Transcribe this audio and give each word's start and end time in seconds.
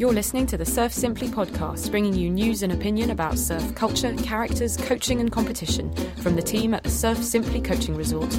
You're 0.00 0.14
listening 0.14 0.46
to 0.46 0.56
the 0.56 0.64
Surf 0.64 0.94
Simply 0.94 1.28
podcast, 1.28 1.90
bringing 1.90 2.14
you 2.14 2.30
news 2.30 2.62
and 2.62 2.72
opinion 2.72 3.10
about 3.10 3.38
surf 3.38 3.74
culture, 3.74 4.14
characters, 4.14 4.78
coaching, 4.78 5.20
and 5.20 5.30
competition 5.30 5.92
from 6.22 6.36
the 6.36 6.42
team 6.42 6.72
at 6.72 6.84
the 6.84 6.88
Surf 6.88 7.22
Simply 7.22 7.60
Coaching 7.60 7.94
Resort. 7.94 8.32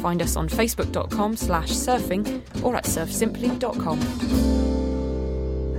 Find 0.00 0.22
us 0.22 0.34
on 0.34 0.48
facebook.com 0.48 1.36
slash 1.36 1.68
surfing 1.68 2.40
or 2.62 2.74
at 2.74 2.84
surfsimply.com. 2.84 4.73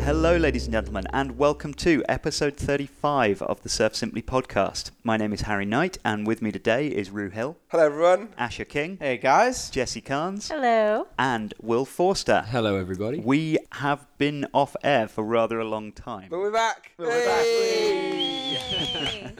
Hello, 0.06 0.38
ladies 0.38 0.66
and 0.66 0.74
gentlemen, 0.74 1.06
and 1.14 1.36
welcome 1.36 1.74
to 1.74 2.04
episode 2.08 2.55
35 2.58 3.42
of 3.42 3.64
the 3.64 3.70
Surf 3.70 3.96
Simply 3.96 4.22
podcast. 4.22 4.92
My 5.04 5.18
name 5.18 5.34
is 5.34 5.42
Harry 5.42 5.66
Knight, 5.66 5.98
and 6.05 6.28
with 6.28 6.44
me 6.44 6.52
today 6.52 6.90
is 6.90 7.10
Rue 7.10 7.32
Hill, 7.32 7.58
Hello, 7.70 7.88
everyone. 7.88 8.30
Asher 8.38 8.66
King, 8.66 8.98
Hey 9.02 9.18
guys. 9.18 9.72
Jesse 9.72 10.02
Carnes, 10.02 10.48
Hello. 10.50 11.08
and 11.18 11.55
Will 11.60 11.86
Forster. 11.86 12.46
Hello, 12.48 12.76
everybody. 12.76 13.20
We 13.20 13.58
have 13.72 14.05
been 14.20 14.46
off 14.54 14.76
air 14.84 15.08
for 15.08 15.23
rather 15.23 15.60
a 15.60 15.66
long 15.66 15.91
time. 15.91 16.27
But 16.30 16.38
we're 16.38 16.52
back. 16.52 16.91
But 16.98 17.08
we're 17.08 17.26
back. 17.26 17.46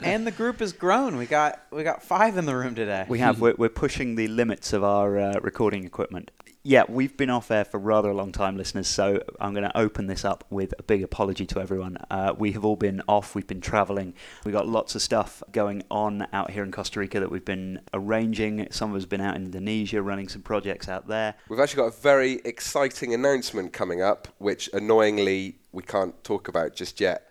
And 0.02 0.26
the 0.26 0.32
group 0.32 0.58
has 0.58 0.72
grown. 0.72 1.16
We 1.16 1.26
got 1.26 1.62
we 1.70 1.84
got 1.84 2.02
five 2.02 2.36
in 2.36 2.44
the 2.44 2.56
room 2.56 2.74
today. 2.74 3.06
We 3.08 3.20
have. 3.20 3.40
We're, 3.40 3.54
we're 3.56 3.68
pushing 3.68 4.16
the 4.16 4.26
limits 4.26 4.72
of 4.72 4.82
our 4.82 5.16
uh, 5.16 5.38
recording 5.40 5.84
equipment. 5.84 6.32
Yeah, 6.68 6.82
we've 6.88 7.16
been 7.16 7.30
off 7.30 7.52
air 7.52 7.64
for 7.64 7.78
rather 7.78 8.10
a 8.10 8.12
long 8.12 8.32
time, 8.32 8.56
listeners, 8.56 8.88
so 8.88 9.22
I'm 9.38 9.54
going 9.54 9.62
to 9.62 9.78
open 9.78 10.08
this 10.08 10.24
up 10.24 10.42
with 10.50 10.74
a 10.80 10.82
big 10.82 11.04
apology 11.04 11.46
to 11.46 11.60
everyone. 11.60 11.96
Uh, 12.10 12.34
we 12.36 12.50
have 12.52 12.64
all 12.64 12.74
been 12.74 13.02
off, 13.06 13.36
we've 13.36 13.46
been 13.46 13.60
traveling, 13.60 14.14
we've 14.44 14.52
got 14.52 14.66
lots 14.66 14.96
of 14.96 15.00
stuff 15.00 15.44
going 15.52 15.84
on 15.92 16.26
out 16.32 16.50
here 16.50 16.64
in 16.64 16.72
Costa 16.72 16.98
Rica 16.98 17.20
that 17.20 17.30
we've 17.30 17.44
been 17.44 17.82
arranging. 17.94 18.66
Some 18.72 18.90
of 18.90 18.96
us 18.96 19.04
have 19.04 19.08
been 19.08 19.20
out 19.20 19.36
in 19.36 19.44
Indonesia 19.44 20.02
running 20.02 20.26
some 20.26 20.42
projects 20.42 20.88
out 20.88 21.06
there. 21.06 21.36
We've 21.48 21.60
actually 21.60 21.84
got 21.84 21.96
a 21.96 22.00
very 22.00 22.40
exciting 22.44 23.14
announcement 23.14 23.72
coming 23.72 24.02
up, 24.02 24.26
which 24.38 24.68
annoyingly 24.72 25.58
we 25.70 25.84
can't 25.84 26.20
talk 26.24 26.48
about 26.48 26.74
just 26.74 27.00
yet. 27.00 27.25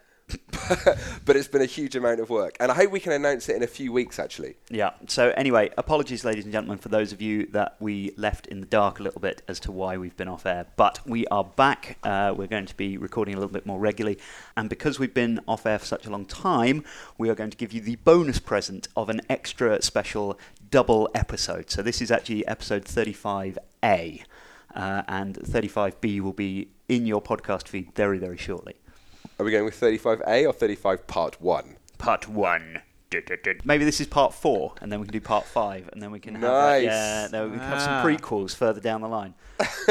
But 1.26 1.36
it's 1.36 1.48
been 1.48 1.62
a 1.62 1.68
huge 1.68 1.96
amount 1.96 2.20
of 2.20 2.30
work. 2.30 2.58
And 2.60 2.72
I 2.72 2.76
hope 2.76 2.92
we 2.92 3.00
can 3.00 3.12
announce 3.12 3.50
it 3.50 3.56
in 3.56 3.64
a 3.64 3.68
few 3.68 3.92
weeks, 3.92 4.18
actually. 4.18 4.56
Yeah. 4.70 4.92
So 5.08 5.30
anyway, 5.38 5.70
apologies, 5.78 6.26
ladies 6.26 6.44
and 6.44 6.52
gentlemen, 6.52 6.78
for 6.78 6.90
those 6.90 7.12
of 7.12 7.22
you 7.22 7.46
that 7.48 7.76
we 7.80 8.12
left 8.18 8.48
in 8.48 8.60
the 8.60 8.66
dark 8.66 9.00
a 9.00 9.04
little 9.04 9.22
bit 9.22 9.44
as 9.48 9.60
to 9.62 9.72
why 9.72 9.98
we've 9.98 10.18
been 10.18 10.28
off 10.28 10.46
air. 10.46 10.66
But 10.76 11.00
we 11.06 11.28
are 11.28 11.44
back. 11.44 11.98
Uh, 12.04 12.34
we're 12.36 12.48
going 12.48 12.66
to 12.66 12.76
be 12.76 12.98
recording 12.98 13.36
a 13.36 13.38
little 13.38 13.54
bit 13.54 13.66
more 13.66 13.80
regularly, 13.80 14.18
and 14.58 14.70
because 14.70 15.00
we've 15.00 15.14
been 15.14 15.40
off 15.48 15.66
air 15.66 15.80
for 15.80 15.86
such 15.86 16.06
a 16.08 16.10
long 16.10 16.26
time, 16.26 16.84
we 17.18 17.30
are 17.30 17.36
going 17.36 17.52
to 17.52 17.58
give 17.58 17.72
you 17.72 17.82
the 17.82 17.98
bonus 17.98 18.40
present 18.40 18.88
of 18.96 19.10
an 19.10 19.22
extra 19.30 19.82
special 19.82 20.40
double 20.72 21.10
episode. 21.14 21.70
So 21.70 21.82
this 21.82 22.02
is 22.02 22.10
actually 22.12 22.46
episode 22.48 22.86
35A, 22.86 24.24
uh, 24.76 25.04
and 25.08 25.36
35B 25.36 26.22
will 26.22 26.34
be 26.34 26.70
in 26.90 27.06
your 27.06 27.22
podcast 27.22 27.68
feed 27.68 27.94
very, 27.94 28.18
very 28.18 28.38
shortly. 28.38 28.76
Are 29.40 29.44
we 29.46 29.52
going 29.52 29.66
with 29.66 29.80
35A 29.80 30.48
or 30.48 30.54
35 30.54 31.08
Part 31.08 31.42
1? 31.42 31.76
Part 31.98 32.28
one. 32.28 32.82
Maybe 33.64 33.86
this 33.86 34.02
is 34.02 34.08
part 34.08 34.34
four, 34.34 34.74
and 34.82 34.92
then 34.92 35.00
we 35.00 35.06
can 35.06 35.14
do 35.14 35.22
part 35.22 35.46
five, 35.46 35.88
and 35.94 36.02
then 36.02 36.12
we 36.12 36.20
can 36.20 36.34
have 36.36 36.44
Nice. 36.44 36.84
yeah, 36.84 37.28
then 37.32 37.46
we 37.52 37.58
can 37.58 37.66
have 37.66 37.82
some 37.82 37.94
Ah. 37.94 38.04
prequels 38.04 38.54
further 38.54 38.82
down 38.82 39.00
the 39.00 39.08
line 39.08 39.34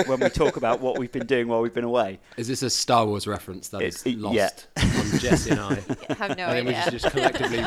when 0.04 0.20
we 0.20 0.28
talk 0.28 0.58
about 0.58 0.80
what 0.80 0.98
we've 0.98 1.10
been 1.12 1.24
doing 1.24 1.48
while 1.48 1.62
we've 1.62 1.72
been 1.72 1.84
away. 1.84 2.20
Is 2.36 2.48
this 2.48 2.62
a 2.62 2.68
Star 2.68 3.06
Wars 3.06 3.26
reference 3.26 3.68
that 3.68 3.80
It- 3.80 3.94
is 3.94 4.02
it- 4.04 4.18
lost 4.18 4.34
yeah. 4.34 4.50
on 4.84 5.18
Jesse 5.20 5.50
and 5.52 5.60
I? 5.60 5.70
I 6.10 6.14
have 6.14 6.36
no 6.36 6.48
I 6.48 6.52
think 6.52 6.68
we 6.68 6.74
idea. 6.74 6.82
should 6.82 6.92
just 7.00 7.10
collectively 7.10 7.64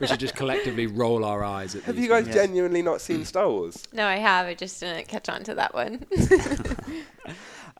we 0.00 0.06
should 0.08 0.18
just 0.20 0.34
collectively 0.34 0.88
roll 0.88 1.24
our 1.24 1.44
eyes 1.44 1.76
at 1.76 1.82
Have 1.84 1.94
these 1.94 2.02
you 2.06 2.10
guys 2.10 2.24
things. 2.24 2.34
genuinely 2.34 2.82
not 2.82 3.00
seen 3.00 3.24
Star 3.24 3.48
Wars? 3.48 3.86
no, 3.92 4.04
I 4.04 4.16
have. 4.16 4.46
I 4.46 4.54
just 4.54 4.80
didn't 4.80 5.06
catch 5.06 5.28
on 5.28 5.44
to 5.44 5.54
that 5.54 5.74
one. 5.74 6.06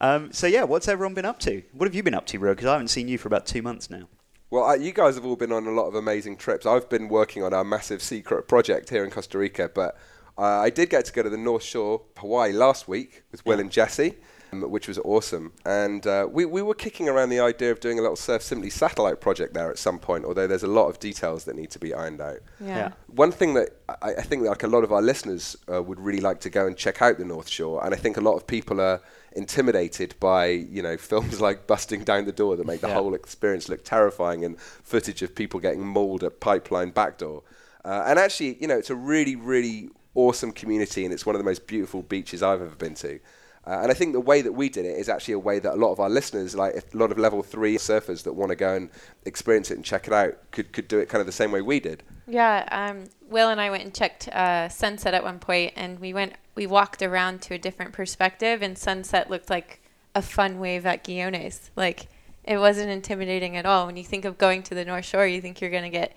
Um, 0.01 0.33
so 0.33 0.47
yeah, 0.47 0.65
what's 0.65 0.89
everyone 0.89 1.15
been 1.15 1.25
up 1.25 1.39
to? 1.41 1.63
What 1.73 1.87
have 1.87 1.95
you 1.95 2.03
been 2.03 2.15
up 2.15 2.27
to, 2.27 2.39
Ro? 2.39 2.53
Because 2.53 2.67
I 2.67 2.73
haven't 2.73 2.89
seen 2.89 3.09
you 3.09 3.19
for 3.19 3.29
about 3.29 3.47
two 3.47 3.63
months 3.63 3.91
now. 3.91 4.09
Well, 4.51 4.65
uh, 4.65 4.77
you 4.77 4.93
guys 4.93 5.17
have 5.17 5.27
all 5.27 5.37
been 5.37 5.53
on 5.53 5.67
a 5.67 5.71
lot 5.71 5.89
of 5.89 5.95
amazing 5.95 6.37
trips. 6.37 6.65
I've 6.65 6.89
been 6.89 7.09
working 7.09 7.43
on 7.43 7.53
our 7.53 7.65
massive 7.65 8.01
secret 8.01 8.49
project 8.49 8.89
here 8.89 9.05
in 9.05 9.11
Costa 9.11 9.37
Rica, 9.37 9.71
but 9.75 9.99
uh, 10.39 10.43
I 10.43 10.71
did 10.71 10.89
get 10.89 11.05
to 11.07 11.13
go 11.13 11.23
to 11.23 11.29
the 11.29 11.37
North 11.37 11.63
Shore, 11.63 12.03
Hawaii 12.17 12.53
last 12.53 12.89
week 12.89 13.25
with 13.31 13.45
Will 13.45 13.61
and 13.61 13.71
Jesse, 13.71 14.15
um, 14.53 14.63
which 14.71 14.89
was 14.89 14.97
awesome. 15.01 15.53
And 15.67 16.07
uh, 16.07 16.29
we, 16.31 16.47
we 16.47 16.63
were 16.63 16.75
kicking 16.75 17.11
around 17.11 17.29
the 17.29 17.41
idea 17.41 17.73
of 17.73 17.81
doing 17.81 17.99
a 17.99 18.01
little 18.01 18.17
Surf 18.17 18.41
Simply 18.43 18.71
satellite 18.71 19.21
project 19.21 19.53
there 19.53 19.71
at 19.71 19.79
some 19.79 19.99
point, 19.99 20.25
although 20.25 20.47
there's 20.47 20.63
a 20.63 20.69
lot 20.69 20.89
of 20.89 20.99
details 20.99 21.45
that 21.45 21.55
need 21.55 21.71
to 21.73 21.79
be 21.79 21.93
ironed 21.93 22.23
out. 22.23 22.39
yeah. 22.59 22.93
One 23.09 23.33
thing 23.33 23.53
that 23.55 23.71
I, 24.01 24.15
I 24.15 24.23
think 24.23 24.45
like 24.45 24.63
a 24.63 24.69
lot 24.69 24.83
of 24.83 24.93
our 24.93 25.03
listeners 25.03 25.59
uh, 25.71 25.83
would 25.83 26.01
really 26.01 26.21
like 26.21 26.41
to 26.41 26.51
go 26.51 26.67
and 26.67 26.75
check 26.75 27.03
out 27.03 27.19
the 27.19 27.25
North 27.27 27.49
Shore, 27.51 27.85
and 27.85 27.93
I 27.93 27.99
think 27.99 28.17
a 28.17 28.23
lot 28.23 28.37
of 28.37 28.47
people 28.47 28.81
are 28.81 29.03
intimidated 29.39 30.15
by 30.21 30.47
you 30.49 30.83
know 30.83 30.97
films 30.99 31.41
like 31.47 31.67
Busting 31.67 32.05
Down 32.05 32.27
the 32.27 32.33
Door 32.33 32.57
that 32.57 32.67
make 32.67 32.81
the 32.83 32.89
Yeah. 32.89 32.95
whole 32.95 33.15
experience 33.15 33.69
look 33.69 33.85
terrifying, 33.85 34.45
and 34.45 34.61
footage 34.61 35.23
of 35.23 35.35
people 35.35 35.61
getting 35.61 35.87
mauled 35.87 36.23
at 36.25 36.41
pipeline 36.41 36.91
backdoor. 36.91 37.43
Uh, 37.85 38.05
and 38.07 38.19
actually, 38.19 38.59
you 38.61 38.67
know, 38.67 38.77
it's 38.77 38.91
a 38.91 38.95
really, 38.95 39.37
really 39.37 39.89
awesome 40.15 40.53
community, 40.53 41.05
and 41.05 41.15
it's 41.15 41.25
one 41.25 41.35
of 41.35 41.39
the 41.41 41.45
most 41.45 41.67
beautiful 41.67 42.03
beaches 42.03 42.43
I've 42.43 42.61
ever 42.61 42.75
been 42.77 42.95
to. 42.97 43.19
Uh, 43.67 43.81
and 43.83 43.91
I 43.91 43.95
think 43.95 44.13
the 44.15 44.21
way 44.21 44.41
that 44.43 44.53
we 44.53 44.69
did 44.69 44.85
it 44.87 44.97
is 44.99 45.09
actually 45.09 45.35
a 45.35 45.39
way 45.39 45.59
that 45.59 45.75
a 45.75 45.77
lot 45.77 45.93
of 45.93 46.01
our 46.01 46.09
listeners, 46.11 46.55
like 46.55 46.75
a 46.75 46.97
lot 46.97 47.13
of 47.13 47.19
level 47.19 47.43
three 47.43 47.77
surfers 47.77 48.23
that 48.25 48.33
want 48.33 48.51
to 48.51 48.57
go 48.57 48.75
and 48.75 48.91
experience 49.27 49.71
it 49.71 49.75
and 49.77 49.85
check 49.85 50.07
it 50.07 50.13
out, 50.13 50.35
could, 50.51 50.73
could 50.73 50.89
do 50.89 50.99
it 50.99 51.09
kind 51.09 51.21
of 51.21 51.27
the 51.27 51.33
same 51.33 51.53
way 51.53 51.61
we 51.63 51.79
did. 51.79 52.03
Yeah. 52.29 52.69
Um, 52.71 53.05
Will 53.29 53.49
and 53.49 53.61
I 53.61 53.71
went 53.71 53.85
and 53.85 53.95
checked 53.95 54.29
uh, 54.29 54.69
sunset 54.69 55.15
at 55.15 55.25
one 55.25 55.39
point, 55.39 55.73
and 55.77 55.99
we 55.99 56.13
went. 56.13 56.35
We 56.55 56.67
walked 56.67 57.03
around 57.03 57.41
to 57.43 57.55
a 57.55 57.59
different 57.59 57.93
perspective, 57.93 58.63
and 58.63 58.77
sunset 58.77 59.31
looked 59.31 59.49
like 59.49 59.81
a 60.15 60.23
fun 60.23 60.61
wave 60.61 60.87
at 60.87 61.05
Guiones. 61.05 61.71
Like 61.75 62.09
it 62.45 62.59
wasn't 62.59 62.91
intimidating 62.91 63.57
at 63.57 63.67
all. 63.67 63.87
When 63.87 63.97
you 63.97 64.05
think 64.05 64.25
of 64.25 64.39
going 64.39 64.63
to 64.65 64.75
the 64.75 64.85
North 64.85 65.05
Shore, 65.05 65.27
you 65.27 65.41
think 65.41 65.61
you're 65.61 65.71
gonna 65.71 65.91
get 65.91 66.17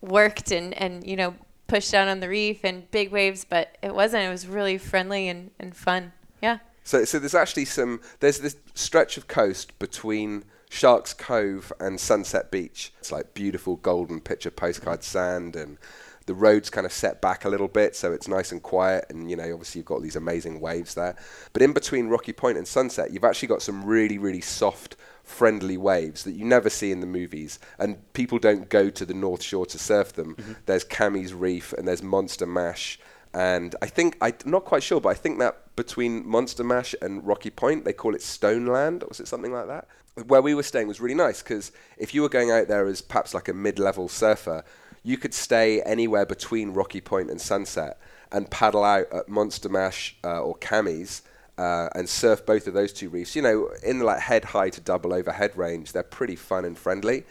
worked 0.00 0.50
and 0.52 0.72
and 0.74 1.06
you 1.06 1.16
know 1.16 1.34
pushed 1.66 1.90
down 1.90 2.08
on 2.08 2.20
the 2.20 2.28
reef 2.28 2.64
and 2.64 2.90
big 2.90 3.10
waves, 3.10 3.44
but 3.48 3.76
it 3.82 3.94
wasn't. 3.94 4.24
It 4.24 4.30
was 4.30 4.46
really 4.46 4.78
friendly 4.78 5.28
and, 5.28 5.50
and 5.58 5.74
fun. 5.74 6.12
Yeah. 6.40 6.58
So, 6.84 7.04
so 7.04 7.18
there's 7.18 7.34
actually 7.34 7.64
some. 7.64 8.00
There's 8.20 8.38
this 8.38 8.56
stretch 8.74 9.16
of 9.16 9.26
coast 9.26 9.78
between 9.78 10.44
Sharks 10.68 11.14
Cove 11.14 11.72
and 11.80 11.98
Sunset 12.00 12.50
Beach. 12.50 12.92
It's 12.98 13.12
like 13.12 13.34
beautiful 13.34 13.76
golden 13.76 14.20
picture 14.20 14.50
postcard 14.50 15.02
sand, 15.02 15.56
and 15.56 15.78
the 16.26 16.34
road's 16.34 16.70
kind 16.70 16.84
of 16.84 16.92
set 16.92 17.20
back 17.20 17.44
a 17.44 17.48
little 17.48 17.68
bit, 17.68 17.94
so 17.94 18.12
it's 18.12 18.28
nice 18.28 18.52
and 18.52 18.62
quiet. 18.62 19.06
And 19.08 19.30
you 19.30 19.36
know, 19.36 19.52
obviously, 19.52 19.78
you've 19.78 19.86
got 19.86 20.02
these 20.02 20.16
amazing 20.16 20.60
waves 20.60 20.94
there. 20.94 21.16
But 21.52 21.62
in 21.62 21.72
between 21.72 22.08
Rocky 22.08 22.32
Point 22.32 22.58
and 22.58 22.66
Sunset, 22.66 23.12
you've 23.12 23.24
actually 23.24 23.48
got 23.48 23.62
some 23.62 23.84
really, 23.84 24.18
really 24.18 24.40
soft, 24.40 24.96
friendly 25.22 25.76
waves 25.76 26.24
that 26.24 26.32
you 26.32 26.44
never 26.44 26.70
see 26.70 26.92
in 26.92 27.00
the 27.00 27.06
movies, 27.06 27.58
and 27.78 28.12
people 28.12 28.38
don't 28.38 28.68
go 28.68 28.90
to 28.90 29.04
the 29.04 29.14
North 29.14 29.42
Shore 29.42 29.66
to 29.66 29.78
surf 29.78 30.12
them. 30.12 30.34
Mm-hmm. 30.34 30.52
There's 30.66 30.84
Cammy's 30.84 31.32
Reef 31.32 31.72
and 31.72 31.86
there's 31.86 32.02
Monster 32.02 32.46
Mash. 32.46 32.98
And 33.36 33.76
I 33.82 33.86
think 33.86 34.16
I'm 34.22 34.32
not 34.46 34.64
quite 34.64 34.82
sure, 34.82 34.98
but 34.98 35.10
I 35.10 35.14
think 35.14 35.38
that 35.40 35.76
between 35.76 36.26
Monster 36.26 36.64
Mash 36.64 36.94
and 37.02 37.24
Rocky 37.24 37.50
Point, 37.50 37.84
they 37.84 37.92
call 37.92 38.14
it 38.14 38.22
Stoneland, 38.22 39.02
or 39.02 39.08
was 39.08 39.20
it 39.20 39.28
something 39.28 39.52
like 39.52 39.66
that? 39.66 39.86
Where 40.26 40.40
we 40.40 40.54
were 40.54 40.62
staying 40.62 40.88
was 40.88 41.02
really 41.02 41.14
nice 41.14 41.42
because 41.42 41.70
if 41.98 42.14
you 42.14 42.22
were 42.22 42.30
going 42.30 42.50
out 42.50 42.68
there 42.68 42.86
as 42.86 43.02
perhaps 43.02 43.34
like 43.34 43.48
a 43.48 43.52
mid-level 43.52 44.08
surfer, 44.08 44.64
you 45.02 45.18
could 45.18 45.34
stay 45.34 45.82
anywhere 45.82 46.24
between 46.24 46.70
Rocky 46.70 47.02
Point 47.02 47.30
and 47.30 47.38
Sunset 47.38 47.98
and 48.32 48.50
paddle 48.50 48.82
out 48.82 49.12
at 49.12 49.28
Monster 49.28 49.68
Mash 49.68 50.16
uh, 50.24 50.40
or 50.40 50.56
Cammy's 50.56 51.20
uh, 51.58 51.88
and 51.94 52.08
surf 52.08 52.44
both 52.44 52.66
of 52.66 52.74
those 52.74 52.92
two 52.92 53.10
reefs. 53.10 53.36
You 53.36 53.42
know, 53.42 53.70
in 53.82 54.00
like 54.00 54.20
head 54.20 54.46
high 54.46 54.70
to 54.70 54.80
double 54.80 55.12
overhead 55.12 55.56
range, 55.56 55.92
they're 55.92 56.02
pretty 56.02 56.36
fun 56.36 56.64
and 56.64 56.76
friendly. 56.76 57.24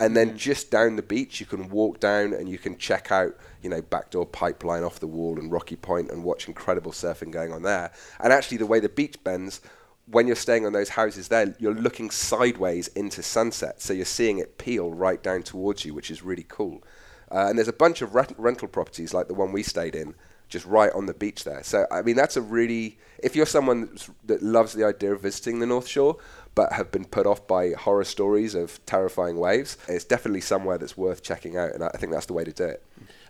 And 0.00 0.16
then 0.16 0.36
just 0.36 0.70
down 0.70 0.96
the 0.96 1.02
beach, 1.02 1.40
you 1.40 1.46
can 1.46 1.68
walk 1.68 2.00
down 2.00 2.32
and 2.32 2.48
you 2.48 2.58
can 2.58 2.76
check 2.78 3.12
out, 3.12 3.36
you 3.62 3.70
know, 3.70 3.82
backdoor 3.82 4.26
pipeline 4.26 4.82
off 4.82 5.00
the 5.00 5.06
wall 5.06 5.38
and 5.38 5.50
Rocky 5.50 5.76
Point 5.76 6.10
and 6.10 6.24
watch 6.24 6.48
incredible 6.48 6.92
surfing 6.92 7.30
going 7.30 7.52
on 7.52 7.62
there. 7.62 7.92
And 8.20 8.32
actually, 8.32 8.58
the 8.58 8.66
way 8.66 8.80
the 8.80 8.88
beach 8.88 9.22
bends. 9.24 9.60
When 10.06 10.26
you're 10.26 10.34
staying 10.34 10.66
on 10.66 10.72
those 10.72 10.90
houses 10.90 11.28
there, 11.28 11.54
you're 11.60 11.74
looking 11.74 12.10
sideways 12.10 12.88
into 12.88 13.22
sunset, 13.22 13.80
so 13.80 13.92
you're 13.92 14.04
seeing 14.04 14.38
it 14.38 14.58
peel 14.58 14.90
right 14.90 15.22
down 15.22 15.44
towards 15.44 15.84
you, 15.84 15.94
which 15.94 16.10
is 16.10 16.24
really 16.24 16.44
cool. 16.48 16.82
Uh, 17.30 17.46
and 17.48 17.56
there's 17.56 17.68
a 17.68 17.72
bunch 17.72 18.02
of 18.02 18.14
rent- 18.14 18.34
rental 18.36 18.66
properties 18.66 19.14
like 19.14 19.28
the 19.28 19.34
one 19.34 19.52
we 19.52 19.62
stayed 19.62 19.94
in, 19.94 20.14
just 20.48 20.66
right 20.66 20.92
on 20.92 21.06
the 21.06 21.14
beach 21.14 21.44
there. 21.44 21.62
So 21.62 21.86
I 21.90 22.02
mean, 22.02 22.16
that's 22.16 22.36
a 22.36 22.42
really 22.42 22.98
if 23.22 23.36
you're 23.36 23.46
someone 23.46 23.96
that 24.24 24.42
loves 24.42 24.72
the 24.72 24.84
idea 24.84 25.12
of 25.12 25.22
visiting 25.22 25.60
the 25.60 25.66
North 25.66 25.86
Shore, 25.86 26.16
but 26.54 26.72
have 26.72 26.90
been 26.90 27.04
put 27.04 27.26
off 27.26 27.46
by 27.46 27.70
horror 27.72 28.04
stories 28.04 28.54
of 28.54 28.84
terrifying 28.84 29.38
waves, 29.38 29.78
it's 29.88 30.04
definitely 30.04 30.40
somewhere 30.40 30.76
that's 30.76 30.96
worth 30.96 31.22
checking 31.22 31.56
out. 31.56 31.72
And 31.72 31.84
I 31.84 31.90
think 31.90 32.12
that's 32.12 32.26
the 32.26 32.32
way 32.32 32.44
to 32.44 32.52
do 32.52 32.64
it. 32.64 32.82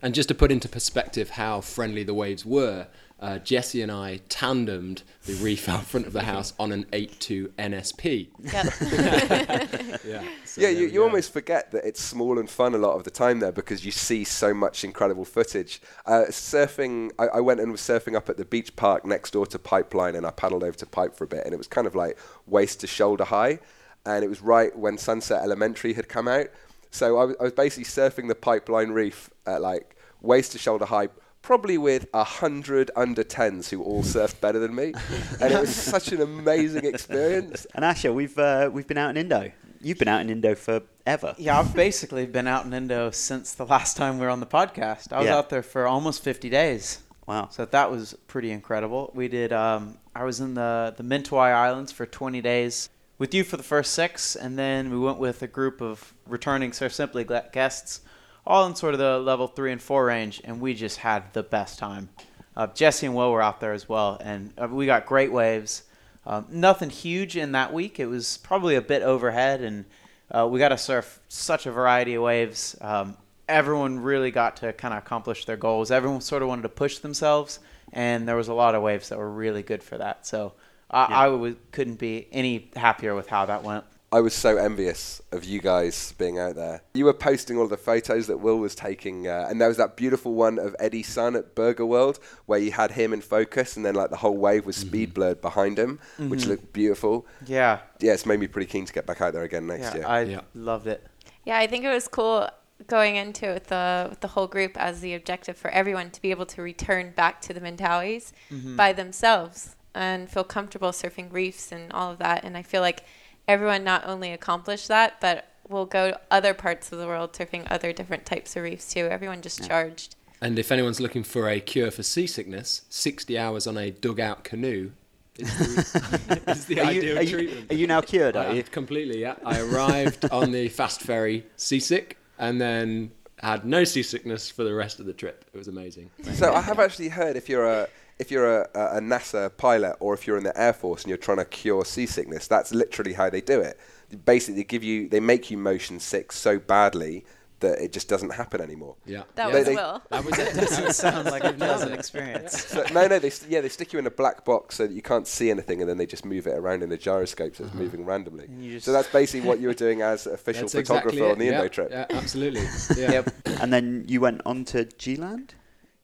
And 0.03 0.15
just 0.15 0.29
to 0.29 0.35
put 0.35 0.51
into 0.51 0.69
perspective 0.69 1.31
how 1.31 1.61
friendly 1.61 2.03
the 2.03 2.15
waves 2.15 2.45
were, 2.45 2.89
uh, 3.21 3.39
Jesse 3.39 3.81
and 3.83 3.93
I 3.93 4.19
tandemed 4.29 5.03
the 5.27 5.35
reef 5.35 5.69
out 5.69 5.85
front 5.85 6.09
of 6.09 6.13
the 6.13 6.23
house 6.23 6.55
on 6.59 6.73
an 6.73 6.87
8.2 6.93 7.51
NSP. 7.51 8.29
Yep. 8.53 10.01
Yeah, 10.05 10.25
so 10.45 10.61
yeah, 10.61 10.69
you, 10.69 10.89
you 10.89 11.05
almost 11.05 11.33
forget 11.33 11.71
that 11.71 11.85
it's 11.85 12.03
small 12.03 12.41
and 12.41 12.51
fun 12.51 12.75
a 12.75 12.79
lot 12.79 12.97
of 12.97 13.05
the 13.05 13.11
time 13.11 13.39
there 13.39 13.53
because 13.53 13.85
you 13.87 13.93
see 13.93 14.25
so 14.25 14.53
much 14.53 14.83
incredible 14.83 15.25
footage. 15.25 15.81
Uh, 16.05 16.25
surfing, 16.29 17.13
I, 17.21 17.27
I 17.29 17.41
went 17.41 17.61
and 17.61 17.71
was 17.71 17.81
surfing 17.81 18.17
up 18.17 18.29
at 18.29 18.37
the 18.37 18.45
beach 18.45 18.75
park 18.75 19.05
next 19.07 19.31
door 19.31 19.47
to 19.47 19.59
Pipeline 19.61 20.17
and 20.17 20.27
I 20.27 20.31
paddled 20.33 20.65
over 20.65 20.77
to 20.79 20.87
Pipe 20.87 21.15
for 21.15 21.23
a 21.23 21.29
bit 21.29 21.45
and 21.45 21.55
it 21.55 21.59
was 21.59 21.69
kind 21.69 21.87
of 21.87 21.95
like 21.95 22.19
waist 22.49 22.81
to 22.81 22.89
shoulder 22.89 23.25
high. 23.25 23.61
and 24.05 24.25
it 24.25 24.29
was 24.29 24.43
right 24.43 24.77
when 24.77 24.99
Sunset 24.99 25.43
Elementary 25.43 25.93
had 25.93 26.09
come 26.09 26.27
out. 26.27 26.49
So 26.91 27.19
I 27.19 27.25
was, 27.25 27.37
I 27.39 27.45
was 27.45 27.53
basically 27.53 27.85
surfing 27.85 28.27
the 28.29 28.35
Pipeline 28.35 28.91
Reef 28.91 29.31
at 29.47 29.61
like 29.63 29.97
waist 30.21 30.53
to 30.53 30.59
shoulder 30.59 30.85
high, 30.85 31.09
probably 31.43 31.79
with 31.79 32.07
a 32.15 32.25
hundred 32.25 32.91
under 32.97 33.25
tens 33.25 33.71
who 33.71 33.83
all 33.83 34.03
surfed 34.03 34.41
better 34.41 34.59
than 34.59 34.75
me, 34.75 34.93
and 35.41 35.53
it 35.53 35.61
was 35.61 35.75
such 35.75 36.13
an 36.13 36.21
amazing 36.21 36.85
experience. 36.85 37.67
And 37.75 37.85
Asher, 37.85 38.13
we've 38.13 38.39
uh, 38.39 38.71
we've 38.73 38.87
been 38.87 38.99
out 38.99 39.11
in 39.11 39.17
Indo. 39.17 39.51
You've 39.81 39.99
been 39.99 40.07
out 40.09 40.21
in 40.21 40.31
Indo 40.31 40.55
forever. 40.55 41.35
Yeah, 41.39 41.59
I've 41.59 41.75
basically 41.75 42.25
been 42.27 42.47
out 42.47 42.65
in 42.67 42.73
Indo 42.73 43.11
since 43.11 43.53
the 43.55 43.67
last 43.67 43.97
time 43.97 44.19
we 44.19 44.25
were 44.25 44.31
on 44.31 44.39
the 44.39 44.47
podcast. 44.47 45.13
I 45.13 45.19
was 45.19 45.27
Yeah. 45.27 45.37
out 45.39 45.51
there 45.51 45.63
for 45.65 45.89
almost 45.89 46.23
50 46.23 46.49
days. 46.51 47.01
Wow. 47.27 47.49
So 47.51 47.65
that 47.65 47.91
was 47.91 48.15
pretty 48.29 48.53
incredible. 48.53 49.11
We 49.15 49.27
did. 49.27 49.53
Um, 49.53 49.99
I 50.15 50.23
was 50.25 50.39
in 50.41 50.55
the 50.55 50.95
the 50.97 51.03
Mentawai 51.03 51.53
Islands 51.53 51.91
for 51.91 52.07
20 52.07 52.41
days 52.41 52.91
with 53.19 53.35
you 53.35 53.43
for 53.45 53.57
the 53.57 53.63
first 53.65 53.93
six, 53.93 54.37
and 54.37 54.57
then 54.59 54.91
we 54.91 54.99
went 54.99 55.19
with 55.19 55.43
a 55.43 55.47
group 55.49 55.81
of 55.81 56.15
returning 56.29 56.73
Surf 56.73 56.93
Simply 56.93 57.25
guests, 57.25 58.01
all 58.47 58.67
in 58.67 58.75
sort 58.75 58.95
of 58.95 59.01
the 59.01 59.19
level 59.19 59.47
three 59.47 59.73
and 59.73 59.81
four 59.83 60.07
range, 60.07 60.41
and 60.45 60.61
we 60.61 60.75
just 60.75 60.99
had 60.99 61.33
the 61.33 61.43
best 61.43 61.79
time. 61.79 62.09
Uh, 62.57 62.67
Jesse 62.69 63.07
and 63.07 63.15
Will 63.15 63.31
were 63.33 63.43
out 63.43 63.61
there 63.61 63.73
as 63.73 63.89
well, 63.89 64.19
and 64.23 64.53
uh, 64.61 64.69
we 64.69 64.87
got 64.87 65.07
great 65.07 65.33
waves. 65.33 65.85
Um, 66.27 66.47
nothing 66.51 66.91
huge 66.91 67.37
in 67.37 67.53
that 67.53 67.73
week. 67.73 67.99
It 67.99 68.07
was 68.07 68.37
probably 68.39 68.75
a 68.77 68.83
bit 68.83 69.03
overhead, 69.03 69.61
and 69.63 69.85
uh, 70.31 70.47
we 70.51 70.59
got 70.59 70.69
to 70.69 70.79
surf 70.79 71.21
such 71.29 71.67
a 71.67 71.73
variety 71.73 72.15
of 72.15 72.23
waves. 72.23 72.77
Um, 72.81 73.17
everyone 73.49 74.01
really 74.01 74.31
got 74.31 74.57
to 74.59 74.73
kind 74.73 74.93
of 74.95 74.99
accomplish 74.99 75.45
their 75.47 75.57
goals. 75.57 75.91
Everyone 75.91 76.21
sort 76.21 76.43
of 76.43 76.49
wanted 76.49 76.63
to 76.63 76.69
push 76.69 76.99
themselves, 76.99 77.59
and 77.93 78.29
there 78.29 78.37
was 78.37 78.49
a 78.49 78.55
lot 78.55 78.75
of 78.75 78.83
waves 78.83 79.09
that 79.09 79.19
were 79.19 79.31
really 79.31 79.63
good 79.63 79.83
for 79.83 79.99
that. 79.99 80.27
So 80.27 80.53
I, 80.91 81.07
Yeah. 81.09 81.19
I 81.21 81.25
w- 81.27 81.57
couldn't 81.73 81.99
be 81.99 82.29
any 82.33 82.71
happier 82.77 83.15
with 83.15 83.29
how 83.29 83.47
that 83.47 83.63
went. 83.63 83.85
I 84.13 84.21
was 84.21 84.35
so 84.35 84.59
envious 84.59 85.23
of 85.33 85.45
you 85.45 85.59
guys 85.59 86.13
being 86.19 86.39
out 86.39 86.55
there. 86.55 86.83
You 86.93 87.07
were 87.07 87.15
posting 87.15 87.57
all 87.57 87.67
the 87.67 87.79
photos 87.79 88.27
that 88.27 88.39
Will 88.39 88.59
was 88.59 88.75
taking, 88.75 89.27
uh, 89.27 89.47
and 89.49 89.59
there 89.59 89.69
was 89.69 89.79
that 89.79 89.97
beautiful 89.97 90.35
one 90.35 90.59
of 90.59 90.77
Eddie's 90.79 91.09
son 91.09 91.35
at 91.35 91.55
Burger 91.55 91.87
World 91.87 92.19
where 92.45 92.59
you 92.59 92.73
had 92.73 92.93
him 92.93 93.15
in 93.15 93.23
focus, 93.23 93.75
and 93.75 93.87
then 93.87 93.95
like 93.95 94.11
the 94.11 94.19
whole 94.19 94.37
wave 94.37 94.67
was 94.67 94.77
speed 94.77 95.09
mm-hmm. 95.09 95.15
blurred 95.15 95.41
behind 95.41 95.79
him, 95.79 95.99
which 96.19 96.41
mm-hmm. 96.41 96.51
looked 96.51 96.73
beautiful. 96.75 97.27
Yeah, 97.47 97.81
Yeah, 98.01 98.13
it's 98.13 98.27
made 98.27 98.39
me 98.39 98.49
pretty 98.49 98.71
keen 98.71 98.85
to 98.85 98.93
get 98.93 99.07
back 99.07 99.23
out 99.23 99.33
there 99.33 99.45
again 99.45 99.67
next 99.67 99.95
yeah, 99.95 99.95
year. 99.95 100.07
I 100.07 100.21
Yeah. 100.23 100.41
loved 100.55 100.87
it. 100.87 101.07
Yeah, 101.45 101.59
I 101.59 101.67
think 101.67 101.85
it 101.85 101.91
was 101.91 102.07
cool 102.07 102.51
going 102.87 103.17
into 103.17 103.49
it 103.49 103.55
with 103.55 103.67
the 103.69 104.09
with 104.11 104.21
the 104.21 104.29
whole 104.29 104.47
group 104.47 104.77
as 104.77 105.01
the 105.01 105.15
objective 105.15 105.57
for 105.57 105.71
everyone 105.71 106.11
to 106.11 106.21
be 106.21 106.31
able 106.31 106.47
to 106.47 106.61
return 106.61 107.13
back 107.13 107.41
to 107.41 107.55
the 107.55 107.61
Mentawais 107.61 108.33
mm-hmm. 108.51 108.77
by 108.77 108.93
themselves 108.93 109.77
and 109.95 110.31
feel 110.31 110.45
comfortable 110.45 110.91
surfing 110.91 111.33
reefs 111.33 111.73
and 111.73 111.93
all 111.93 112.11
of 112.11 112.19
that. 112.19 112.45
And 112.45 112.57
I 112.57 112.63
feel 112.63 112.81
like 112.81 113.05
everyone 113.49 113.85
not 113.85 114.07
only 114.07 114.33
accomplished 114.33 114.89
that, 114.89 115.21
but 115.21 115.49
will 115.69 115.87
go 115.87 116.11
to 116.13 116.21
other 116.31 116.55
parts 116.55 116.93
of 116.93 116.99
the 116.99 117.07
world 117.07 117.33
surfing 117.33 117.67
other 117.71 117.93
different 117.93 118.27
types 118.27 118.57
of 118.57 118.63
reefs 118.63 118.93
too. 118.93 119.07
Everyone 119.07 119.43
just 119.43 119.67
charged. 119.67 120.17
And 120.41 120.59
if 120.59 120.73
anyone's 120.73 121.01
looking 121.01 121.23
for 121.23 121.49
a 121.49 121.61
cure 121.61 121.91
for 121.91 122.03
seasickness, 122.03 122.83
60 122.89 123.39
hours 123.39 123.67
on 123.67 123.79
a 123.79 123.91
dugout 123.91 124.43
canoe 124.43 124.91
is 125.39 125.57
the, 125.57 126.43
is 126.49 126.65
the 126.67 126.81
Are 126.81 126.93
you, 126.93 127.01
ideal 127.01 127.19
are, 127.19 127.23
you, 127.23 127.31
treatment. 127.31 127.73
are 127.73 127.75
you 127.75 127.87
now 127.87 128.01
cured? 128.01 128.37
Are 128.37 128.53
you? 128.53 128.63
completely, 128.65 129.21
yeah. 129.21 129.37
I 129.45 129.61
arrived 129.61 130.31
on 130.31 130.51
the 130.51 130.69
fast 130.69 131.01
ferry 131.01 131.47
seasick 131.57 132.19
and 132.39 132.61
then 132.61 133.13
had 133.39 133.65
no 133.65 133.85
seasickness 133.85 134.51
for 134.51 134.65
the 134.65 134.75
rest 134.75 135.01
of 135.01 135.07
the 135.07 135.13
trip. 135.13 135.45
It 135.53 135.59
was 135.59 135.69
amazing. 135.69 136.11
So 136.35 136.53
I 136.53 136.61
have 136.61 136.79
actually 136.79 137.09
heard 137.09 137.37
if 137.37 137.49
you're 137.49 137.67
a 137.67 137.89
if 138.23 138.31
you're 138.31 138.63
a, 138.63 138.69
a, 138.75 138.99
a 138.99 139.01
NASA 139.01 139.55
pilot 139.57 139.97
or 140.01 140.15
if 140.15 140.27
you're 140.27 140.39
in 140.39 140.45
the 140.45 140.59
Air 140.59 140.73
Force 140.73 141.03
and 141.03 141.09
you're 141.11 141.19
trying 141.19 141.39
to 141.39 141.45
cure 141.45 141.85
seasickness, 141.85 142.47
that's 142.47 142.73
literally 142.73 143.13
how 143.13 143.29
they 143.29 143.41
do 143.41 143.61
it. 143.61 143.79
Basically, 144.25 144.63
they 144.63 144.65
give 144.65 144.85
you 144.85 145.09
they 145.09 145.21
make 145.21 145.51
you 145.51 145.59
motion 145.59 146.01
sick 146.01 146.33
so 146.33 146.59
badly 146.59 147.25
that 147.61 147.83
it 147.83 147.93
just 147.93 148.09
doesn't 148.09 148.31
happen 148.31 148.61
anymore. 148.61 148.97
Yeah. 149.07 149.23
That 149.37 149.49
yeah. 149.49 149.55
was 149.55 149.67
they- 149.67 149.75
Will. 149.75 150.03
That 150.11 150.25
was 150.25 150.39
it. 150.39 150.55
Doesn't 150.55 150.93
sound 150.93 151.31
like 151.31 151.45
a 151.45 151.53
pleasant 151.53 151.95
experience. 151.95 152.65
So, 152.65 152.85
no, 152.93 153.07
no, 153.07 153.19
they 153.19 153.31
st- 153.31 153.51
yeah 153.51 153.61
they 153.61 153.69
stick 153.69 153.93
you 153.93 153.99
in 153.99 154.07
a 154.07 154.11
black 154.11 154.45
box 154.45 154.77
so 154.77 154.87
that 154.87 154.93
you 154.93 155.03
can't 155.03 155.27
see 155.27 155.51
anything, 155.51 155.81
and 155.81 155.89
then 155.89 155.97
they 155.97 156.07
just 156.07 156.25
move 156.25 156.47
it 156.47 156.57
around 156.59 156.83
in 156.83 156.93
a 156.93 156.99
gyroscope 156.99 157.57
so 157.57 157.65
it's 157.65 157.73
uh-huh. 157.73 157.83
moving 157.83 158.05
randomly. 158.05 158.45
And 158.45 158.63
you 158.63 158.73
just- 158.75 158.85
So 158.87 158.93
that's 158.93 159.09
basically 159.09 159.49
what 159.49 159.61
you 159.61 159.69
were 159.69 159.75
doing 159.75 160.03
as 160.03 160.27
official 160.39 160.69
photographer 160.69 161.09
exactly 161.09 161.31
on 161.31 161.39
the 161.39 161.47
yeah, 161.47 161.53
Indo 161.53 161.69
trip. 161.69 161.91
Yeah, 161.91 162.07
absolutely. 162.11 162.63
Yeah. 162.97 163.13
Yep. 163.13 163.31
And 163.61 163.73
then 163.73 164.05
you 164.07 164.21
went 164.21 164.43
on 164.45 164.65
to 164.67 164.85
G-Land? 164.85 165.55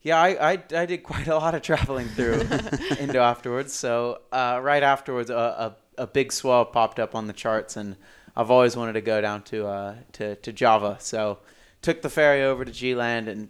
Yeah, 0.03 0.21
I, 0.21 0.53
I, 0.53 0.62
I 0.75 0.87
did 0.87 1.03
quite 1.03 1.27
a 1.27 1.37
lot 1.37 1.55
of 1.55 1.62
traveling 1.62 2.09
through 2.09 2.43
Indo 3.00 3.21
afterwards. 3.21 3.73
So 3.73 4.21
uh, 4.33 4.61
right 4.62 4.83
afterwards, 4.83 5.31
a, 5.31 5.77
a, 5.99 6.03
a 6.03 6.06
big 6.06 6.33
swell 6.33 6.65
popped 6.65 7.00
up 7.00 7.15
on 7.15 7.27
the 7.27 7.33
charts, 7.33 7.77
and 7.77 7.97
I've 8.37 8.50
always 8.50 8.77
wanted 8.77 8.93
to 8.93 9.00
go 9.00 9.21
down 9.21 9.43
to 9.45 9.67
uh, 9.67 9.95
to, 10.12 10.37
to 10.37 10.53
Java. 10.53 10.97
So 11.00 11.39
took 11.83 12.03
the 12.03 12.11
ferry 12.11 12.43
over 12.43 12.65
to 12.65 12.73
G-Land 12.73 13.29
and 13.29 13.49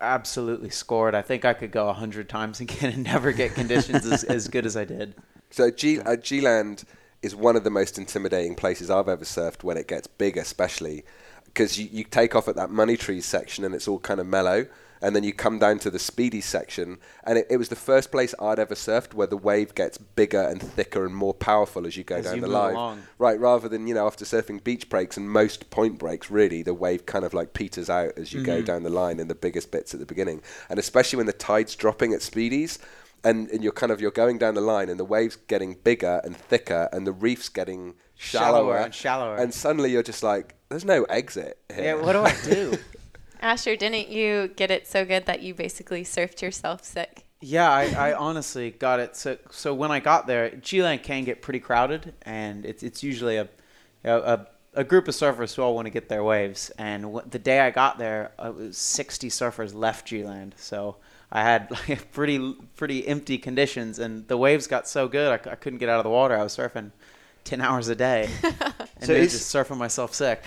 absolutely 0.00 0.70
scored. 0.70 1.14
I 1.14 1.22
think 1.22 1.44
I 1.44 1.54
could 1.54 1.70
go 1.70 1.88
a 1.88 1.92
hundred 1.92 2.28
times 2.28 2.60
again 2.60 2.92
and 2.92 3.04
never 3.04 3.32
get 3.32 3.54
conditions 3.54 4.04
as, 4.06 4.24
as 4.24 4.48
good 4.48 4.66
as 4.66 4.76
I 4.76 4.84
did. 4.84 5.14
So 5.50 5.70
G 5.70 6.00
uh, 6.00 6.16
G-Land 6.16 6.84
is 7.22 7.34
one 7.34 7.56
of 7.56 7.64
the 7.64 7.70
most 7.70 7.96
intimidating 7.96 8.54
places 8.54 8.90
I've 8.90 9.08
ever 9.08 9.24
surfed 9.24 9.62
when 9.62 9.76
it 9.76 9.88
gets 9.88 10.06
big, 10.06 10.36
especially 10.36 11.04
because 11.44 11.78
you, 11.78 11.88
you 11.90 12.04
take 12.04 12.34
off 12.34 12.48
at 12.48 12.56
that 12.56 12.70
money 12.70 12.96
trees 12.96 13.24
section 13.24 13.64
and 13.64 13.74
it's 13.74 13.88
all 13.88 14.00
kind 14.00 14.20
of 14.20 14.26
mellow, 14.26 14.66
and 15.04 15.14
then 15.14 15.22
you 15.22 15.34
come 15.34 15.58
down 15.58 15.78
to 15.80 15.90
the 15.90 15.98
speedy 15.98 16.40
section, 16.40 16.96
and 17.24 17.36
it, 17.36 17.46
it 17.50 17.58
was 17.58 17.68
the 17.68 17.76
first 17.76 18.10
place 18.10 18.34
I'd 18.40 18.58
ever 18.58 18.74
surfed 18.74 19.12
where 19.12 19.26
the 19.26 19.36
wave 19.36 19.74
gets 19.74 19.98
bigger 19.98 20.40
and 20.40 20.62
thicker 20.62 21.04
and 21.04 21.14
more 21.14 21.34
powerful 21.34 21.86
as 21.86 21.94
you 21.94 22.04
go 22.04 22.16
As 22.16 22.24
down 22.24 22.36
you 22.36 22.40
the 22.40 22.48
line. 22.48 22.74
along. 22.74 23.02
Right, 23.18 23.38
rather 23.38 23.68
than 23.68 23.86
you 23.86 23.92
know 23.92 24.06
after 24.06 24.24
surfing 24.24 24.64
beach 24.64 24.88
breaks 24.88 25.18
and 25.18 25.28
most 25.30 25.68
point 25.68 25.98
breaks, 25.98 26.30
really 26.30 26.62
the 26.62 26.72
wave 26.72 27.04
kind 27.04 27.26
of 27.26 27.34
like 27.34 27.52
peters 27.52 27.90
out 27.90 28.12
as 28.16 28.32
you 28.32 28.42
go 28.42 28.56
mm-hmm. 28.56 28.64
down 28.64 28.82
the 28.82 28.88
line 28.90 29.20
in 29.20 29.28
the 29.28 29.34
biggest 29.34 29.70
bits 29.70 29.92
at 29.92 30.00
the 30.00 30.06
beginning, 30.06 30.40
and 30.70 30.78
especially 30.78 31.18
when 31.18 31.26
the 31.26 31.34
tide's 31.34 31.76
dropping 31.76 32.14
at 32.14 32.20
speedies, 32.20 32.78
and, 33.22 33.50
and 33.50 33.62
you're 33.62 33.72
kind 33.72 33.92
of 33.92 34.00
you're 34.00 34.10
going 34.10 34.38
down 34.38 34.54
the 34.54 34.62
line 34.62 34.88
and 34.88 34.98
the 34.98 35.04
waves 35.04 35.36
getting 35.36 35.74
bigger 35.84 36.22
and 36.24 36.34
thicker 36.34 36.88
and 36.92 37.06
the 37.06 37.12
reef's 37.12 37.50
getting 37.50 37.94
shallower, 38.14 38.46
Shallower 38.46 38.76
and 38.78 38.94
shallower. 38.94 39.36
and 39.36 39.52
suddenly 39.52 39.92
you're 39.92 40.02
just 40.02 40.22
like, 40.22 40.54
there's 40.70 40.84
no 40.84 41.04
exit 41.04 41.58
here. 41.74 41.84
Yeah, 41.84 41.94
what 41.94 42.12
do 42.12 42.20
I 42.20 42.34
do? 42.44 42.78
Asher, 43.44 43.76
didn't 43.76 44.08
you 44.08 44.48
get 44.48 44.72
it 44.72 44.88
so 44.88 45.04
good 45.04 45.26
that 45.26 45.40
you 45.40 45.54
basically 45.54 46.02
surfed 46.02 46.42
yourself 46.42 46.82
sick? 46.84 47.26
Yeah, 47.40 47.70
I, 47.70 48.10
I 48.10 48.14
honestly 48.14 48.70
got 48.70 49.00
it. 49.00 49.16
So, 49.16 49.36
so 49.50 49.74
when 49.74 49.90
I 49.90 50.00
got 50.00 50.26
there, 50.26 50.50
G-Land 50.56 51.02
can 51.02 51.24
get 51.24 51.42
pretty 51.42 51.60
crowded, 51.60 52.14
and 52.22 52.64
it's 52.64 52.82
it's 52.82 53.02
usually 53.02 53.36
a 53.36 53.48
a, 54.04 54.18
a, 54.18 54.46
a 54.74 54.84
group 54.84 55.08
of 55.08 55.14
surfers 55.14 55.54
who 55.54 55.62
all 55.62 55.74
want 55.74 55.86
to 55.86 55.90
get 55.90 56.08
their 56.08 56.24
waves. 56.24 56.70
And 56.78 57.14
wh- 57.14 57.28
the 57.28 57.38
day 57.38 57.60
I 57.60 57.70
got 57.70 57.98
there, 57.98 58.32
uh, 58.42 58.48
it 58.50 58.54
was 58.56 58.78
60 58.78 59.28
surfers 59.28 59.74
left 59.74 60.06
G-Land, 60.08 60.54
so 60.56 60.96
I 61.30 61.42
had 61.42 61.70
like 61.88 62.12
pretty 62.12 62.54
pretty 62.76 63.06
empty 63.06 63.36
conditions, 63.38 63.98
and 63.98 64.26
the 64.28 64.38
waves 64.38 64.66
got 64.66 64.88
so 64.88 65.06
good 65.08 65.30
I, 65.46 65.50
I 65.50 65.54
couldn't 65.56 65.78
get 65.80 65.88
out 65.90 65.98
of 65.98 66.04
the 66.04 66.10
water. 66.10 66.36
I 66.38 66.42
was 66.42 66.56
surfing 66.56 66.92
10 67.44 67.60
hours 67.60 67.88
a 67.88 67.94
day, 67.96 68.38
and 69.00 69.10
So 69.10 69.14
then 69.14 69.28
just 69.28 69.54
surfing 69.54 69.76
myself 69.76 70.14
sick. 70.14 70.42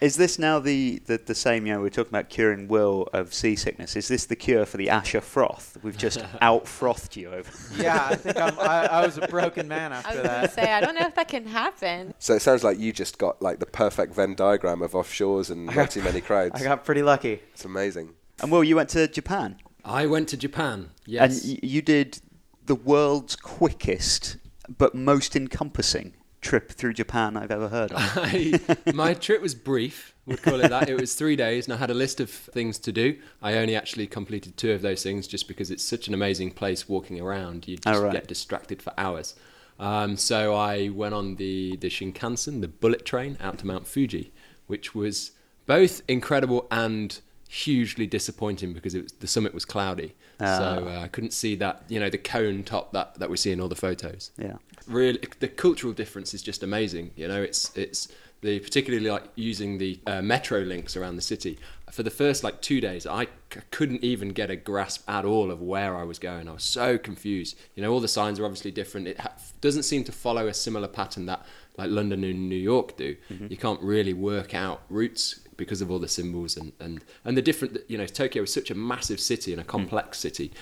Is 0.00 0.16
this 0.16 0.38
now 0.38 0.58
the, 0.58 1.00
the, 1.06 1.18
the 1.24 1.34
same, 1.34 1.66
you 1.66 1.72
know, 1.74 1.80
we're 1.80 1.88
talking 1.88 2.10
about 2.10 2.28
curing 2.28 2.68
Will 2.68 3.08
of 3.12 3.32
seasickness. 3.32 3.96
Is 3.96 4.08
this 4.08 4.26
the 4.26 4.36
cure 4.36 4.66
for 4.66 4.76
the 4.76 4.90
Asher 4.90 5.20
froth? 5.20 5.78
We've 5.82 5.96
just 5.96 6.22
out 6.40 6.66
frothed 6.68 7.16
you 7.16 7.30
over. 7.30 7.50
yeah, 7.82 8.08
I 8.10 8.14
think 8.16 8.36
I'm, 8.38 8.58
I, 8.58 8.86
I 8.86 9.06
was 9.06 9.18
a 9.18 9.26
broken 9.28 9.68
man 9.68 9.92
I 9.92 9.96
after 9.96 10.08
was 10.10 10.16
going 10.16 10.24
to 10.28 10.46
that. 10.48 10.52
say, 10.54 10.72
I 10.72 10.80
don't 10.80 10.94
know 10.94 11.06
if 11.06 11.14
that 11.14 11.28
can 11.28 11.46
happen. 11.46 12.14
So 12.18 12.34
it 12.34 12.40
sounds 12.42 12.64
like 12.64 12.78
you 12.78 12.92
just 12.92 13.18
got 13.18 13.40
like 13.40 13.58
the 13.60 13.66
perfect 13.66 14.14
Venn 14.14 14.34
diagram 14.34 14.82
of 14.82 14.92
offshores 14.92 15.50
and 15.50 15.70
I 15.70 15.74
not 15.74 15.90
too 15.90 16.02
many 16.02 16.20
crowds. 16.20 16.60
I 16.60 16.64
got 16.64 16.84
pretty 16.84 17.02
lucky. 17.02 17.40
it's 17.52 17.64
amazing. 17.64 18.10
And 18.42 18.50
Will, 18.50 18.64
you 18.64 18.76
went 18.76 18.88
to 18.90 19.06
Japan. 19.08 19.56
I 19.84 20.06
went 20.06 20.28
to 20.30 20.36
Japan. 20.36 20.90
Yes. 21.06 21.44
And 21.44 21.52
y- 21.54 21.60
you 21.62 21.82
did 21.82 22.18
the 22.66 22.74
world's 22.74 23.36
quickest 23.36 24.36
but 24.78 24.94
most 24.94 25.36
encompassing 25.36 26.14
trip 26.44 26.70
through 26.70 26.92
Japan 26.92 27.36
I've 27.36 27.50
ever 27.50 27.68
heard 27.68 27.90
of. 27.90 27.98
I, 28.16 28.60
my 28.92 29.14
trip 29.14 29.42
was 29.42 29.54
brief, 29.54 30.14
would 30.26 30.42
call 30.42 30.60
it 30.60 30.68
that. 30.68 30.88
It 30.88 31.00
was 31.00 31.14
three 31.14 31.34
days, 31.34 31.66
and 31.66 31.74
I 31.74 31.78
had 31.78 31.90
a 31.90 31.94
list 31.94 32.20
of 32.20 32.30
things 32.30 32.78
to 32.80 32.92
do. 32.92 33.18
I 33.42 33.54
only 33.54 33.74
actually 33.74 34.06
completed 34.06 34.56
two 34.56 34.70
of 34.72 34.82
those 34.82 35.02
things 35.02 35.26
just 35.26 35.48
because 35.48 35.70
it's 35.70 35.82
such 35.82 36.06
an 36.06 36.14
amazing 36.14 36.52
place 36.52 36.88
walking 36.88 37.20
around. 37.20 37.66
You 37.66 37.78
just 37.78 38.00
right. 38.00 38.12
get 38.12 38.28
distracted 38.28 38.82
for 38.82 38.92
hours. 38.96 39.34
Um, 39.80 40.16
so 40.16 40.54
I 40.54 40.90
went 40.90 41.14
on 41.14 41.36
the, 41.36 41.76
the 41.76 41.88
Shinkansen, 41.88 42.60
the 42.60 42.68
bullet 42.68 43.04
train, 43.04 43.36
out 43.40 43.58
to 43.58 43.66
Mount 43.66 43.88
Fuji, 43.88 44.32
which 44.66 44.94
was 44.94 45.32
both 45.66 46.02
incredible 46.06 46.66
and 46.70 47.20
hugely 47.54 48.06
disappointing 48.06 48.72
because 48.72 48.94
it 48.94 49.02
was, 49.04 49.12
the 49.12 49.26
summit 49.26 49.54
was 49.54 49.64
cloudy. 49.64 50.14
Ah. 50.40 50.58
So 50.58 50.88
uh, 50.88 51.00
I 51.00 51.08
couldn't 51.08 51.32
see 51.32 51.54
that, 51.56 51.84
you 51.88 52.00
know, 52.00 52.10
the 52.10 52.18
cone 52.18 52.64
top 52.64 52.92
that, 52.92 53.18
that 53.20 53.30
we 53.30 53.36
see 53.36 53.52
in 53.52 53.60
all 53.60 53.68
the 53.68 53.76
photos 53.76 54.30
yeah. 54.38 54.56
really 54.86 55.20
the 55.40 55.48
cultural 55.48 55.92
difference 55.92 56.34
is 56.34 56.42
just 56.42 56.62
amazing 56.62 57.10
you 57.16 57.26
know 57.28 57.42
it's 57.42 57.76
it's 57.76 58.08
the 58.40 58.58
particularly 58.60 59.08
like 59.08 59.24
using 59.36 59.78
the 59.78 59.98
uh, 60.06 60.20
metro 60.20 60.60
links 60.60 60.96
around 60.96 61.16
the 61.16 61.22
city 61.22 61.58
for 61.94 62.02
the 62.02 62.10
first 62.10 62.42
like 62.42 62.60
two 62.60 62.80
days, 62.80 63.06
I 63.06 63.26
c- 63.52 63.60
couldn't 63.70 64.02
even 64.02 64.30
get 64.30 64.50
a 64.50 64.56
grasp 64.56 65.08
at 65.08 65.24
all 65.24 65.52
of 65.52 65.62
where 65.62 65.96
I 65.96 66.02
was 66.02 66.18
going. 66.18 66.48
I 66.48 66.52
was 66.52 66.64
so 66.64 66.98
confused. 66.98 67.56
You 67.76 67.84
know, 67.84 67.92
all 67.92 68.00
the 68.00 68.08
signs 68.08 68.40
are 68.40 68.44
obviously 68.44 68.72
different. 68.72 69.06
It 69.06 69.20
ha- 69.20 69.34
doesn't 69.60 69.84
seem 69.84 70.02
to 70.04 70.12
follow 70.12 70.48
a 70.48 70.54
similar 70.54 70.88
pattern 70.88 71.26
that 71.26 71.46
like 71.76 71.90
London 71.90 72.24
and 72.24 72.48
New 72.48 72.56
York 72.56 72.96
do. 72.96 73.16
You 73.48 73.56
can't 73.56 73.80
really 73.80 74.12
work 74.12 74.54
out 74.54 74.82
routes 74.88 75.38
because 75.56 75.80
of 75.80 75.90
all 75.90 75.98
the 75.98 76.08
symbols 76.08 76.56
and, 76.56 76.72
and, 76.80 77.04
and 77.24 77.36
the 77.36 77.42
different, 77.42 77.78
you 77.88 77.98
know, 77.98 78.06
Tokyo 78.06 78.42
is 78.42 78.52
such 78.52 78.70
a 78.70 78.74
massive 78.74 79.20
city 79.20 79.52
and 79.52 79.60
a 79.60 79.64
complex 79.64 80.18
city, 80.18 80.52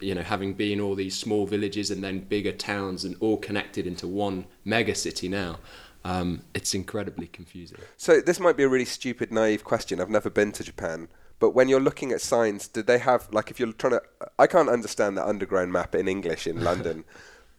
you 0.00 0.14
know, 0.14 0.22
having 0.22 0.54
been 0.54 0.80
all 0.80 0.94
these 0.94 1.16
small 1.16 1.46
villages 1.46 1.90
and 1.90 2.02
then 2.02 2.20
bigger 2.20 2.52
towns 2.52 3.04
and 3.04 3.16
all 3.20 3.36
connected 3.36 3.86
into 3.86 4.06
one 4.06 4.46
mega 4.64 4.94
city 4.94 5.28
now. 5.28 5.58
Um, 6.04 6.42
it's 6.54 6.74
incredibly 6.74 7.28
confusing. 7.28 7.78
So 7.96 8.20
this 8.20 8.40
might 8.40 8.56
be 8.56 8.64
a 8.64 8.68
really 8.68 8.84
stupid, 8.84 9.30
naive 9.30 9.64
question. 9.64 10.00
I've 10.00 10.10
never 10.10 10.30
been 10.30 10.52
to 10.52 10.64
Japan, 10.64 11.08
but 11.38 11.50
when 11.50 11.68
you're 11.68 11.80
looking 11.80 12.12
at 12.12 12.20
signs, 12.20 12.68
do 12.68 12.82
they 12.82 12.98
have 12.98 13.28
like 13.32 13.50
if 13.50 13.60
you're 13.60 13.72
trying 13.72 13.92
to? 13.92 14.02
I 14.38 14.46
can't 14.48 14.68
understand 14.68 15.16
the 15.16 15.26
underground 15.26 15.72
map 15.72 15.94
in 15.94 16.08
English 16.08 16.46
in 16.46 16.62
London. 16.64 17.04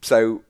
So 0.01 0.43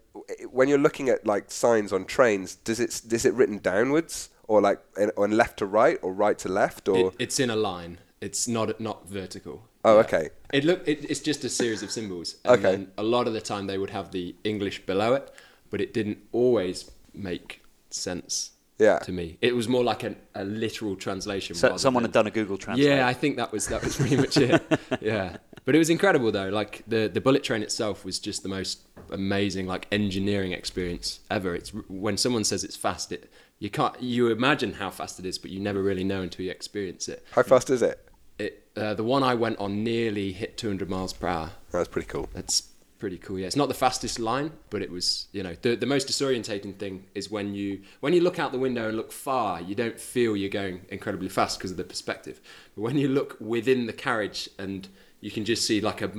when 0.51 0.69
you're 0.69 0.79
looking 0.79 1.09
at 1.09 1.25
like 1.25 1.51
signs 1.51 1.93
on 1.93 2.05
trains, 2.05 2.55
does 2.55 2.79
it 2.79 3.01
is 3.11 3.25
it 3.25 3.33
written 3.33 3.59
downwards 3.59 4.29
or 4.53 4.61
like 4.69 4.79
in, 5.03 5.09
on 5.17 5.31
left 5.41 5.55
to 5.59 5.65
right 5.65 5.97
or 6.03 6.11
right 6.25 6.37
to 6.43 6.49
left 6.49 6.87
or? 6.87 6.97
It, 7.07 7.13
it's 7.25 7.39
in 7.39 7.49
a 7.49 7.55
line. 7.55 7.93
It's 8.21 8.47
not 8.47 8.79
not 8.79 8.97
vertical. 9.09 9.55
oh, 9.83 9.93
Yeah. 9.95 10.03
okay. 10.05 10.25
It 10.57 10.63
look 10.63 10.79
it, 10.87 10.97
it's 11.11 11.23
just 11.29 11.43
a 11.43 11.49
series 11.49 11.81
of 11.83 11.89
symbols. 11.91 12.35
And 12.45 12.53
Okay. 12.65 12.75
a 12.97 13.03
lot 13.15 13.27
of 13.27 13.33
the 13.33 13.41
time 13.41 13.63
they 13.67 13.77
would 13.81 13.89
have 13.99 14.07
the 14.11 14.35
English 14.43 14.85
below 14.85 15.13
it, 15.19 15.25
but 15.71 15.81
it 15.81 15.93
didn't 15.93 16.19
always 16.31 16.77
make 17.13 17.49
sense 17.89 18.51
Yeah. 18.79 18.99
to 19.07 19.11
me. 19.11 19.37
It 19.41 19.53
was 19.55 19.67
more 19.67 19.83
like 19.91 20.03
a, 20.09 20.13
a 20.35 20.43
literal 20.43 20.95
translation. 20.95 21.55
So 21.55 21.77
someone 21.77 22.03
than- 22.03 22.09
had 22.11 22.13
done 22.19 22.27
a 22.27 22.31
Google 22.39 22.57
Translate. 22.57 22.87
Yeah, 22.87 23.07
I 23.11 23.13
think 23.21 23.37
that 23.41 23.51
was 23.51 23.63
that 23.67 23.81
was 23.83 23.95
pretty 23.95 24.17
much 24.23 24.37
it. 24.37 24.61
Yeah, 25.13 25.37
but 25.65 25.75
it 25.75 25.79
was 25.79 25.89
incredible 25.89 26.31
though. 26.31 26.49
Like 26.61 26.73
the 26.93 27.01
the 27.15 27.21
bullet 27.27 27.43
train 27.43 27.61
itself 27.67 28.05
was 28.05 28.19
just 28.27 28.39
the 28.43 28.49
most 28.49 28.75
amazing 29.11 29.65
like 29.73 29.83
engineering 29.91 30.51
experience 30.61 31.07
ever. 31.37 31.55
It's 31.59 31.71
when 32.07 32.15
someone 32.17 32.43
says 32.51 32.63
it's 32.63 32.77
fast, 32.87 33.11
it 33.11 33.23
you 33.63 33.69
can't 33.69 34.03
you 34.03 34.27
imagine 34.29 34.73
how 34.73 34.89
fast 34.89 35.19
it 35.19 35.25
is, 35.25 35.37
but 35.37 35.49
you 35.49 35.57
never 35.61 35.81
really 35.81 36.03
know 36.03 36.21
until 36.21 36.43
you 36.43 36.51
experience 36.51 37.07
it. 37.07 37.25
How 37.31 37.43
fast 37.43 37.69
is 37.69 37.81
it? 37.81 37.97
It 38.37 38.67
uh, 38.75 38.93
the 38.93 39.05
one 39.05 39.23
I 39.23 39.35
went 39.35 39.57
on 39.57 39.85
nearly 39.85 40.33
hit 40.33 40.57
200 40.57 40.89
miles 40.89 41.13
per 41.13 41.27
hour. 41.27 41.51
That's 41.71 41.87
pretty 41.87 42.09
cool. 42.09 42.27
That's 42.33 42.63
pretty 42.99 43.17
cool. 43.17 43.39
Yeah, 43.39 43.47
it's 43.47 43.55
not 43.55 43.69
the 43.69 43.73
fastest 43.73 44.19
line, 44.19 44.51
but 44.69 44.81
it 44.81 44.91
was. 44.91 45.27
You 45.31 45.43
know, 45.43 45.55
the 45.61 45.75
the 45.75 45.85
most 45.85 46.09
disorientating 46.09 46.75
thing 46.75 47.05
is 47.15 47.31
when 47.31 47.55
you 47.55 47.83
when 48.01 48.11
you 48.11 48.19
look 48.19 48.37
out 48.37 48.51
the 48.51 48.59
window 48.59 48.89
and 48.89 48.97
look 48.97 49.13
far, 49.13 49.61
you 49.61 49.75
don't 49.75 49.97
feel 49.97 50.35
you're 50.35 50.49
going 50.49 50.81
incredibly 50.89 51.29
fast 51.29 51.57
because 51.57 51.71
of 51.71 51.77
the 51.77 51.85
perspective. 51.85 52.41
But 52.75 52.81
when 52.81 52.97
you 52.97 53.07
look 53.07 53.37
within 53.39 53.85
the 53.85 53.93
carriage 53.93 54.49
and 54.59 54.89
you 55.23 55.31
can 55.31 55.45
just 55.45 55.65
see 55.65 55.79
like 55.79 56.01
a, 56.01 56.11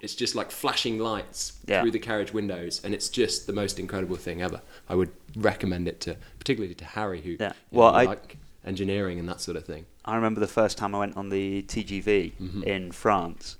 it's 0.00 0.14
just 0.14 0.34
like 0.36 0.50
flashing 0.52 0.98
lights 1.00 1.54
Yeah. 1.66 1.82
through 1.82 1.90
the 1.90 1.98
carriage 1.98 2.32
windows, 2.32 2.80
and 2.84 2.94
it's 2.94 3.08
just 3.08 3.48
the 3.48 3.52
most 3.52 3.80
incredible 3.80 4.14
thing 4.16 4.40
ever. 4.40 4.60
I 4.88 4.94
would 4.94 5.10
recommend 5.36 5.88
it 5.88 6.00
to, 6.02 6.16
particularly 6.38 6.74
to 6.76 6.84
Harry, 6.84 7.20
who 7.22 7.36
Yeah. 7.40 7.52
Well, 7.72 7.90
know, 7.90 7.98
I- 7.98 8.04
like 8.04 8.36
engineering 8.64 9.18
and 9.18 9.28
that 9.28 9.40
sort 9.40 9.56
of 9.56 9.64
thing. 9.64 9.86
I 10.04 10.14
remember 10.14 10.38
the 10.38 10.46
first 10.46 10.78
time 10.78 10.94
I 10.94 11.00
went 11.00 11.16
on 11.16 11.28
the 11.30 11.62
TGV 11.62 12.34
Mhm. 12.40 12.62
in 12.62 12.92
France, 12.92 13.56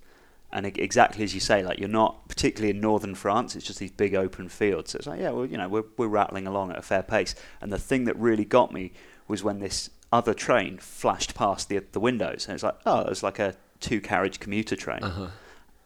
and 0.53 0.67
exactly 0.67 1.25
as 1.25 1.35
you 1.35 1.41
say, 1.41 1.65
like 1.65 1.81
you're 1.81 1.89
not 1.89 2.29
particularly 2.29 2.71
in 2.71 2.81
northern 2.81 3.17
France. 3.17 3.57
It's 3.57 3.67
just 3.67 3.81
these 3.81 3.91
big 3.91 4.15
open 4.15 4.49
fields. 4.49 4.93
So 4.93 4.99
it's 4.99 5.07
like, 5.09 5.19
yeah, 5.21 5.31
well, 5.31 5.47
you 5.47 5.57
know, 5.57 5.69
we're 5.69 5.85
we're 5.97 6.07
rattling 6.07 6.47
along 6.47 6.71
at 6.71 6.79
a 6.79 6.83
fair 6.83 7.03
pace. 7.03 7.35
And 7.61 7.73
the 7.73 7.79
thing 7.79 8.05
that 8.05 8.17
really 8.17 8.45
got 8.45 8.73
me 8.73 8.93
was 9.27 9.43
when 9.43 9.59
this 9.59 9.91
other 10.13 10.35
train 10.35 10.79
flashed 10.79 11.35
past 11.35 11.69
the 11.69 11.79
the 11.91 11.99
windows, 12.01 12.47
and 12.47 12.55
it's 12.55 12.63
like, 12.63 12.77
oh, 12.87 13.01
it 13.01 13.09
was 13.09 13.25
like 13.25 13.41
a 13.41 13.57
two 13.83 14.01
carriage 14.01 14.41
commuter 14.41 14.77
train. 14.77 15.03
Uh-huh. 15.03 15.27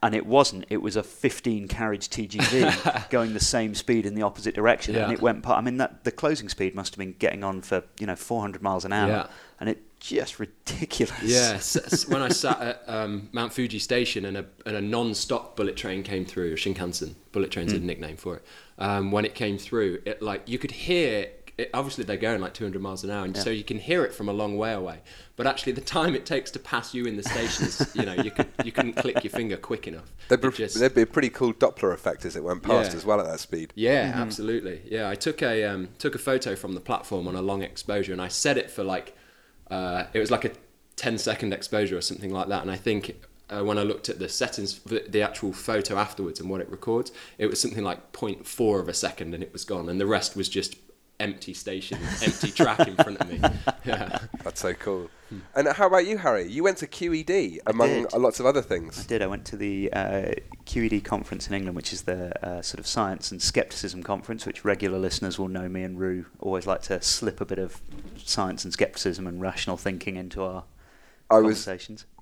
And 0.03 0.15
it 0.15 0.27
wasn't. 0.27 0.67
It 0.69 0.83
was 0.83 0.95
a 0.95 1.03
15 1.03 1.67
carriage 1.69 2.09
TGV 2.11 3.09
going 3.11 3.33
the 3.33 3.41
same 3.41 3.75
speed 3.75 4.05
in 4.07 4.15
the 4.15 4.23
opposite 4.23 4.55
direction, 4.55 4.95
and 4.95 5.11
it 5.13 5.21
went. 5.23 5.43
pa- 5.43 5.57
I 5.57 5.63
mean, 5.63 5.79
that 5.79 6.05
the 6.05 6.13
closing 6.13 6.49
speed 6.49 6.75
must 6.75 6.93
have 6.95 6.99
been 6.99 7.15
getting 7.19 7.43
on 7.43 7.63
for 7.63 7.83
you 7.99 8.07
know 8.07 8.15
400 8.15 8.63
miles 8.63 8.85
an 8.85 8.93
hour, 8.93 9.09
Yeah. 9.09 9.27
and 9.59 9.69
it 9.71 9.83
just 9.99 10.39
ridiculous. 10.39 11.23
Yeah, 11.23 11.55
s- 11.57 11.77
s- 11.77 12.07
when 12.09 12.21
I 12.23 12.29
sat 12.29 12.61
at 12.61 12.83
um, 12.87 13.31
Mount 13.33 13.53
Fuji 13.55 13.79
Station 13.79 14.27
and 14.27 14.37
a, 14.37 14.45
and 14.67 14.77
a 14.77 14.83
non-stop 14.83 15.57
bullet 15.57 15.77
train 15.77 16.03
came 16.03 16.27
through, 16.27 16.57
Shinkansen, 16.57 17.15
bullet 17.33 17.51
train's 17.51 17.73
Hmm. 17.73 17.79
a 17.79 17.81
nickname 17.81 18.17
for 18.19 18.37
it. 18.37 18.45
Um, 18.79 19.11
when 19.11 19.25
it 19.25 19.35
came 19.35 19.57
through, 19.57 20.03
it 20.05 20.21
like 20.21 20.43
you 20.47 20.59
could 20.59 20.73
hear. 20.73 21.29
It, 21.59 21.71
obviously, 21.73 22.05
they're 22.05 22.19
going 22.19 22.43
like 22.43 22.53
200 22.53 22.83
miles 22.83 23.03
an 23.03 23.11
hour, 23.11 23.25
and 23.25 23.35
Yeah. 23.35 23.43
so 23.43 23.49
you 23.49 23.65
can 23.65 23.79
hear 23.79 24.05
it 24.05 24.13
from 24.13 24.29
a 24.29 24.33
long 24.33 24.59
way 24.59 24.75
away. 24.75 25.01
But 25.37 25.47
actually, 25.47 25.73
the 25.73 25.81
time 25.81 26.15
it 26.15 26.27
takes 26.27 26.51
to 26.51 26.59
pass 26.59 26.93
you 26.93 27.07
in 27.07 27.17
the 27.17 27.23
station 27.23 27.65
is, 27.67 27.91
you 27.95 28.03
know, 28.05 28.13
you 28.13 28.31
could 28.31 28.47
you 28.63 28.73
couldn't 28.73 28.93
click 28.95 29.25
your 29.25 29.31
finger 29.31 29.57
quick 29.57 29.89
enough. 29.89 30.05
There'd 30.29 30.41
be, 30.43 30.51
just- 30.51 30.79
there'd 30.79 30.95
be 30.95 31.01
a 31.03 31.07
pretty 31.07 31.31
cool 31.31 31.55
Doppler 31.55 31.95
effect 31.95 32.27
as 32.27 32.37
it 32.37 32.45
went 32.45 32.63
past 32.63 32.91
Yeah. 32.91 32.97
as 32.99 33.07
well 33.07 33.21
at 33.21 33.27
that 33.27 33.41
speed. 33.41 33.73
yeah, 33.75 34.13
absolutely. 34.17 34.83
Yeah, 34.85 35.09
I 35.09 35.15
took 35.15 35.41
a 35.43 35.65
um, 35.65 35.89
took 35.99 36.15
a 36.15 36.19
photo 36.19 36.57
from 36.57 36.75
the 36.75 36.81
platform 36.81 37.27
on 37.27 37.35
a 37.37 37.43
long 37.43 37.63
exposure, 37.63 38.13
and 38.13 38.21
I 38.21 38.29
set 38.29 38.59
it 38.59 38.71
for 38.71 38.85
like 38.85 39.17
uh, 39.71 40.05
it 40.13 40.19
was 40.19 40.31
like 40.31 40.45
a 40.45 40.51
10 40.97 41.17
second 41.19 41.53
exposure 41.55 41.97
or 41.97 42.01
something 42.03 42.31
like 42.33 42.49
that. 42.49 42.63
And 42.63 42.71
I 42.71 42.77
think 42.77 43.17
uh, 43.51 43.63
when 43.65 43.79
I 43.79 43.83
looked 43.83 44.09
at 44.09 44.19
the 44.19 44.29
settings, 44.29 44.75
for 44.75 44.89
the, 44.89 45.05
the 45.09 45.23
actual 45.23 45.53
photo 45.53 45.97
afterwards 45.97 46.39
and 46.41 46.51
what 46.51 46.61
it 46.61 46.71
records, 46.71 47.13
it 47.39 47.47
was 47.47 47.61
something 47.61 47.83
like 47.85 48.13
0.4 48.13 48.81
of 48.81 48.89
a 48.89 48.95
second, 48.95 49.33
and 49.35 49.43
it 49.43 49.53
was 49.53 49.65
gone, 49.65 49.89
and 49.89 49.99
the 50.01 50.07
rest 50.07 50.37
was 50.37 50.49
just 50.49 50.77
empty 51.21 51.55
station, 51.55 51.99
empty 52.23 52.51
track 52.51 52.87
in 52.87 52.97
front 52.97 53.21
of 53.21 53.29
me. 53.29 53.41
Yeah. 53.85 54.19
That's 54.43 54.61
so 54.61 54.75
cool. 54.75 55.11
And 55.55 55.69
how 55.69 55.87
about 55.87 56.09
you, 56.09 56.19
Harry? 56.19 56.51
You 56.51 56.65
went 56.65 56.79
to 56.79 56.89
QED 56.89 57.61
among 57.65 58.07
lots 58.17 58.41
of 58.41 58.47
other 58.47 58.61
things. 58.61 58.95
I 58.95 58.95
things. 58.95 59.07
did. 59.07 59.23
I 59.23 59.29
went 59.29 59.45
to 59.47 59.57
the 59.57 59.93
uh, 59.93 60.33
QED 60.65 61.05
conference 61.05 61.47
in 61.47 61.55
England, 61.55 61.77
which 61.77 61.93
is 61.93 62.03
the 62.03 62.35
uh, 62.45 62.63
sort 62.63 62.81
of 62.81 62.87
science 62.89 63.31
and 63.31 63.41
skepticism 63.41 64.03
conference, 64.03 64.45
which 64.45 64.65
regular 64.65 64.99
listeners 64.99 65.39
will 65.39 65.47
know 65.47 65.69
me 65.69 65.85
and 65.85 66.01
Rue 66.01 66.27
always 66.41 66.67
like 66.67 66.83
to 66.83 67.01
slip 67.01 67.41
a 67.41 67.45
bit 67.45 67.61
of 67.61 67.81
science 68.17 68.65
and 68.65 68.73
skepticism 68.73 69.25
and 69.29 69.41
rational 69.41 69.77
thinking 69.77 70.17
into 70.17 70.43
our 70.43 70.65
I 71.31 71.39
was. 71.41 71.69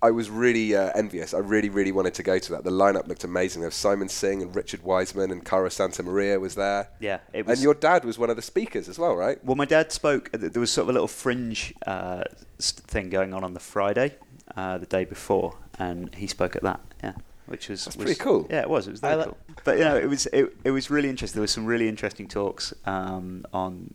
I 0.02 0.10
was 0.10 0.30
really 0.30 0.74
uh, 0.74 0.90
envious. 0.94 1.34
I 1.34 1.38
really, 1.38 1.68
really 1.68 1.92
wanted 1.92 2.14
to 2.14 2.22
go 2.22 2.38
to 2.38 2.52
that. 2.52 2.64
The 2.64 2.70
lineup 2.70 3.06
looked 3.06 3.24
amazing. 3.24 3.60
There 3.60 3.68
was 3.68 3.74
Simon 3.74 4.08
Singh 4.08 4.42
and 4.42 4.54
Richard 4.54 4.82
Wiseman 4.82 5.30
and 5.30 5.44
Cara 5.44 5.70
Santa 5.70 6.02
Maria 6.02 6.40
was 6.40 6.54
there. 6.54 6.88
Yeah, 7.00 7.18
it 7.32 7.46
was. 7.46 7.58
And 7.58 7.62
your 7.64 7.74
dad 7.74 8.04
was 8.04 8.18
one 8.18 8.30
of 8.30 8.36
the 8.36 8.42
speakers 8.42 8.88
as 8.88 8.98
well, 8.98 9.14
right? 9.14 9.42
Well, 9.44 9.56
my 9.56 9.64
dad 9.66 9.92
spoke. 9.92 10.30
There 10.32 10.60
was 10.60 10.70
sort 10.70 10.84
of 10.84 10.88
a 10.90 10.92
little 10.92 11.08
fringe 11.08 11.74
uh, 11.86 12.24
thing 12.58 13.10
going 13.10 13.34
on 13.34 13.44
on 13.44 13.54
the 13.54 13.60
Friday, 13.60 14.16
uh, 14.56 14.78
the 14.78 14.86
day 14.86 15.04
before, 15.04 15.56
and 15.78 16.14
he 16.14 16.26
spoke 16.26 16.56
at 16.56 16.62
that. 16.62 16.80
Yeah, 17.02 17.12
which 17.46 17.68
was 17.68 17.84
That's 17.84 17.96
was- 17.96 18.04
pretty 18.04 18.20
cool. 18.20 18.46
Yeah, 18.50 18.62
it 18.62 18.70
was. 18.70 18.88
It 18.88 18.92
was 18.92 19.02
I 19.02 19.14
very 19.16 19.24
cool. 19.24 19.36
But 19.64 19.78
you 19.78 19.84
know, 19.84 19.96
it 19.96 20.08
was 20.08 20.26
it, 20.26 20.54
it 20.64 20.70
was 20.70 20.90
really 20.90 21.10
interesting. 21.10 21.36
There 21.36 21.42
was 21.42 21.50
some 21.52 21.66
really 21.66 21.88
interesting 21.88 22.26
talks 22.28 22.72
um, 22.86 23.44
on 23.52 23.94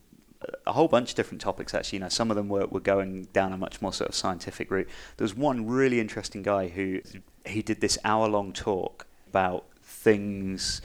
a 0.66 0.74
whole 0.74 0.88
bunch 0.88 1.12
of 1.12 1.16
different 1.16 1.42
topics. 1.42 1.74
Actually, 1.74 1.98
you 1.98 2.02
know, 2.02 2.10
some 2.10 2.30
of 2.30 2.38
them 2.38 2.50
were, 2.50 2.68
were 2.68 2.80
going 2.80 3.26
down 3.34 3.54
a 3.54 3.58
much 3.58 3.82
more 3.82 3.94
sort 3.94 4.10
of 4.10 4.16
scientific 4.16 4.70
route. 4.72 4.88
There 5.18 5.26
was 5.26 5.36
one 5.36 5.68
really 5.68 6.00
interesting 6.00 6.44
guy 6.44 6.70
who 6.70 7.02
he 7.46 7.62
did 7.62 7.82
this 7.82 7.98
hour 8.04 8.28
long 8.28 8.54
talk 8.54 9.08
about 9.28 9.66
things, 9.82 10.82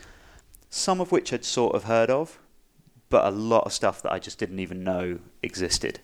some 0.69 0.99
of 0.99 1.11
which 1.11 1.31
I'd 1.33 1.45
sort 1.45 1.75
of 1.75 1.85
heard 1.85 2.09
of, 2.09 2.39
but 3.09 3.25
a 3.25 3.31
lot 3.31 3.65
of 3.65 3.73
stuff 3.73 4.01
that 4.01 4.11
I 4.11 4.19
just 4.19 4.39
didn't 4.39 4.59
even 4.59 4.83
know 4.83 5.19
existed 5.43 5.99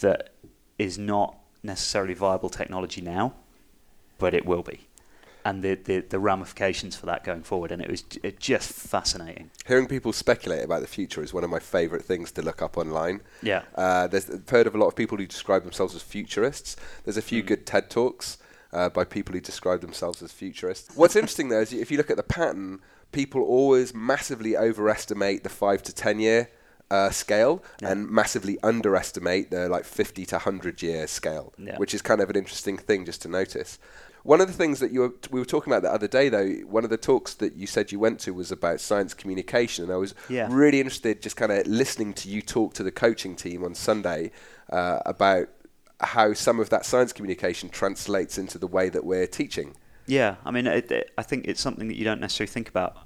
that 0.00 0.30
is 0.78 0.98
not 0.98 1.38
necessarily 1.62 2.14
viable 2.14 2.48
technology 2.48 3.00
now, 3.00 3.34
but 4.18 4.34
it 4.34 4.44
will 4.44 4.62
be. 4.62 4.87
And 5.48 5.62
the, 5.62 5.74
the, 5.76 5.96
the 6.14 6.18
ramifications 6.18 6.94
for 6.94 7.06
that 7.06 7.24
going 7.24 7.42
forward, 7.42 7.70
and 7.72 7.80
it 7.84 7.90
was 7.94 8.04
it 8.22 8.38
just 8.38 8.70
fascinating. 8.70 9.50
Hearing 9.66 9.86
people 9.86 10.12
speculate 10.12 10.62
about 10.68 10.80
the 10.82 10.86
future 10.98 11.22
is 11.22 11.32
one 11.32 11.44
of 11.44 11.48
my 11.56 11.58
favourite 11.58 12.04
things 12.04 12.30
to 12.32 12.42
look 12.42 12.60
up 12.66 12.76
online. 12.76 13.16
Yeah, 13.42 13.62
Uh, 13.74 14.04
there's 14.10 14.28
I've 14.28 14.48
heard 14.56 14.66
of 14.66 14.74
a 14.74 14.78
lot 14.78 14.88
of 14.88 14.96
people 15.02 15.16
who 15.16 15.26
describe 15.26 15.62
themselves 15.68 15.94
as 15.94 16.02
futurists. 16.02 16.76
There's 17.04 17.16
a 17.16 17.22
few 17.32 17.42
Mm. 17.42 17.46
good 17.50 17.62
TED 17.70 17.88
talks 17.88 18.36
uh, 18.76 18.90
by 18.98 19.04
people 19.16 19.32
who 19.34 19.40
describe 19.40 19.80
themselves 19.80 20.22
as 20.22 20.32
futurists. 20.32 20.94
What's 20.94 21.16
interesting 21.16 21.48
though 21.48 21.62
is 21.62 21.72
if 21.72 21.90
you 21.90 21.96
look 21.96 22.10
at 22.10 22.18
the 22.18 22.30
pattern, 22.38 22.80
people 23.12 23.40
always 23.42 23.94
massively 23.94 24.54
overestimate 24.54 25.38
the 25.44 25.48
five 25.64 25.82
to 25.84 25.92
ten 25.94 26.20
year 26.20 26.40
uh, 26.90 27.10
scale 27.10 27.62
Yeah. 27.80 27.90
and 27.92 27.98
massively 28.10 28.56
underestimate 28.62 29.50
the 29.50 29.68
like 29.68 29.84
50 29.84 30.24
to 30.26 30.36
100 30.36 30.82
year 30.82 31.06
scale, 31.06 31.52
Yeah. 31.58 31.76
which 31.78 31.94
is 31.94 32.00
kind 32.02 32.20
of 32.22 32.28
an 32.30 32.36
interesting 32.36 32.76
thing 32.78 33.04
just 33.06 33.20
to 33.22 33.28
notice. 33.28 33.78
One 34.24 34.40
of 34.40 34.46
the 34.48 34.52
things 34.52 34.80
that 34.80 34.90
you 34.92 35.00
were, 35.00 35.12
we 35.30 35.40
were 35.40 35.46
talking 35.46 35.72
about 35.72 35.82
the 35.82 35.92
other 35.92 36.08
day, 36.08 36.28
though, 36.28 36.48
one 36.66 36.84
of 36.84 36.90
the 36.90 36.96
talks 36.96 37.34
that 37.34 37.54
you 37.56 37.66
said 37.66 37.92
you 37.92 37.98
went 37.98 38.18
to 38.20 38.32
was 38.34 38.50
about 38.52 38.80
science 38.80 39.14
communication, 39.14 39.84
and 39.84 39.92
I 39.92 39.96
was 39.96 40.14
Yeah. 40.28 40.48
really 40.50 40.80
interested 40.80 41.22
just 41.22 41.36
kind 41.36 41.52
of 41.52 41.66
listening 41.66 42.12
to 42.14 42.28
you 42.28 42.42
talk 42.42 42.74
to 42.74 42.82
the 42.82 42.90
coaching 42.90 43.36
team 43.36 43.64
on 43.64 43.74
Sunday 43.74 44.30
uh, 44.70 44.98
about 45.06 45.48
how 46.00 46.32
some 46.32 46.60
of 46.60 46.70
that 46.70 46.84
science 46.86 47.12
communication 47.12 47.68
translates 47.68 48.38
into 48.38 48.58
the 48.58 48.66
way 48.66 48.88
that 48.88 49.04
we're 49.04 49.26
teaching. 49.26 49.74
yeah. 50.06 50.36
I 50.44 50.50
mean, 50.50 50.66
it, 50.66 50.90
it, 50.90 51.10
I 51.18 51.22
think 51.22 51.46
it's 51.46 51.60
something 51.60 51.88
that 51.88 51.96
you 51.96 52.04
don't 52.04 52.20
necessarily 52.20 52.50
think 52.50 52.68
about 52.68 52.96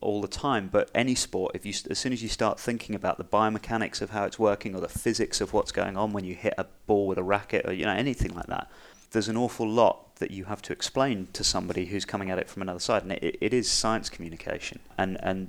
all 0.00 0.20
the 0.20 0.28
time. 0.28 0.68
But 0.70 0.90
any 0.94 1.14
sport, 1.14 1.52
if 1.54 1.64
you 1.64 1.72
as 1.90 1.98
soon 1.98 2.12
as 2.12 2.22
you 2.22 2.28
start 2.28 2.60
thinking 2.60 2.94
about 2.94 3.16
the 3.16 3.24
biomechanics 3.24 4.02
of 4.02 4.10
how 4.10 4.24
it's 4.24 4.38
working 4.38 4.74
or 4.74 4.80
the 4.80 4.88
physics 4.88 5.40
of 5.40 5.52
what's 5.54 5.72
going 5.72 5.96
on 5.96 6.12
when 6.12 6.24
you 6.24 6.34
hit 6.34 6.52
a 6.58 6.66
ball 6.86 7.06
with 7.06 7.16
a 7.18 7.22
racket 7.22 7.66
or 7.66 7.72
you 7.72 7.84
know 7.86 7.92
anything 7.92 8.34
like 8.34 8.46
that, 8.48 8.70
there's 9.14 9.28
an 9.28 9.36
awful 9.36 9.66
lot 9.66 10.16
that 10.16 10.30
you 10.30 10.44
have 10.44 10.60
to 10.62 10.72
explain 10.72 11.28
to 11.32 11.42
somebody 11.42 11.86
who's 11.86 12.04
coming 12.04 12.30
at 12.30 12.38
it 12.38 12.48
from 12.48 12.62
another 12.62 12.80
side, 12.80 13.02
and 13.02 13.12
it, 13.12 13.38
it 13.40 13.54
is 13.54 13.70
science 13.70 14.10
communication, 14.10 14.80
and 14.98 15.16
and 15.22 15.48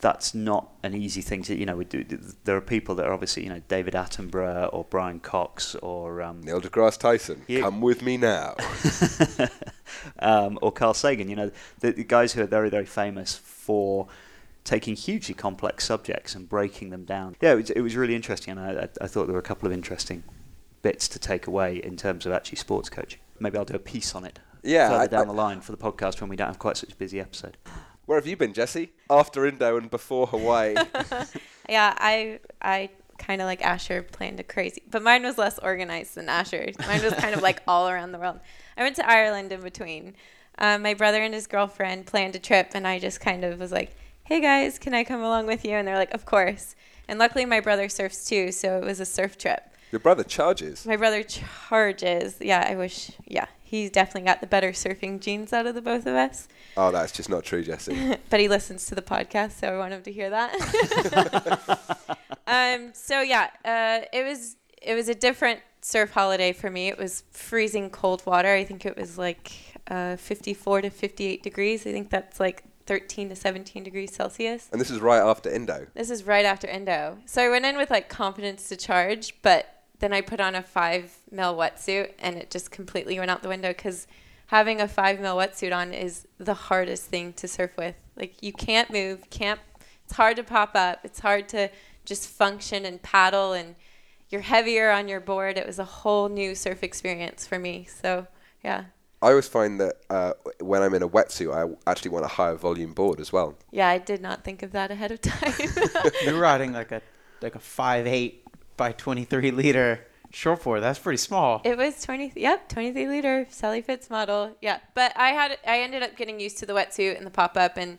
that's 0.00 0.34
not 0.34 0.70
an 0.82 0.94
easy 0.94 1.20
thing 1.20 1.42
to 1.42 1.54
you 1.54 1.64
know. 1.64 1.76
We 1.76 1.84
do, 1.84 2.04
there 2.44 2.56
are 2.56 2.60
people 2.60 2.94
that 2.96 3.06
are 3.06 3.12
obviously 3.12 3.44
you 3.44 3.50
know 3.50 3.60
David 3.68 3.94
Attenborough 3.94 4.70
or 4.72 4.84
Brian 4.88 5.20
Cox 5.20 5.74
or 5.76 6.22
um, 6.22 6.40
Neil 6.42 6.60
deGrasse 6.60 6.98
Tyson, 6.98 7.42
Yeah. 7.46 7.60
come 7.60 7.80
with 7.80 8.02
me 8.02 8.16
now. 8.16 8.56
um, 10.18 10.58
or 10.62 10.72
Carl 10.72 10.94
Sagan. 10.94 11.28
You 11.28 11.36
know, 11.36 11.50
the, 11.80 11.92
the 11.92 12.04
guys 12.04 12.32
who 12.32 12.42
are 12.42 12.46
very, 12.46 12.70
very 12.70 12.86
famous 12.86 13.36
for 13.36 14.08
taking 14.64 14.96
hugely 14.96 15.34
complex 15.34 15.84
subjects 15.84 16.34
and 16.34 16.48
breaking 16.48 16.90
them 16.90 17.04
down. 17.04 17.36
Yeah, 17.40 17.52
it 17.52 17.56
was, 17.56 17.70
it 17.70 17.80
was 17.80 17.94
really 17.96 18.14
interesting, 18.14 18.56
and 18.56 18.60
I, 18.60 18.82
I, 18.84 18.88
I 19.02 19.06
thought 19.06 19.26
there 19.26 19.34
were 19.34 19.40
a 19.40 19.42
couple 19.42 19.66
of 19.66 19.72
interesting 19.72 20.22
bits 20.82 21.08
to 21.08 21.18
take 21.18 21.46
away 21.46 21.76
in 21.76 21.96
terms 21.96 22.26
of 22.26 22.32
actually 22.32 22.56
sports 22.58 22.88
coaching. 22.90 23.20
Maybe 23.40 23.56
I'll 23.58 23.64
do 23.64 23.74
a 23.74 23.78
piece 23.78 24.14
on 24.14 24.24
it 24.24 24.38
Yeah, 24.62 24.88
further 24.88 25.00
I- 25.02 25.06
down 25.06 25.22
I- 25.22 25.26
the 25.26 25.32
line 25.32 25.60
for 25.60 25.72
the 25.72 25.78
podcast 25.78 26.20
when 26.20 26.28
we 26.28 26.36
don't 26.36 26.48
have 26.48 26.58
quite 26.58 26.76
such 26.76 26.92
a 26.92 26.96
busy 26.96 27.20
episode. 27.20 27.56
Where 28.06 28.18
have 28.18 28.26
you 28.26 28.36
been, 28.36 28.52
Jesse? 28.52 28.92
After 29.08 29.46
Indo 29.46 29.76
and 29.76 29.88
before 29.90 30.26
Hawaii. 30.26 30.74
Yeah, 31.68 31.94
I 31.96 32.40
I 32.60 32.90
kind 33.18 33.40
of 33.40 33.46
like 33.46 33.62
Asher 33.62 34.02
planned 34.02 34.40
a 34.40 34.42
crazy, 34.42 34.82
but 34.90 35.00
mine 35.02 35.22
was 35.22 35.38
less 35.38 35.58
organized 35.60 36.16
than 36.16 36.28
Asher's. 36.28 36.76
Mine 36.80 37.02
was 37.02 37.12
kind 37.14 37.34
of 37.36 37.40
like 37.42 37.62
all 37.68 37.88
around 37.88 38.10
the 38.10 38.18
world. 38.18 38.40
I 38.76 38.82
went 38.82 38.96
to 38.96 39.08
Ireland 39.08 39.52
in 39.52 39.60
between. 39.60 40.14
Um, 40.58 40.82
my 40.82 40.94
brother 40.94 41.22
and 41.22 41.32
his 41.32 41.46
girlfriend 41.46 42.06
planned 42.06 42.34
a 42.34 42.40
trip, 42.40 42.72
and 42.74 42.86
I 42.86 42.98
just 42.98 43.20
kind 43.20 43.44
of 43.44 43.60
was 43.60 43.70
like, 43.70 43.94
"Hey 44.24 44.40
guys, 44.40 44.78
can 44.80 44.92
I 44.92 45.04
come 45.04 45.22
along 45.22 45.46
with 45.46 45.64
you?" 45.64 45.72
And 45.76 45.86
they're 45.86 45.96
like, 45.96 46.12
"Of 46.12 46.24
course." 46.24 46.74
And 47.06 47.18
luckily, 47.20 47.44
my 47.46 47.60
brother 47.60 47.88
surfs 47.88 48.24
too, 48.24 48.50
so 48.50 48.76
it 48.78 48.84
was 48.84 48.98
a 48.98 49.04
surf 49.06 49.38
trip. 49.38 49.62
Your 49.92 50.00
brother 50.00 50.24
charges. 50.24 50.86
My 50.86 50.96
brother 50.96 51.22
charges. 51.22 52.38
Yeah, 52.40 52.66
I 52.66 52.76
wish. 52.76 53.10
Yeah, 53.26 53.44
he's 53.62 53.90
definitely 53.90 54.22
got 54.22 54.40
the 54.40 54.46
better 54.46 54.72
surfing 54.72 55.20
genes 55.20 55.52
out 55.52 55.66
of 55.66 55.74
the 55.74 55.82
both 55.82 56.06
of 56.06 56.14
us. 56.14 56.48
Oh, 56.78 56.90
that's 56.90 57.12
just 57.12 57.28
not 57.28 57.44
true, 57.44 57.62
Jesse. 57.62 58.16
but 58.30 58.40
he 58.40 58.48
listens 58.48 58.86
to 58.86 58.94
the 58.94 59.02
podcast, 59.02 59.60
so 59.60 59.68
I 59.68 59.76
want 59.76 59.92
him 59.92 60.02
to 60.02 60.10
hear 60.10 60.30
that. 60.30 62.18
um, 62.46 62.92
so 62.94 63.20
yeah, 63.20 63.50
uh, 63.66 64.06
it 64.14 64.24
was 64.24 64.56
it 64.80 64.94
was 64.94 65.10
a 65.10 65.14
different 65.14 65.60
surf 65.82 66.12
holiday 66.12 66.54
for 66.54 66.70
me. 66.70 66.88
It 66.88 66.96
was 66.96 67.24
freezing 67.30 67.90
cold 67.90 68.24
water. 68.24 68.48
I 68.48 68.64
think 68.64 68.86
it 68.86 68.96
was 68.96 69.18
like 69.18 69.52
uh, 69.88 70.16
54 70.16 70.82
to 70.82 70.90
58 70.90 71.42
degrees. 71.42 71.86
I 71.86 71.92
think 71.92 72.08
that's 72.08 72.40
like 72.40 72.64
13 72.86 73.28
to 73.28 73.36
17 73.36 73.84
degrees 73.84 74.14
Celsius. 74.14 74.70
And 74.72 74.80
this 74.80 74.90
is 74.90 75.00
right 75.00 75.20
after 75.20 75.50
Indo. 75.50 75.88
This 75.92 76.08
is 76.08 76.24
right 76.24 76.46
after 76.46 76.66
Indo. 76.66 77.18
So 77.26 77.42
I 77.42 77.50
went 77.50 77.66
in 77.66 77.76
with 77.76 77.90
like 77.90 78.08
confidence 78.08 78.70
to 78.70 78.76
charge, 78.76 79.34
but 79.42 79.81
then 80.02 80.12
I 80.12 80.20
put 80.20 80.40
on 80.40 80.56
a 80.56 80.62
five 80.62 81.16
mil 81.30 81.56
wetsuit 81.56 82.10
and 82.18 82.36
it 82.36 82.50
just 82.50 82.72
completely 82.72 83.18
went 83.20 83.30
out 83.30 83.42
the 83.42 83.48
window 83.48 83.68
because 83.68 84.08
having 84.48 84.80
a 84.80 84.88
five 84.88 85.20
mil 85.20 85.36
wetsuit 85.36 85.74
on 85.74 85.94
is 85.94 86.26
the 86.38 86.54
hardest 86.54 87.04
thing 87.04 87.32
to 87.34 87.46
surf 87.46 87.70
with. 87.78 87.94
Like 88.16 88.42
you 88.42 88.52
can't 88.52 88.90
move, 88.90 89.30
can't. 89.30 89.60
It's 90.04 90.14
hard 90.14 90.36
to 90.36 90.42
pop 90.42 90.72
up. 90.74 90.98
It's 91.04 91.20
hard 91.20 91.48
to 91.50 91.70
just 92.04 92.28
function 92.28 92.84
and 92.84 93.00
paddle, 93.00 93.52
and 93.52 93.76
you're 94.28 94.40
heavier 94.40 94.90
on 94.90 95.06
your 95.06 95.20
board. 95.20 95.56
It 95.56 95.68
was 95.68 95.78
a 95.78 95.84
whole 95.84 96.28
new 96.28 96.56
surf 96.56 96.82
experience 96.82 97.46
for 97.46 97.60
me. 97.60 97.86
So 97.88 98.26
yeah, 98.64 98.86
I 99.22 99.30
always 99.30 99.46
find 99.46 99.80
that 99.80 99.98
uh, 100.10 100.32
when 100.58 100.82
I'm 100.82 100.94
in 100.94 101.04
a 101.04 101.08
wetsuit, 101.08 101.54
I 101.54 101.88
actually 101.88 102.10
want 102.10 102.24
a 102.24 102.28
higher 102.28 102.56
volume 102.56 102.92
board 102.92 103.20
as 103.20 103.32
well. 103.32 103.56
yeah. 103.70 103.88
I 103.88 103.98
did 103.98 104.20
not 104.20 104.42
think 104.42 104.64
of 104.64 104.72
that 104.72 104.90
ahead 104.90 105.12
of 105.12 105.20
time. 105.20 105.54
You're 106.24 106.40
riding 106.40 106.72
like 106.72 106.90
a 106.90 107.00
like 107.40 107.54
a 107.54 107.60
five 107.60 108.08
eight 108.08 108.44
by 108.76 108.92
twenty 108.92 109.24
three 109.24 109.50
liter 109.50 110.06
shortboard. 110.32 110.80
That's 110.80 110.98
pretty 110.98 111.18
small. 111.18 111.60
It 111.64 111.76
was 111.76 112.02
20, 112.02 112.32
yep, 112.36 112.68
23 112.68 113.06
liter 113.06 113.46
Sally 113.50 113.82
Fitz 113.82 114.10
model. 114.10 114.56
Yeah. 114.60 114.78
But 114.94 115.12
I 115.16 115.28
had, 115.30 115.58
I 115.66 115.80
ended 115.80 116.02
up 116.02 116.16
getting 116.16 116.40
used 116.40 116.58
to 116.58 116.66
the 116.66 116.72
wetsuit 116.72 117.16
and 117.16 117.26
the 117.26 117.30
pop 117.30 117.56
up 117.56 117.76
and 117.76 117.98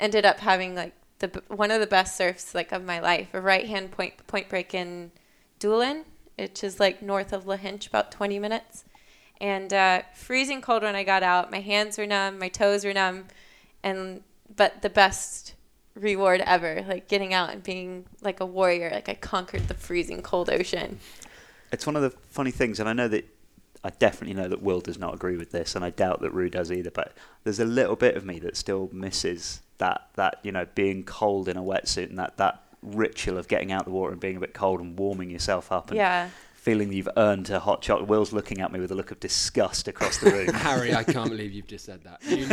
ended 0.00 0.24
up 0.24 0.40
having 0.40 0.74
like 0.74 0.94
the, 1.18 1.42
one 1.48 1.70
of 1.70 1.80
the 1.80 1.86
best 1.86 2.16
surfs 2.16 2.54
like 2.54 2.72
of 2.72 2.82
my 2.82 3.00
life, 3.00 3.28
a 3.32 3.40
right 3.40 3.66
hand 3.66 3.92
point, 3.92 4.26
point 4.26 4.48
break 4.48 4.74
in 4.74 5.12
Doolin, 5.58 6.04
which 6.36 6.64
is 6.64 6.80
like 6.80 7.02
north 7.02 7.32
of 7.32 7.44
Lahinch, 7.44 7.86
about 7.86 8.10
20 8.10 8.38
minutes. 8.38 8.84
And 9.40 9.72
uh, 9.72 10.02
freezing 10.14 10.62
cold 10.62 10.82
when 10.82 10.96
I 10.96 11.04
got 11.04 11.22
out. 11.22 11.50
My 11.50 11.60
hands 11.60 11.98
were 11.98 12.06
numb, 12.06 12.38
my 12.38 12.48
toes 12.48 12.84
were 12.84 12.94
numb. 12.94 13.26
And, 13.82 14.22
but 14.54 14.80
the 14.82 14.90
best 14.90 15.54
reward 15.94 16.42
ever, 16.44 16.84
like 16.88 17.08
getting 17.08 17.32
out 17.32 17.50
and 17.50 17.62
being 17.62 18.04
like 18.22 18.40
a 18.40 18.46
warrior. 18.46 18.90
Like 18.92 19.08
I 19.08 19.14
conquered 19.14 19.68
the 19.68 19.74
freezing 19.74 20.22
cold 20.22 20.50
ocean. 20.50 20.98
It's 21.72 21.86
one 21.86 21.96
of 21.96 22.02
the 22.02 22.10
funny 22.10 22.50
things, 22.50 22.78
and 22.80 22.88
I 22.88 22.92
know 22.92 23.08
that 23.08 23.26
I 23.82 23.90
definitely 23.90 24.34
know 24.34 24.48
that 24.48 24.62
Will 24.62 24.80
does 24.80 24.98
not 24.98 25.14
agree 25.14 25.36
with 25.36 25.50
this, 25.50 25.74
and 25.74 25.84
I 25.84 25.90
doubt 25.90 26.20
that 26.22 26.30
Rue 26.30 26.48
does 26.48 26.72
either. 26.72 26.90
But 26.90 27.12
there's 27.44 27.60
a 27.60 27.64
little 27.64 27.96
bit 27.96 28.16
of 28.16 28.24
me 28.24 28.38
that 28.40 28.56
still 28.56 28.88
misses 28.92 29.60
that 29.78 30.08
that 30.14 30.38
you 30.42 30.52
know 30.52 30.66
being 30.74 31.04
cold 31.04 31.48
in 31.48 31.56
a 31.56 31.62
wetsuit 31.62 32.08
and 32.08 32.18
that 32.18 32.36
that 32.36 32.62
ritual 32.82 33.38
of 33.38 33.48
getting 33.48 33.72
out 33.72 33.84
the 33.84 33.90
water 33.90 34.12
and 34.12 34.20
being 34.20 34.36
a 34.36 34.40
bit 34.40 34.54
cold 34.54 34.80
and 34.80 34.98
warming 34.98 35.30
yourself 35.30 35.72
up 35.72 35.88
and 35.88 35.96
Yeah. 35.96 36.28
Feeling 36.64 36.88
that 36.88 36.94
you've 36.94 37.10
earned 37.18 37.50
a 37.50 37.60
hot 37.60 37.82
chocolate. 37.82 38.08
Will's 38.08 38.32
looking 38.32 38.62
at 38.62 38.72
me 38.72 38.80
with 38.80 38.90
a 38.90 38.94
look 38.94 39.10
of 39.10 39.20
disgust 39.20 39.86
across 39.86 40.16
the 40.16 40.30
room. 40.30 40.48
Harry, 40.54 40.94
I 40.94 41.04
can't 41.04 41.28
believe 41.28 41.52
you've 41.52 41.66
just 41.66 41.84
said 41.84 42.02
that. 42.04 42.22
You 42.24 42.36
need- 42.38 42.48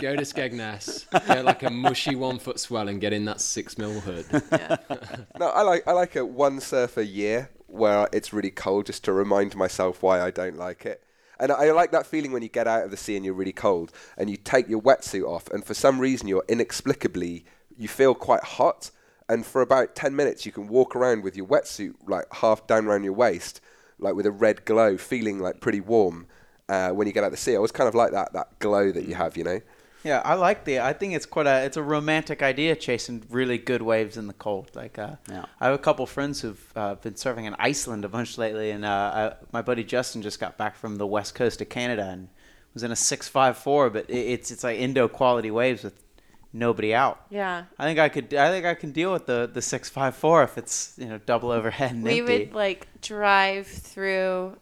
go 0.00 0.16
to 0.16 0.22
Skegness, 0.22 1.04
get 1.26 1.44
like 1.44 1.62
a 1.62 1.68
mushy 1.68 2.16
one 2.16 2.38
foot 2.38 2.58
swell 2.58 2.88
and 2.88 3.02
get 3.02 3.12
in 3.12 3.26
that 3.26 3.42
six 3.42 3.76
mil 3.76 4.00
hood. 4.00 4.24
Yeah. 4.50 4.76
No, 5.38 5.48
I 5.50 5.60
like 5.60 5.86
I 5.86 5.92
like 5.92 6.16
a 6.16 6.24
one 6.24 6.58
surf 6.60 6.96
a 6.96 7.04
year 7.04 7.50
where 7.66 8.08
it's 8.14 8.32
really 8.32 8.50
cold, 8.50 8.86
just 8.86 9.04
to 9.04 9.12
remind 9.12 9.56
myself 9.56 10.02
why 10.02 10.22
I 10.22 10.30
don't 10.30 10.56
like 10.56 10.86
it. 10.86 11.02
And 11.38 11.52
I 11.52 11.70
like 11.72 11.90
that 11.92 12.06
feeling 12.06 12.32
when 12.32 12.42
you 12.42 12.48
get 12.48 12.66
out 12.66 12.84
of 12.84 12.90
the 12.90 12.96
sea 12.96 13.16
and 13.16 13.24
you're 13.26 13.34
really 13.34 13.52
cold, 13.52 13.92
and 14.16 14.30
you 14.30 14.38
take 14.38 14.68
your 14.70 14.80
wetsuit 14.80 15.26
off, 15.26 15.48
and 15.50 15.62
for 15.64 15.74
some 15.74 15.98
reason 15.98 16.28
you're 16.28 16.44
inexplicably 16.48 17.44
you 17.76 17.88
feel 17.88 18.14
quite 18.14 18.42
hot, 18.44 18.90
and 19.32 19.46
for 19.46 19.62
about 19.62 19.94
ten 19.94 20.14
minutes 20.14 20.44
you 20.46 20.52
can 20.52 20.68
walk 20.68 20.94
around 20.94 21.22
with 21.22 21.36
your 21.36 21.46
wetsuit 21.46 21.94
like 22.06 22.26
half 22.32 22.66
down 22.66 22.86
around 22.86 23.04
your 23.04 23.12
waist, 23.14 23.60
like 23.98 24.14
with 24.14 24.26
a 24.26 24.30
red 24.30 24.64
glow, 24.64 24.96
feeling 24.96 25.38
like 25.38 25.60
pretty 25.60 25.80
warm. 25.80 26.26
Uh, 26.68 26.90
when 26.90 27.06
you 27.06 27.12
get 27.12 27.22
out 27.24 27.26
of 27.26 27.32
the 27.32 27.36
sea, 27.36 27.56
I 27.56 27.58
was 27.58 27.72
kind 27.72 27.88
of 27.88 27.94
like 27.94 28.12
that 28.12 28.32
that 28.32 28.58
glow 28.58 28.92
that 28.92 29.06
you 29.08 29.14
have, 29.14 29.36
you 29.36 29.44
know. 29.44 29.60
Yeah, 30.04 30.20
I 30.24 30.34
like 30.34 30.64
the. 30.64 30.80
I 30.80 30.92
think 30.92 31.14
it's 31.14 31.26
quite 31.26 31.46
a. 31.46 31.64
It's 31.64 31.76
a 31.76 31.82
romantic 31.82 32.42
idea 32.42 32.74
chasing 32.74 33.22
really 33.30 33.58
good 33.58 33.82
waves 33.82 34.16
in 34.16 34.26
the 34.26 34.32
cold. 34.32 34.70
Like, 34.74 34.98
uh, 34.98 35.16
Yeah. 35.30 35.44
I 35.60 35.66
have 35.66 35.74
a 35.74 35.78
couple 35.78 36.06
friends 36.06 36.40
who've 36.40 36.72
uh, 36.74 36.96
been 36.96 37.14
surfing 37.14 37.44
in 37.44 37.54
Iceland 37.58 38.04
a 38.04 38.08
bunch 38.08 38.36
lately, 38.36 38.70
and 38.70 38.84
uh, 38.84 38.88
I, 38.88 39.44
my 39.52 39.62
buddy 39.62 39.84
Justin 39.84 40.22
just 40.22 40.40
got 40.40 40.58
back 40.58 40.76
from 40.76 40.96
the 40.96 41.06
west 41.06 41.34
coast 41.34 41.60
of 41.60 41.68
Canada 41.68 42.08
and 42.10 42.28
was 42.74 42.82
in 42.82 42.90
a 42.90 42.96
six 42.96 43.28
five 43.28 43.56
four, 43.56 43.90
but 43.90 44.08
it, 44.10 44.16
it's 44.16 44.50
it's 44.50 44.64
like 44.64 44.78
Indo 44.78 45.06
quality 45.06 45.50
waves 45.50 45.84
with 45.84 46.01
nobody 46.52 46.94
out. 46.94 47.24
Yeah. 47.30 47.64
I 47.78 47.84
think 47.84 47.98
I 47.98 48.08
could. 48.08 48.32
I 48.34 48.50
think 48.50 48.66
I 48.66 48.74
can 48.74 48.92
deal 48.92 49.12
with 49.12 49.26
the 49.26 49.50
the 49.52 49.62
six 49.62 49.88
five 49.88 50.14
four 50.16 50.42
if 50.42 50.58
it's 50.58 50.94
you 50.98 51.06
know 51.06 51.18
double 51.18 51.50
overhead 51.50 51.92
and 51.92 52.02
we 52.04 52.20
empty. 52.20 52.38
would 52.46 52.54
like 52.54 52.86
drive 53.00 53.66
through 53.66 54.56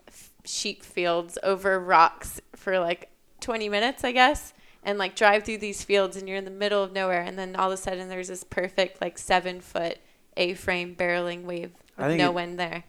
sheep 0.45 0.83
fields 0.83 1.37
over 1.43 1.79
rocks 1.79 2.41
for 2.57 2.79
like 2.79 3.11
20 3.41 3.69
minutes 3.69 4.05
i 4.05 4.11
guess 4.11 4.55
and 4.83 4.99
like 4.99 5.15
drive 5.15 5.45
through 5.45 5.59
these 5.59 5.85
fields 5.85 6.17
and 6.17 6.27
you're 6.27 6.39
in 6.39 6.47
the 6.47 6.51
middle 6.51 6.83
of 6.83 6.93
nowhere 6.93 7.21
and 7.21 7.39
then 7.39 7.55
all 7.55 7.71
of 7.71 7.79
a 7.79 7.83
sudden 7.83 8.09
there's 8.09 8.29
this 8.29 8.43
perfect 8.43 9.01
like 9.03 9.19
seven 9.19 9.61
foot 9.61 9.99
a-frame 10.39 10.97
barreling 10.97 11.43
wave 11.45 11.71
I 11.99 12.03
with 12.03 12.11
think 12.13 12.19
no 12.21 12.31
it- 12.31 12.35
wind 12.35 12.59
there 12.59 12.85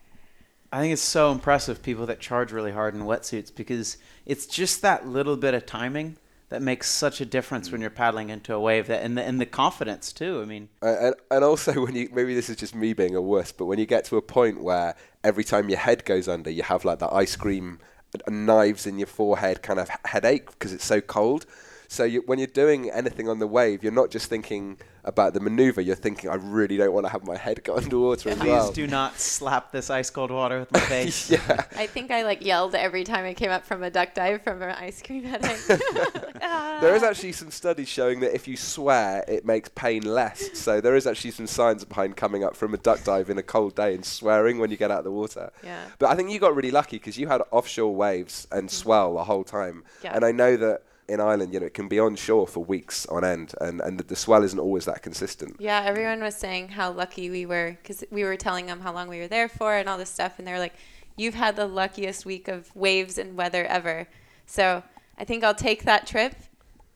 I 0.71 0.79
think 0.79 0.93
it's 0.93 1.01
so 1.01 1.31
impressive 1.33 1.83
people 1.83 2.05
that 2.05 2.21
charge 2.21 2.53
really 2.53 2.71
hard 2.71 2.95
in 2.95 3.01
wetsuits 3.01 3.53
because 3.53 3.97
it's 4.25 4.45
just 4.45 4.81
that 4.81 5.05
little 5.05 5.35
bit 5.35 5.53
of 5.53 5.65
timing 5.65 6.15
that 6.51 6.61
makes 6.61 6.89
such 6.89 7.21
a 7.21 7.25
difference 7.25 7.71
when 7.71 7.79
you're 7.79 7.89
paddling 7.89 8.29
into 8.29 8.53
a 8.53 8.59
wave 8.59 8.87
that 8.87 9.01
and 9.01 9.17
the, 9.17 9.23
and 9.23 9.39
the 9.39 9.45
confidence 9.45 10.11
too. 10.11 10.41
I 10.41 10.45
mean, 10.45 10.67
Uh, 10.83 10.95
and, 10.99 11.15
and 11.31 11.43
also 11.43 11.73
when 11.85 11.95
you 11.95 12.09
maybe 12.11 12.35
this 12.35 12.49
is 12.49 12.57
just 12.57 12.75
me 12.75 12.93
being 12.93 13.15
a 13.15 13.21
wuss, 13.21 13.53
but 13.53 13.65
when 13.65 13.79
you 13.79 13.85
get 13.85 14.03
to 14.05 14.17
a 14.17 14.21
point 14.21 14.61
where 14.61 14.95
every 15.23 15.45
time 15.45 15.69
your 15.69 15.79
head 15.79 16.03
goes 16.03 16.27
under, 16.27 16.49
you 16.49 16.63
have 16.63 16.83
like 16.83 16.99
the 16.99 17.11
ice 17.11 17.37
cream 17.37 17.79
uh, 18.13 18.29
knives 18.29 18.85
in 18.85 18.99
your 18.99 19.07
forehead 19.07 19.63
kind 19.63 19.79
of 19.79 19.89
headache 20.05 20.51
because 20.51 20.73
it's 20.73 20.85
so 20.85 20.99
cold. 20.99 21.45
So 21.87 22.03
you, 22.03 22.21
when 22.25 22.37
you're 22.37 22.47
doing 22.47 22.89
anything 22.91 23.29
on 23.29 23.39
the 23.39 23.47
wave, 23.47 23.81
you're 23.81 23.93
not 23.93 24.11
just 24.11 24.29
thinking 24.29 24.77
about 25.03 25.33
the 25.33 25.39
maneuver. 25.39 25.81
You're 25.81 25.95
thinking, 25.95 26.29
I 26.29 26.35
really 26.35 26.77
don't 26.77 26.93
want 26.93 27.05
to 27.05 27.11
have 27.11 27.23
my 27.25 27.35
head 27.37 27.63
go 27.63 27.75
underwater 27.77 28.29
as 28.29 28.37
please 28.37 28.47
well. 28.47 28.71
do 28.71 28.87
not 28.87 29.19
slap 29.19 29.71
this 29.71 29.89
ice 29.89 30.09
cold 30.09 30.31
water 30.31 30.59
with 30.59 30.71
my 30.71 30.79
face. 30.95 31.29
yeah. 31.31 31.65
i 31.75 31.87
think 31.87 32.11
i 32.11 32.23
like 32.23 32.45
yelled 32.45 32.75
every 32.75 33.03
time 33.03 33.25
i 33.25 33.33
came 33.33 33.49
up 33.51 33.65
from 33.65 33.81
a 33.83 33.89
duck 33.89 34.13
dive 34.13 34.41
from 34.43 34.61
an 34.61 34.69
ice 34.71 35.01
cream 35.01 35.23
headache 35.23 35.69
Like, 35.69 35.81
"Ah." 36.41 36.77
There 36.81 36.95
is 36.95 37.03
actually 37.03 37.31
some 37.33 37.51
studies 37.51 37.87
showing 37.87 38.19
that 38.21 38.33
if 38.35 38.47
you 38.47 38.57
swear, 38.57 39.23
it 39.27 39.45
makes 39.45 39.69
pain 39.69 40.03
less. 40.03 40.57
So 40.59 40.81
there 40.81 40.95
is 40.95 41.05
actually 41.07 41.31
some 41.31 41.47
science 41.47 41.83
behind 41.83 42.15
coming 42.17 42.43
up 42.43 42.55
from 42.55 42.73
a 42.73 42.77
duck 42.77 43.03
dive 43.03 43.29
in 43.29 43.37
a 43.37 43.43
cold 43.43 43.75
day 43.75 43.93
and 43.93 44.03
swearing 44.05 44.59
when 44.59 44.71
you 44.71 44.77
get 44.77 44.91
out 44.91 44.99
of 44.99 45.03
the 45.05 45.11
water. 45.11 45.51
yeah 45.63 45.85
But 45.99 46.09
I 46.09 46.15
think 46.15 46.31
you 46.31 46.39
got 46.39 46.55
really 46.55 46.71
lucky 46.71 46.97
because 46.97 47.17
you 47.17 47.27
had 47.27 47.41
offshore 47.51 47.95
waves 47.95 48.47
and 48.51 48.69
swell 48.69 49.13
the 49.15 49.23
whole 49.25 49.43
time. 49.43 49.83
Yeah. 50.03 50.15
And 50.15 50.25
I 50.25 50.31
know 50.31 50.57
that 50.57 50.81
in 51.11 51.19
Ireland, 51.19 51.53
you 51.53 51.59
know, 51.59 51.65
it 51.65 51.73
can 51.73 51.87
be 51.87 51.99
onshore 51.99 52.47
for 52.47 52.63
weeks 52.63 53.05
on 53.07 53.23
end, 53.23 53.53
and, 53.59 53.81
and 53.81 53.99
the, 53.99 54.03
the 54.03 54.15
swell 54.15 54.43
isn't 54.43 54.59
always 54.59 54.85
that 54.85 55.01
consistent. 55.01 55.57
Yeah, 55.59 55.83
everyone 55.85 56.21
was 56.21 56.35
saying 56.35 56.69
how 56.69 56.91
lucky 56.91 57.29
we 57.29 57.45
were 57.45 57.77
because 57.81 58.03
we 58.09 58.23
were 58.23 58.37
telling 58.37 58.65
them 58.65 58.79
how 58.79 58.93
long 58.93 59.07
we 59.09 59.19
were 59.19 59.27
there 59.27 59.49
for 59.49 59.75
and 59.75 59.89
all 59.89 59.97
this 59.97 60.09
stuff, 60.09 60.39
and 60.39 60.47
they 60.47 60.53
were 60.53 60.59
like, 60.59 60.73
you've 61.17 61.35
had 61.35 61.55
the 61.55 61.67
luckiest 61.67 62.25
week 62.25 62.47
of 62.47 62.73
waves 62.75 63.17
and 63.17 63.35
weather 63.35 63.65
ever. 63.65 64.07
So 64.45 64.83
I 65.17 65.23
think 65.25 65.43
I'll 65.43 65.53
take 65.53 65.83
that 65.83 66.07
trip. 66.07 66.33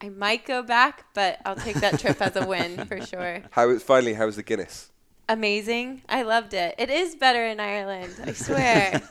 I 0.00 0.08
might 0.08 0.44
go 0.44 0.62
back, 0.62 1.04
but 1.14 1.40
I'll 1.44 1.56
take 1.56 1.76
that 1.76 1.98
trip 2.00 2.20
as 2.20 2.36
a 2.36 2.46
win 2.46 2.84
for 2.86 3.00
sure. 3.04 3.42
How 3.50 3.68
was 3.68 3.82
finally? 3.82 4.14
How 4.14 4.26
was 4.26 4.36
the 4.36 4.42
Guinness? 4.42 4.90
Amazing. 5.28 6.02
I 6.08 6.22
loved 6.22 6.54
it. 6.54 6.74
It 6.78 6.88
is 6.90 7.16
better 7.16 7.44
in 7.44 7.60
Ireland, 7.60 8.14
I 8.24 8.32
swear. 8.32 9.02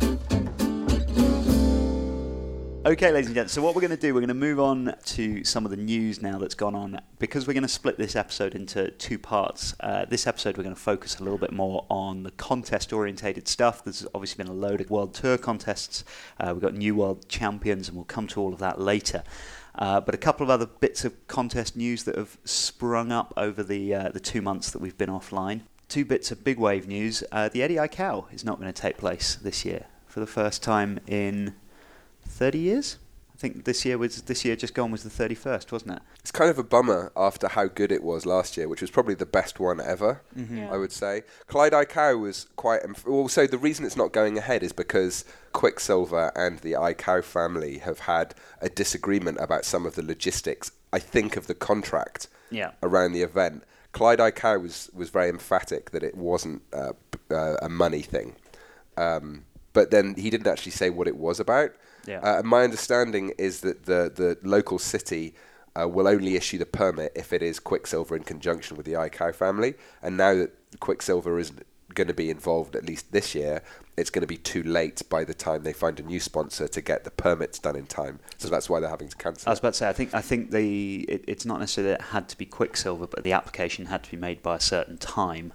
Okay, 2.86 3.10
ladies 3.10 3.26
and 3.26 3.34
gents. 3.34 3.52
So 3.52 3.62
what 3.62 3.74
we're 3.74 3.80
going 3.80 3.90
to 3.90 3.96
do, 3.96 4.14
we're 4.14 4.20
going 4.20 4.28
to 4.28 4.34
move 4.34 4.60
on 4.60 4.94
to 5.06 5.42
some 5.42 5.64
of 5.64 5.72
the 5.72 5.76
news 5.76 6.22
now 6.22 6.38
that's 6.38 6.54
gone 6.54 6.76
on 6.76 7.00
because 7.18 7.44
we're 7.44 7.52
going 7.52 7.64
to 7.64 7.68
split 7.68 7.98
this 7.98 8.14
episode 8.14 8.54
into 8.54 8.92
two 8.92 9.18
parts. 9.18 9.74
Uh, 9.80 10.04
this 10.04 10.24
episode, 10.24 10.56
we're 10.56 10.62
going 10.62 10.76
to 10.76 10.80
focus 10.80 11.18
a 11.18 11.24
little 11.24 11.36
bit 11.36 11.50
more 11.50 11.84
on 11.90 12.22
the 12.22 12.30
contest-orientated 12.30 13.48
stuff. 13.48 13.82
There's 13.82 14.06
obviously 14.14 14.44
been 14.44 14.52
a 14.52 14.54
load 14.54 14.80
of 14.80 14.88
World 14.88 15.14
Tour 15.14 15.36
contests. 15.36 16.04
Uh, 16.38 16.50
we've 16.52 16.62
got 16.62 16.74
new 16.74 16.94
World 16.94 17.28
Champions, 17.28 17.88
and 17.88 17.96
we'll 17.96 18.04
come 18.04 18.28
to 18.28 18.40
all 18.40 18.52
of 18.52 18.60
that 18.60 18.80
later. 18.80 19.24
Uh, 19.74 20.00
but 20.00 20.14
a 20.14 20.18
couple 20.18 20.44
of 20.44 20.50
other 20.50 20.66
bits 20.66 21.04
of 21.04 21.26
contest 21.26 21.76
news 21.76 22.04
that 22.04 22.14
have 22.14 22.38
sprung 22.44 23.10
up 23.10 23.34
over 23.36 23.64
the 23.64 23.92
uh, 23.92 24.10
the 24.10 24.20
two 24.20 24.40
months 24.40 24.70
that 24.70 24.78
we've 24.80 24.96
been 24.96 25.10
offline. 25.10 25.62
Two 25.88 26.04
bits 26.04 26.30
of 26.30 26.44
big 26.44 26.60
wave 26.60 26.86
news. 26.86 27.24
Uh, 27.32 27.48
the 27.48 27.64
Eddie 27.64 27.74
Aikau 27.74 28.32
is 28.32 28.44
not 28.44 28.60
going 28.60 28.72
to 28.72 28.80
take 28.80 28.96
place 28.96 29.34
this 29.34 29.64
year 29.64 29.86
for 30.06 30.20
the 30.20 30.26
first 30.28 30.62
time 30.62 31.00
in 31.08 31.56
30 32.28 32.58
years. 32.58 32.98
I 33.34 33.38
think 33.38 33.66
this 33.66 33.84
year 33.84 33.98
was 33.98 34.22
this 34.22 34.46
year 34.46 34.56
just 34.56 34.72
gone 34.72 34.90
was 34.90 35.02
the 35.02 35.10
31st, 35.10 35.70
wasn't 35.70 35.92
it? 35.92 36.02
It's 36.20 36.30
kind 36.30 36.50
of 36.50 36.58
a 36.58 36.62
bummer 36.62 37.12
after 37.14 37.48
how 37.48 37.66
good 37.66 37.92
it 37.92 38.02
was 38.02 38.24
last 38.24 38.56
year, 38.56 38.66
which 38.66 38.80
was 38.80 38.90
probably 38.90 39.12
the 39.12 39.26
best 39.26 39.60
one 39.60 39.78
ever. 39.78 40.22
Yeah. 40.34 40.72
I 40.72 40.78
would 40.78 40.90
say 40.90 41.22
Clyde 41.46 41.72
Aikau 41.72 42.18
was 42.18 42.46
quite. 42.56 42.82
Inf- 42.82 43.06
also, 43.06 43.46
the 43.46 43.58
reason 43.58 43.84
it's 43.84 43.96
not 43.96 44.12
going 44.12 44.38
ahead 44.38 44.62
is 44.62 44.72
because 44.72 45.26
Quiksilver 45.52 46.32
and 46.34 46.60
the 46.60 46.72
Aikau 46.72 47.22
family 47.22 47.78
have 47.78 47.98
had 48.00 48.34
a 48.62 48.70
disagreement 48.70 49.36
about 49.38 49.66
some 49.66 49.84
of 49.84 49.96
the 49.96 50.02
logistics. 50.02 50.70
I 50.92 50.98
think 50.98 51.36
of 51.36 51.46
the 51.46 51.54
contract 51.54 52.28
Yeah. 52.50 52.70
around 52.82 53.12
the 53.12 53.22
event. 53.22 53.64
Clyde 53.92 54.18
Aikau 54.18 54.62
was 54.62 54.88
was 54.94 55.10
very 55.10 55.28
emphatic 55.28 55.90
that 55.90 56.02
it 56.02 56.16
wasn't 56.16 56.62
uh, 56.72 56.92
uh, 57.30 57.56
a 57.60 57.68
money 57.68 58.00
thing, 58.02 58.34
um, 58.96 59.44
but 59.74 59.90
then 59.90 60.14
he 60.16 60.30
didn't 60.30 60.46
actually 60.46 60.72
say 60.72 60.88
what 60.88 61.06
it 61.06 61.16
was 61.18 61.38
about. 61.38 61.72
Yeah. 62.06 62.20
Uh, 62.20 62.42
my 62.42 62.62
understanding 62.64 63.32
is 63.38 63.60
that 63.60 63.86
the 63.86 64.10
the 64.14 64.38
local 64.42 64.78
city 64.78 65.34
uh, 65.78 65.88
will 65.88 66.08
only 66.08 66.36
issue 66.36 66.58
the 66.58 66.66
permit 66.66 67.12
if 67.14 67.32
it 67.32 67.42
is 67.42 67.58
Quiksilver 67.60 68.16
in 68.16 68.22
conjunction 68.22 68.76
with 68.76 68.86
the 68.86 68.92
Aikau 68.92 69.34
family. 69.34 69.74
And 70.02 70.16
now 70.16 70.34
that 70.34 70.52
Quiksilver 70.80 71.38
isn't 71.38 71.66
going 71.94 72.08
to 72.08 72.14
be 72.14 72.30
involved 72.30 72.76
at 72.76 72.84
least 72.84 73.12
this 73.12 73.34
year, 73.34 73.62
it's 73.96 74.10
going 74.10 74.20
to 74.22 74.26
be 74.26 74.36
too 74.36 74.62
late 74.62 75.02
by 75.08 75.24
the 75.24 75.34
time 75.34 75.62
they 75.62 75.72
find 75.72 75.98
a 75.98 76.02
new 76.02 76.20
sponsor 76.20 76.68
to 76.68 76.80
get 76.80 77.04
the 77.04 77.10
permits 77.10 77.58
done 77.58 77.76
in 77.76 77.86
time. 77.86 78.20
So 78.38 78.48
that's 78.48 78.68
why 78.68 78.80
they're 78.80 78.90
having 78.90 79.08
to 79.08 79.16
cancel. 79.16 79.48
I 79.48 79.52
was 79.52 79.58
about 79.58 79.72
to 79.74 79.78
say, 79.78 79.88
I 79.88 79.92
think 79.92 80.14
I 80.14 80.20
think 80.20 80.50
the 80.50 81.02
it, 81.08 81.24
it's 81.26 81.44
not 81.44 81.60
necessarily 81.60 81.92
that 81.92 82.00
it 82.00 82.06
had 82.06 82.28
to 82.28 82.38
be 82.38 82.46
Quicksilver, 82.46 83.06
but 83.06 83.24
the 83.24 83.32
application 83.32 83.86
had 83.86 84.02
to 84.04 84.10
be 84.10 84.16
made 84.16 84.42
by 84.42 84.56
a 84.56 84.60
certain 84.60 84.98
time, 84.98 85.52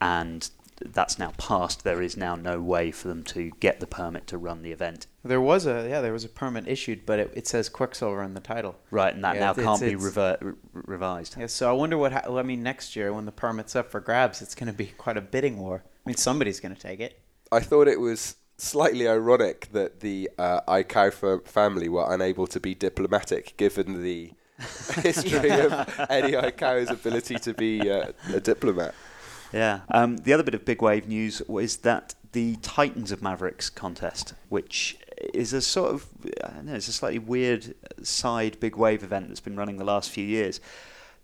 and 0.00 0.48
that's 0.84 1.18
now 1.18 1.32
passed. 1.38 1.84
There 1.84 2.00
is 2.02 2.16
now 2.16 2.34
no 2.36 2.60
way 2.60 2.90
for 2.90 3.08
them 3.08 3.22
to 3.24 3.50
get 3.60 3.80
the 3.80 3.86
permit 3.86 4.26
to 4.28 4.38
run 4.38 4.62
the 4.62 4.72
event. 4.72 5.06
There 5.22 5.40
was 5.40 5.66
a 5.66 5.86
yeah, 5.88 6.00
there 6.00 6.12
was 6.12 6.24
a 6.24 6.28
permit 6.28 6.66
issued, 6.66 7.04
but 7.04 7.18
it, 7.18 7.30
it 7.34 7.46
says 7.46 7.68
Quiksilver 7.68 8.22
in 8.22 8.34
the 8.34 8.40
title. 8.40 8.76
Right, 8.90 9.14
and 9.14 9.22
that 9.24 9.34
Yeah, 9.34 9.40
now 9.40 9.50
it's- 9.52 9.64
can't 9.66 9.80
be 9.80 9.86
it's- 9.88 10.02
revert, 10.02 10.38
re- 10.42 10.52
revised. 10.72 11.36
Yeah, 11.38 11.46
so 11.46 11.68
I 11.68 11.72
wonder 11.72 11.98
what. 11.98 12.12
Ha- 12.12 12.38
I 12.38 12.42
mean, 12.42 12.62
next 12.62 12.96
year 12.96 13.12
when 13.12 13.26
the 13.26 13.32
permit's 13.32 13.76
up 13.76 13.90
for 13.90 14.00
grabs, 14.00 14.40
it's 14.42 14.54
going 14.54 14.68
to 14.68 14.76
be 14.76 14.86
quite 14.86 15.16
a 15.16 15.20
bidding 15.20 15.58
war. 15.58 15.82
I 15.84 16.08
mean, 16.08 16.16
somebody's 16.16 16.60
going 16.60 16.74
to 16.74 16.80
take 16.80 17.00
it. 17.00 17.20
I 17.52 17.60
thought 17.60 17.86
it 17.88 18.00
was 18.00 18.36
slightly 18.56 19.06
ironic 19.08 19.68
that 19.72 20.00
the 20.00 20.30
uh, 20.38 20.60
Aikau 20.68 21.44
family 21.46 21.88
were 21.88 22.12
unable 22.12 22.46
to 22.46 22.60
be 22.60 22.74
diplomatic 22.74 23.56
given 23.56 24.02
the 24.02 24.32
history 25.02 25.50
of 25.50 25.72
Eddie 26.10 26.32
Aikau's 26.32 26.90
ability 26.90 27.36
to 27.36 27.54
be 27.54 27.90
uh, 27.90 28.12
a 28.32 28.40
diplomat. 28.40 28.94
Yeah. 29.52 29.80
Um, 29.90 30.18
the 30.18 30.32
other 30.32 30.42
bit 30.42 30.54
of 30.54 30.64
big 30.64 30.82
wave 30.82 31.08
news 31.08 31.42
was 31.48 31.78
that 31.78 32.14
the 32.32 32.56
Titans 32.56 33.10
of 33.10 33.22
Mavericks 33.22 33.70
contest, 33.70 34.34
which 34.48 34.96
is 35.34 35.52
a 35.52 35.60
sort 35.60 35.92
of, 35.92 36.06
I 36.44 36.50
don't 36.50 36.66
know, 36.66 36.74
it's 36.74 36.88
a 36.88 36.92
slightly 36.92 37.18
weird 37.18 37.74
side 38.02 38.58
big 38.60 38.76
wave 38.76 39.02
event 39.02 39.28
that's 39.28 39.40
been 39.40 39.56
running 39.56 39.76
the 39.76 39.84
last 39.84 40.10
few 40.10 40.24
years. 40.24 40.60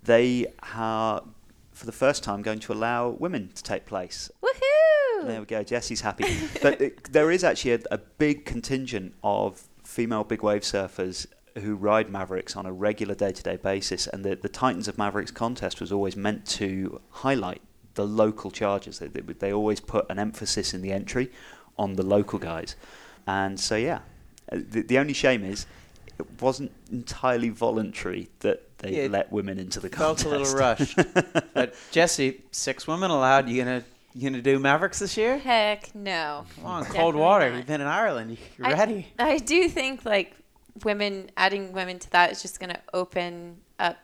They 0.02 0.46
are, 0.74 1.22
for 1.72 1.86
the 1.86 1.92
first 1.92 2.22
time, 2.22 2.42
going 2.42 2.60
to 2.60 2.72
allow 2.72 3.08
women 3.08 3.50
to 3.54 3.62
take 3.62 3.86
place. 3.86 4.30
Woohoo! 4.42 5.26
There 5.26 5.40
we 5.40 5.46
go. 5.46 5.62
Jesse's 5.62 6.00
happy. 6.00 6.26
but 6.62 6.80
it, 6.80 7.12
there 7.12 7.30
is 7.30 7.44
actually 7.44 7.72
a, 7.72 7.80
a 7.92 7.98
big 7.98 8.44
contingent 8.44 9.14
of 9.22 9.62
female 9.82 10.24
big 10.24 10.42
wave 10.42 10.62
surfers 10.62 11.26
who 11.60 11.74
ride 11.74 12.10
Mavericks 12.10 12.54
on 12.54 12.66
a 12.66 12.72
regular 12.72 13.14
day 13.14 13.32
to 13.32 13.42
day 13.42 13.56
basis. 13.56 14.06
And 14.06 14.24
the, 14.24 14.36
the 14.36 14.48
Titans 14.48 14.88
of 14.88 14.98
Mavericks 14.98 15.30
contest 15.30 15.80
was 15.80 15.90
always 15.90 16.16
meant 16.16 16.44
to 16.46 17.00
highlight 17.10 17.62
the 17.96 18.06
local 18.06 18.50
chargers. 18.50 18.98
They, 19.00 19.08
they, 19.08 19.20
they 19.20 19.52
always 19.52 19.80
put 19.80 20.06
an 20.08 20.18
emphasis 20.18 20.72
in 20.72 20.80
the 20.82 20.92
entry 20.92 21.30
on 21.76 21.94
the 21.94 22.02
local 22.04 22.38
guys. 22.38 22.76
And 23.26 23.58
so, 23.58 23.74
yeah. 23.76 24.00
Uh, 24.52 24.58
The, 24.70 24.82
the 24.82 24.98
only 24.98 25.12
shame 25.14 25.42
is 25.44 25.66
it 26.18 26.26
wasn't 26.40 26.70
entirely 26.90 27.48
voluntary 27.50 28.28
that 28.40 28.62
they 28.78 28.92
Yeah, 28.96 29.02
it 29.04 29.10
let 29.10 29.32
women 29.32 29.58
into 29.58 29.80
the 29.80 29.88
Felt 29.90 30.18
contest. 30.18 30.26
a 30.26 30.28
little 30.30 30.54
rushed. 30.56 30.96
but 31.54 31.74
Jesse, 31.90 32.42
six 32.52 32.86
women 32.86 33.10
allowed. 33.10 33.48
You 33.48 33.62
gonna 33.64 33.82
you 34.14 34.30
gonna 34.30 34.40
do 34.42 34.58
Mavericks 34.58 34.98
this 35.00 35.16
year? 35.18 35.36
Heck 35.38 35.94
no. 35.94 36.46
Come 36.54 36.64
on, 36.66 36.82
Definitely 36.84 37.00
cold 37.02 37.14
water. 37.16 37.50
not. 37.50 37.56
You've 37.58 37.66
been 37.66 37.80
in 37.82 37.86
Ireland. 37.86 38.38
You're 38.56 38.66
I- 38.68 38.72
ready. 38.72 39.08
I 39.18 39.36
do 39.38 39.68
think 39.68 40.04
like 40.06 40.34
women 40.84 41.30
adding 41.36 41.72
women 41.72 41.98
to 41.98 42.10
that 42.12 42.30
is 42.32 42.40
just 42.40 42.60
going 42.60 42.70
to 42.70 42.80
open 42.94 43.56
up 43.78 43.96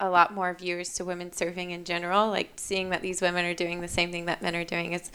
a 0.00 0.10
lot 0.10 0.34
more 0.34 0.52
viewers 0.54 0.94
to 0.94 1.04
women 1.04 1.30
surfing 1.30 1.70
in 1.70 1.84
general. 1.84 2.28
Like 2.28 2.52
seeing 2.56 2.90
that 2.90 3.02
these 3.02 3.20
women 3.20 3.44
are 3.44 3.54
doing 3.54 3.80
the 3.80 3.88
same 3.88 4.10
thing 4.10 4.24
that 4.26 4.42
men 4.42 4.56
are 4.56 4.64
doing 4.64 4.92
is 4.92 5.10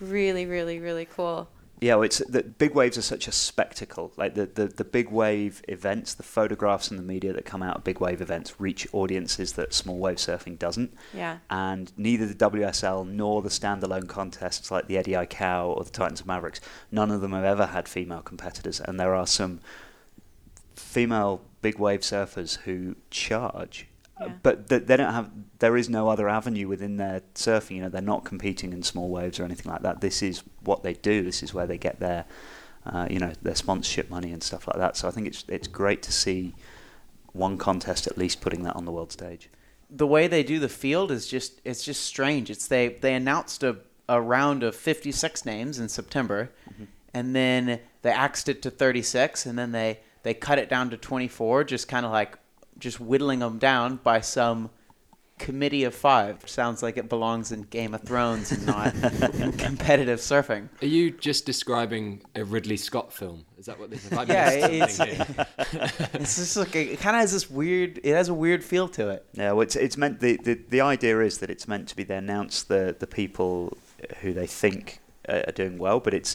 really, 0.00 0.46
really, 0.46 0.78
really 0.78 1.04
cool. 1.04 1.48
Yeah, 1.80 1.94
well, 1.94 2.04
it's 2.04 2.18
the 2.18 2.42
big 2.42 2.74
waves 2.74 2.98
are 2.98 3.02
such 3.02 3.28
a 3.28 3.32
spectacle. 3.32 4.12
Like 4.16 4.34
the, 4.34 4.46
the, 4.46 4.66
the 4.66 4.84
big 4.84 5.10
wave 5.10 5.62
events, 5.68 6.14
the 6.14 6.24
photographs 6.24 6.90
and 6.90 6.98
the 6.98 7.04
media 7.04 7.32
that 7.32 7.44
come 7.44 7.62
out 7.62 7.76
of 7.76 7.84
big 7.84 8.00
wave 8.00 8.20
events 8.20 8.60
reach 8.60 8.88
audiences 8.92 9.52
that 9.52 9.72
small 9.72 9.98
wave 9.98 10.16
surfing 10.16 10.58
doesn't. 10.58 10.92
Yeah. 11.14 11.38
And 11.50 11.92
neither 11.96 12.26
the 12.26 12.34
WSL 12.34 13.08
nor 13.08 13.42
the 13.42 13.48
standalone 13.48 14.08
contests 14.08 14.72
like 14.72 14.88
the 14.88 14.98
Eddie 14.98 15.12
Aikau 15.12 15.76
or 15.76 15.84
the 15.84 15.90
Titans 15.90 16.20
of 16.20 16.26
Mavericks, 16.26 16.60
none 16.90 17.12
of 17.12 17.20
them 17.20 17.32
have 17.32 17.44
ever 17.44 17.66
had 17.66 17.88
female 17.88 18.22
competitors. 18.22 18.80
And 18.80 18.98
there 18.98 19.14
are 19.14 19.26
some 19.26 19.60
female 20.74 21.42
big 21.62 21.78
wave 21.78 22.00
surfers 22.00 22.58
who 22.58 22.96
charge. 23.10 23.86
Yeah. 24.20 24.32
But 24.42 24.68
th- 24.68 24.84
they 24.86 24.96
don't 24.96 25.12
have. 25.12 25.30
There 25.58 25.76
is 25.76 25.88
no 25.88 26.08
other 26.08 26.28
avenue 26.28 26.68
within 26.68 26.96
their 26.96 27.22
surfing. 27.34 27.76
You 27.76 27.82
know, 27.82 27.88
they're 27.88 28.02
not 28.02 28.24
competing 28.24 28.72
in 28.72 28.82
small 28.82 29.08
waves 29.08 29.38
or 29.40 29.44
anything 29.44 29.70
like 29.70 29.82
that. 29.82 30.00
This 30.00 30.22
is 30.22 30.42
what 30.62 30.82
they 30.82 30.94
do. 30.94 31.22
This 31.22 31.42
is 31.42 31.52
where 31.54 31.66
they 31.66 31.78
get 31.78 32.00
their, 32.00 32.24
uh, 32.86 33.06
you 33.10 33.18
know, 33.18 33.32
their 33.42 33.54
sponsorship 33.54 34.10
money 34.10 34.32
and 34.32 34.42
stuff 34.42 34.66
like 34.66 34.76
that. 34.78 34.96
So 34.96 35.08
I 35.08 35.10
think 35.10 35.26
it's 35.26 35.44
it's 35.48 35.68
great 35.68 36.02
to 36.02 36.12
see 36.12 36.54
one 37.32 37.58
contest 37.58 38.06
at 38.06 38.16
least 38.18 38.40
putting 38.40 38.62
that 38.64 38.74
on 38.74 38.84
the 38.84 38.92
world 38.92 39.12
stage. 39.12 39.48
the 39.90 40.06
way 40.06 40.26
they 40.26 40.42
do 40.42 40.58
the 40.58 40.68
field 40.68 41.10
is 41.10 41.26
just 41.28 41.60
it's 41.64 41.84
just 41.84 42.02
strange. 42.04 42.50
It's 42.50 42.66
they 42.66 42.88
they 42.88 43.14
announced 43.14 43.62
a, 43.62 43.76
a 44.08 44.20
round 44.20 44.62
of 44.62 44.74
56 44.74 45.44
names 45.46 45.78
in 45.78 45.88
September, 45.88 46.50
and 47.14 47.34
then 47.34 47.80
they 48.02 48.10
axed 48.10 48.48
it 48.48 48.62
to 48.62 48.70
36, 48.70 49.46
and 49.46 49.58
then 49.58 49.72
they 49.72 50.00
they 50.24 50.34
cut 50.34 50.58
it 50.58 50.68
down 50.68 50.90
to 50.90 50.96
24, 50.96 51.64
just 51.64 51.88
kind 51.88 52.04
of 52.04 52.12
like 52.12 52.36
just 52.78 53.00
whittling 53.00 53.40
them 53.40 53.58
down 53.58 53.96
by 54.02 54.20
some 54.20 54.70
committee 55.38 55.84
of 55.84 55.94
five. 55.94 56.42
Sounds 56.48 56.82
like 56.82 56.96
it 56.96 57.08
belongs 57.08 57.52
in 57.52 57.62
Game 57.62 57.94
of 57.94 58.02
Thrones 58.02 58.50
and 58.50 58.66
not 58.66 58.92
in 59.36 59.52
competitive 59.58 60.18
surfing. 60.18 60.68
Are 60.82 60.86
you 60.86 61.12
just 61.12 61.46
describing 61.46 62.22
a 62.34 62.44
Ridley 62.44 62.76
Scott 62.76 63.12
film? 63.12 63.44
Is 63.56 63.66
that 63.66 63.78
what 63.78 63.88
this 63.90 64.04
is? 64.04 64.10
Yeah, 64.12 64.48
it's- 64.66 64.98
It's 66.14 66.36
just 66.36 66.56
like 66.56 66.74
it 66.74 66.98
kind 66.98 67.14
of 67.14 67.20
has 67.20 67.32
this 67.32 67.48
weird. 67.48 68.00
It 68.02 68.14
has 68.14 68.28
a 68.28 68.34
weird 68.34 68.64
feel 68.64 68.88
to 68.88 69.10
it. 69.10 69.24
Yeah, 69.34 69.52
well, 69.52 69.60
it's 69.62 69.76
it's 69.76 69.96
meant 69.96 70.18
the, 70.20 70.36
the 70.38 70.54
the 70.68 70.80
idea 70.80 71.20
is 71.20 71.38
that 71.38 71.50
it's 71.50 71.68
meant 71.68 71.88
to 71.88 71.96
be 71.96 72.02
they 72.02 72.16
announce 72.16 72.62
the 72.64 72.96
the 72.98 73.06
people 73.06 73.76
who 74.20 74.32
they 74.32 74.46
think 74.46 75.00
are 75.28 75.44
are 75.46 75.52
doing 75.52 75.78
well, 75.78 76.00
but 76.00 76.14
it's 76.14 76.34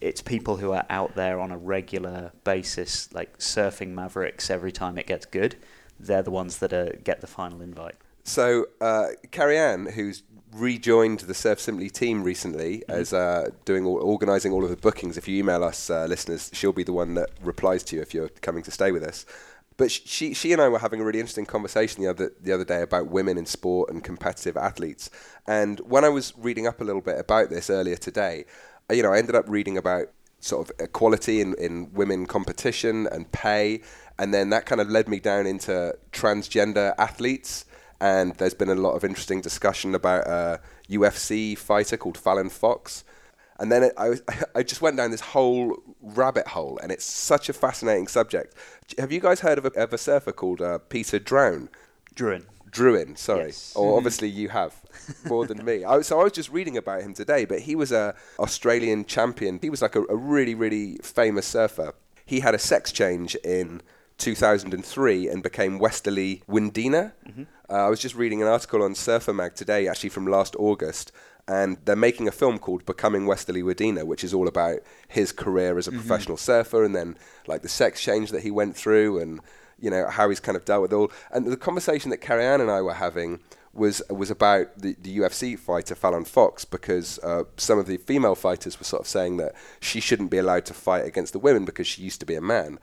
it's 0.00 0.22
people 0.22 0.56
who 0.56 0.72
are 0.72 0.86
out 0.88 1.14
there 1.14 1.40
on 1.40 1.50
a 1.50 1.58
regular 1.58 2.32
basis, 2.44 3.12
like 3.12 3.38
surfing 3.38 3.88
Mavericks 3.88 4.50
every 4.50 4.72
time 4.72 4.98
it 4.98 5.06
gets 5.06 5.26
good. 5.26 5.56
They're 5.98 6.22
the 6.22 6.30
ones 6.30 6.58
that 6.58 6.72
are, 6.72 6.96
get 7.04 7.20
the 7.20 7.26
final 7.26 7.60
invite. 7.60 7.96
So, 8.24 8.66
uh, 8.80 9.08
Carrie 9.30 9.58
Ann, 9.58 9.86
who's 9.86 10.22
rejoined 10.52 11.20
the 11.20 11.34
Surf 11.34 11.60
Simply 11.60 11.90
team 11.90 12.22
recently 12.22 12.82
as 12.88 13.12
uh, 13.12 13.50
doing 13.64 13.84
all, 13.84 13.98
organising 14.02 14.52
all 14.52 14.64
of 14.64 14.70
the 14.70 14.76
bookings. 14.76 15.16
If 15.16 15.28
you 15.28 15.38
email 15.38 15.62
us, 15.62 15.90
uh, 15.90 16.06
listeners, 16.06 16.50
she'll 16.52 16.72
be 16.72 16.82
the 16.82 16.92
one 16.92 17.14
that 17.14 17.30
replies 17.42 17.82
to 17.84 17.96
you 17.96 18.02
if 18.02 18.14
you're 18.14 18.28
coming 18.28 18.62
to 18.64 18.70
stay 18.70 18.92
with 18.92 19.02
us. 19.02 19.26
But 19.76 19.90
she, 19.90 20.34
she 20.34 20.52
and 20.52 20.60
I 20.60 20.68
were 20.68 20.78
having 20.78 21.00
a 21.00 21.04
really 21.04 21.20
interesting 21.20 21.46
conversation 21.46 22.02
the 22.02 22.10
other 22.10 22.32
the 22.38 22.52
other 22.52 22.66
day 22.66 22.82
about 22.82 23.06
women 23.06 23.38
in 23.38 23.46
sport 23.46 23.88
and 23.88 24.04
competitive 24.04 24.54
athletes. 24.54 25.08
And 25.46 25.80
when 25.80 26.04
I 26.04 26.10
was 26.10 26.34
reading 26.36 26.66
up 26.66 26.82
a 26.82 26.84
little 26.84 27.00
bit 27.00 27.18
about 27.18 27.48
this 27.48 27.70
earlier 27.70 27.96
today, 27.96 28.44
you 28.92 29.02
know, 29.02 29.12
I 29.12 29.18
ended 29.18 29.34
up 29.34 29.44
reading 29.48 29.76
about 29.76 30.08
sort 30.40 30.68
of 30.68 30.74
equality 30.80 31.40
in, 31.40 31.54
in 31.54 31.92
women 31.92 32.26
competition 32.26 33.06
and 33.06 33.30
pay, 33.32 33.82
and 34.18 34.32
then 34.32 34.50
that 34.50 34.66
kind 34.66 34.80
of 34.80 34.88
led 34.88 35.08
me 35.08 35.20
down 35.20 35.46
into 35.46 35.96
transgender 36.12 36.94
athletes. 36.98 37.64
And 38.00 38.34
there's 38.36 38.54
been 38.54 38.70
a 38.70 38.74
lot 38.74 38.92
of 38.92 39.04
interesting 39.04 39.42
discussion 39.42 39.94
about 39.94 40.26
a 40.26 40.60
UFC 40.88 41.56
fighter 41.56 41.96
called 41.98 42.16
Fallon 42.16 42.48
Fox. 42.48 43.04
And 43.58 43.70
then 43.70 43.82
it, 43.82 43.92
I, 43.98 44.14
I 44.54 44.62
just 44.62 44.80
went 44.80 44.96
down 44.96 45.10
this 45.10 45.20
whole 45.20 45.76
rabbit 46.00 46.48
hole, 46.48 46.78
and 46.82 46.90
it's 46.90 47.04
such 47.04 47.48
a 47.48 47.52
fascinating 47.52 48.08
subject. 48.08 48.54
Have 48.98 49.12
you 49.12 49.20
guys 49.20 49.40
heard 49.40 49.58
of 49.58 49.66
a, 49.66 49.82
of 49.82 49.92
a 49.92 49.98
surfer 49.98 50.32
called 50.32 50.62
uh, 50.62 50.78
Peter 50.78 51.18
Drown? 51.18 51.68
Drouyn. 52.14 52.46
Drouyn, 52.70 53.16
sorry. 53.18 53.46
Yes. 53.46 53.72
Or 53.76 53.96
obviously 53.96 54.28
you 54.28 54.48
have 54.48 54.74
more 55.24 55.46
than 55.46 55.64
me. 55.64 55.84
I, 55.84 56.00
so 56.02 56.20
I 56.20 56.24
was 56.24 56.32
just 56.32 56.50
reading 56.50 56.76
about 56.76 57.02
him 57.02 57.14
today, 57.14 57.44
but 57.44 57.60
he 57.60 57.74
was 57.74 57.92
a 57.92 58.14
Australian 58.38 59.04
champion. 59.04 59.58
He 59.60 59.70
was 59.70 59.82
like 59.82 59.96
a, 59.96 60.02
a 60.04 60.16
really, 60.16 60.54
really 60.54 60.96
famous 61.02 61.46
surfer. 61.46 61.94
He 62.24 62.40
had 62.40 62.54
a 62.54 62.58
sex 62.58 62.92
change 62.92 63.34
in 63.36 63.82
2003 64.18 65.28
and 65.28 65.42
became 65.42 65.78
Westerly 65.78 66.42
Windina. 66.48 67.12
Uh, 67.68 67.72
I 67.72 67.88
was 67.88 68.00
just 68.00 68.14
reading 68.14 68.42
an 68.42 68.48
article 68.48 68.82
on 68.82 68.94
Surfer 68.94 69.32
Mag 69.32 69.54
today, 69.54 69.88
actually 69.88 70.10
from 70.10 70.26
last 70.26 70.54
August, 70.58 71.10
and 71.48 71.78
they're 71.84 71.96
making 71.96 72.28
a 72.28 72.32
film 72.32 72.58
called 72.58 72.84
Becoming 72.86 73.26
Westerly 73.26 73.62
Windina, 73.62 74.04
which 74.04 74.22
is 74.22 74.32
all 74.34 74.46
about 74.46 74.80
his 75.08 75.32
career 75.32 75.78
as 75.78 75.88
a 75.88 75.92
professional 75.92 76.36
surfer 76.36 76.84
and 76.84 76.94
then 76.94 77.16
like 77.46 77.62
the 77.62 77.68
sex 77.68 78.00
change 78.00 78.30
that 78.30 78.42
he 78.42 78.50
went 78.50 78.76
through 78.76 79.18
and 79.18 79.40
you 79.80 79.90
know 79.90 80.08
how 80.08 80.28
he's 80.28 80.40
kind 80.40 80.56
of 80.56 80.64
dealt 80.64 80.82
with 80.82 80.92
all. 80.92 81.10
And 81.32 81.46
the 81.46 81.56
conversation 81.56 82.10
that 82.10 82.18
Carrie 82.18 82.44
Ann 82.44 82.60
and 82.60 82.70
I 82.70 82.82
were 82.82 82.94
having 82.94 83.40
was 83.72 84.02
was 84.10 84.30
about 84.30 84.78
the, 84.78 84.96
the 85.00 85.18
UFC 85.18 85.58
fighter 85.58 85.94
Fallon 85.94 86.24
Fox 86.24 86.64
because 86.64 87.18
uh, 87.20 87.44
some 87.56 87.78
of 87.78 87.86
the 87.86 87.96
female 87.98 88.34
fighters 88.34 88.78
were 88.78 88.84
sort 88.84 89.02
of 89.02 89.08
saying 89.08 89.36
that 89.38 89.54
she 89.80 90.00
shouldn't 90.00 90.30
be 90.30 90.38
allowed 90.38 90.66
to 90.66 90.74
fight 90.74 91.04
against 91.04 91.32
the 91.32 91.38
women 91.38 91.64
because 91.64 91.86
she 91.86 92.02
used 92.02 92.20
to 92.20 92.26
be 92.26 92.34
a 92.34 92.40
man. 92.40 92.78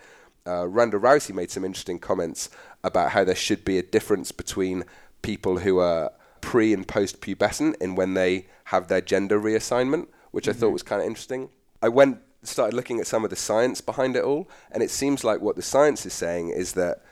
Uh, 0.45 0.65
Ronda 0.65 0.97
Rousey 0.97 1.36
made 1.36 1.51
some 1.51 1.65
interesting 1.65 1.99
comments 1.99 2.49
about 2.83 3.12
how 3.12 3.25
there 3.25 3.36
should 3.36 3.65
be 3.65 3.77
a 3.77 3.83
difference 3.83 4.31
between 4.31 4.86
people 5.21 5.60
who 5.60 5.79
are 5.79 6.12
pre 6.39 6.73
and 6.73 6.88
post 6.88 7.19
pubescent 7.19 7.75
in 7.81 7.95
when 7.95 8.13
they 8.13 8.47
have 8.65 8.88
their 8.88 9.01
gender 9.01 9.39
reassignment, 9.39 10.07
which 10.31 10.47
I 10.47 10.53
thought 10.53 10.71
was 10.71 10.83
kind 10.83 11.01
of 11.01 11.07
interesting. 11.07 11.49
I 11.81 11.89
went 11.89 12.19
started 12.47 12.75
looking 12.75 12.99
at 12.99 13.07
some 13.07 13.23
of 13.23 13.29
the 13.29 13.36
science 13.36 13.81
behind 13.81 14.15
it 14.15 14.23
all, 14.23 14.49
and 14.71 14.81
it 14.81 14.89
seems 14.89 15.23
like 15.23 15.41
what 15.41 15.55
the 15.55 15.62
science 15.62 16.05
is 16.05 16.13
saying 16.13 16.49
is 16.49 16.73
that 16.73 17.03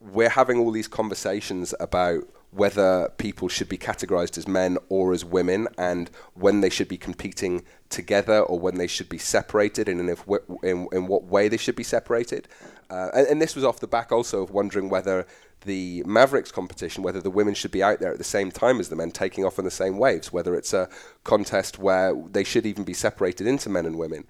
we're 0.00 0.30
having 0.30 0.58
all 0.58 0.70
these 0.70 0.88
conversations 0.88 1.74
about 1.78 2.24
whether 2.52 3.08
people 3.16 3.48
should 3.48 3.68
be 3.68 3.78
categorized 3.78 4.36
as 4.36 4.48
men 4.48 4.76
or 4.88 5.12
as 5.12 5.24
women 5.24 5.68
and 5.78 6.10
when 6.34 6.60
they 6.60 6.70
should 6.70 6.88
be 6.88 6.96
competing 6.96 7.62
together 7.90 8.40
or 8.40 8.58
when 8.58 8.76
they 8.76 8.86
should 8.88 9.08
be 9.08 9.18
separated 9.18 9.88
and 9.88 10.00
in, 10.00 10.08
if, 10.08 10.24
in, 10.62 10.88
in 10.90 11.06
what 11.06 11.24
way 11.24 11.48
they 11.48 11.56
should 11.56 11.76
be 11.76 11.84
separated. 11.84 12.48
Uh, 12.90 13.08
and, 13.14 13.26
and 13.28 13.42
this 13.42 13.54
was 13.54 13.64
off 13.64 13.78
the 13.78 13.86
back 13.86 14.10
also 14.10 14.42
of 14.42 14.50
wondering 14.50 14.88
whether 14.88 15.26
the 15.62 16.02
Mavericks 16.06 16.50
competition, 16.50 17.02
whether 17.02 17.20
the 17.20 17.30
women 17.30 17.54
should 17.54 17.70
be 17.70 17.82
out 17.82 18.00
there 18.00 18.12
at 18.12 18.18
the 18.18 18.24
same 18.24 18.50
time 18.50 18.80
as 18.80 18.88
the 18.88 18.96
men, 18.96 19.10
taking 19.10 19.44
off 19.44 19.58
on 19.58 19.64
the 19.64 19.70
same 19.70 19.98
waves, 19.98 20.32
whether 20.32 20.54
it's 20.54 20.72
a 20.72 20.88
contest 21.24 21.78
where 21.78 22.14
they 22.30 22.44
should 22.44 22.66
even 22.66 22.84
be 22.84 22.94
separated 22.94 23.46
into 23.46 23.68
men 23.68 23.86
and 23.86 23.98
women. 23.98 24.24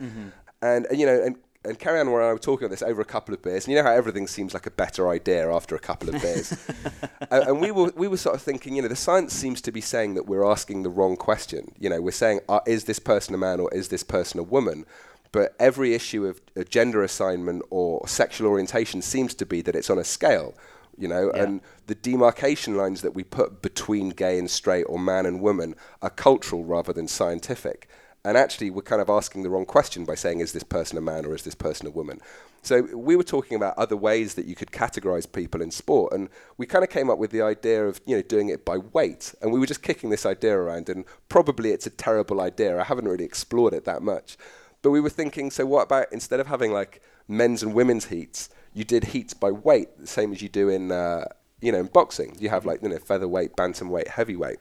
And, 0.63 0.87
and, 0.87 0.99
you 0.99 1.07
know, 1.07 1.23
and 1.23 1.37
and 1.65 1.79
Carrie 1.79 2.01
Ann 2.01 2.09
and 2.09 2.17
I 2.17 2.33
were 2.33 2.39
talking 2.39 2.65
about 2.65 2.71
this 2.71 2.83
over 2.83 3.03
a 3.03 3.05
couple 3.07 3.35
of 3.35 3.43
beers, 3.43 3.67
and 3.67 3.73
you 3.73 3.77
know 3.77 3.87
how 3.87 3.95
everything 3.95 4.27
seems 4.27 4.55
like 4.55 4.67
a 4.67 4.71
better 4.71 5.09
idea 5.11 5.53
after 5.53 5.75
a 5.75 5.79
couple 5.79 6.09
of 6.09 6.21
beers. 6.23 6.57
and, 7.31 7.45
and 7.45 7.61
we 7.61 7.71
were 7.71 7.93
we 7.95 8.09
were 8.09 8.17
sort 8.17 8.35
of 8.35 8.41
thinking, 8.41 8.77
you 8.77 8.83
know, 8.83 8.89
the 8.89 8.97
science 8.97 9.35
seems 9.35 9.61
to 9.63 9.73
be 9.73 9.83
saying 9.83 10.15
that 10.15 10.27
we're 10.27 10.45
asking 10.45 10.85
the 10.85 10.89
wrong 10.89 11.17
question. 11.17 11.73
You 11.79 11.91
know, 11.91 12.01
we're 12.01 12.13
saying, 12.13 12.41
uh, 12.49 12.61
is 12.67 12.85
this 12.85 12.99
person 12.99 13.35
a 13.35 13.39
man 13.39 13.61
or 13.61 13.73
is 13.75 13.89
this 13.89 14.03
person 14.03 14.41
a 14.41 14.43
woman? 14.43 14.87
But 15.33 15.55
every 15.61 15.95
issue 15.95 16.25
of 16.27 16.41
uh, 16.57 16.65
gender 16.65 17.03
assignment 17.03 17.63
or 17.69 18.09
sexual 18.09 18.49
orientation 18.49 19.03
seems 19.03 19.35
to 19.35 19.47
be 19.47 19.61
that 19.63 19.77
it's 19.77 19.91
on 19.91 19.99
a 19.99 20.05
scale. 20.05 20.55
You 21.01 21.09
know, 21.09 21.33
Yeah. 21.35 21.43
and 21.43 21.61
the 21.87 21.95
demarcation 21.95 22.77
lines 22.77 23.01
that 23.03 23.15
we 23.15 23.25
put 23.25 23.63
between 23.63 24.11
gay 24.11 24.39
and 24.39 24.51
straight 24.51 24.85
or 24.85 24.99
man 24.99 25.27
and 25.27 25.41
woman 25.41 25.75
are 26.03 26.11
cultural 26.11 26.65
rather 26.65 26.93
than 26.93 27.09
scientific. 27.09 27.89
And 28.23 28.37
actually, 28.37 28.69
we're 28.69 28.83
kind 28.83 29.01
of 29.01 29.09
asking 29.09 29.43
the 29.43 29.51
wrong 29.51 29.65
question 29.65 30.05
by 30.05 30.15
saying, 30.15 30.41
is 30.41 30.53
this 30.53 30.63
person 30.63 30.99
a 30.99 31.01
man 31.01 31.25
or 31.25 31.35
is 31.35 31.43
this 31.43 31.55
person 31.55 31.87
a 31.87 31.91
woman? 31.91 32.21
So 32.63 32.83
we 32.95 33.17
were 33.17 33.25
talking 33.25 33.57
about 33.57 33.79
other 33.79 33.97
ways 33.97 34.35
that 34.35 34.45
you 34.45 34.55
could 34.55 34.71
categorize 34.71 35.31
people 35.31 35.63
in 35.63 35.71
sport, 35.71 36.13
and 36.13 36.29
we 36.59 36.67
kind 36.67 36.85
of 36.85 36.91
came 36.91 37.09
up 37.09 37.19
with 37.19 37.31
the 37.31 37.41
idea 37.41 37.87
of 37.87 38.03
you 38.05 38.17
know 38.17 38.21
doing 38.23 38.51
it 38.51 38.67
by 38.67 38.77
weight, 38.77 39.35
and 39.41 39.51
we 39.51 39.59
were 39.59 39.65
just 39.65 39.83
kicking 39.83 40.11
this 40.11 40.27
idea 40.27 40.55
around, 40.55 40.91
and 40.91 41.07
probably 41.31 41.71
it's 41.71 41.87
a 41.87 41.91
terrible 41.91 42.39
idea. 42.43 42.79
I 42.79 42.85
haven't 42.85 43.09
really 43.09 43.25
explored 43.25 43.73
it 43.73 43.87
that 43.87 44.03
much, 44.03 44.37
but 44.83 44.91
we 44.91 45.01
were 45.01 45.09
thinking, 45.09 45.51
so 45.51 45.65
what 45.65 45.85
about 45.85 46.13
instead 46.13 46.41
of 46.41 46.49
having 46.49 46.71
like 46.71 47.01
men's 47.27 47.63
and 47.63 47.73
women's 47.73 48.07
heats, 48.07 48.51
you 48.75 48.85
did 48.85 49.05
heats 49.05 49.35
by 49.35 49.51
weight, 49.51 49.89
the 49.99 50.07
same 50.07 50.33
as 50.33 50.43
you 50.43 50.49
do 50.49 50.69
in 50.69 50.93
uh, 50.93 51.25
you 51.61 51.73
know 51.73 51.79
in 51.81 51.87
boxing. 51.87 52.37
You 52.39 52.49
have 52.51 52.65
like 52.67 52.83
you 52.83 52.89
know 52.89 52.99
featherweight, 52.99 53.57
bantamweight, 53.57 54.09
heavyweight, 54.09 54.59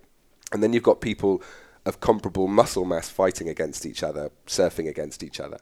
and 0.52 0.62
then 0.63 0.74
you've 0.74 0.84
got 0.84 1.02
people 1.02 1.41
of 1.86 2.00
comparable 2.02 2.48
muscle 2.48 2.86
mass 2.86 3.10
fighting 3.10 3.48
against 3.50 3.86
each 3.86 4.04
other, 4.04 4.32
surfing 4.45 4.88
against 4.88 5.24
each 5.24 5.39
other. 5.39 5.58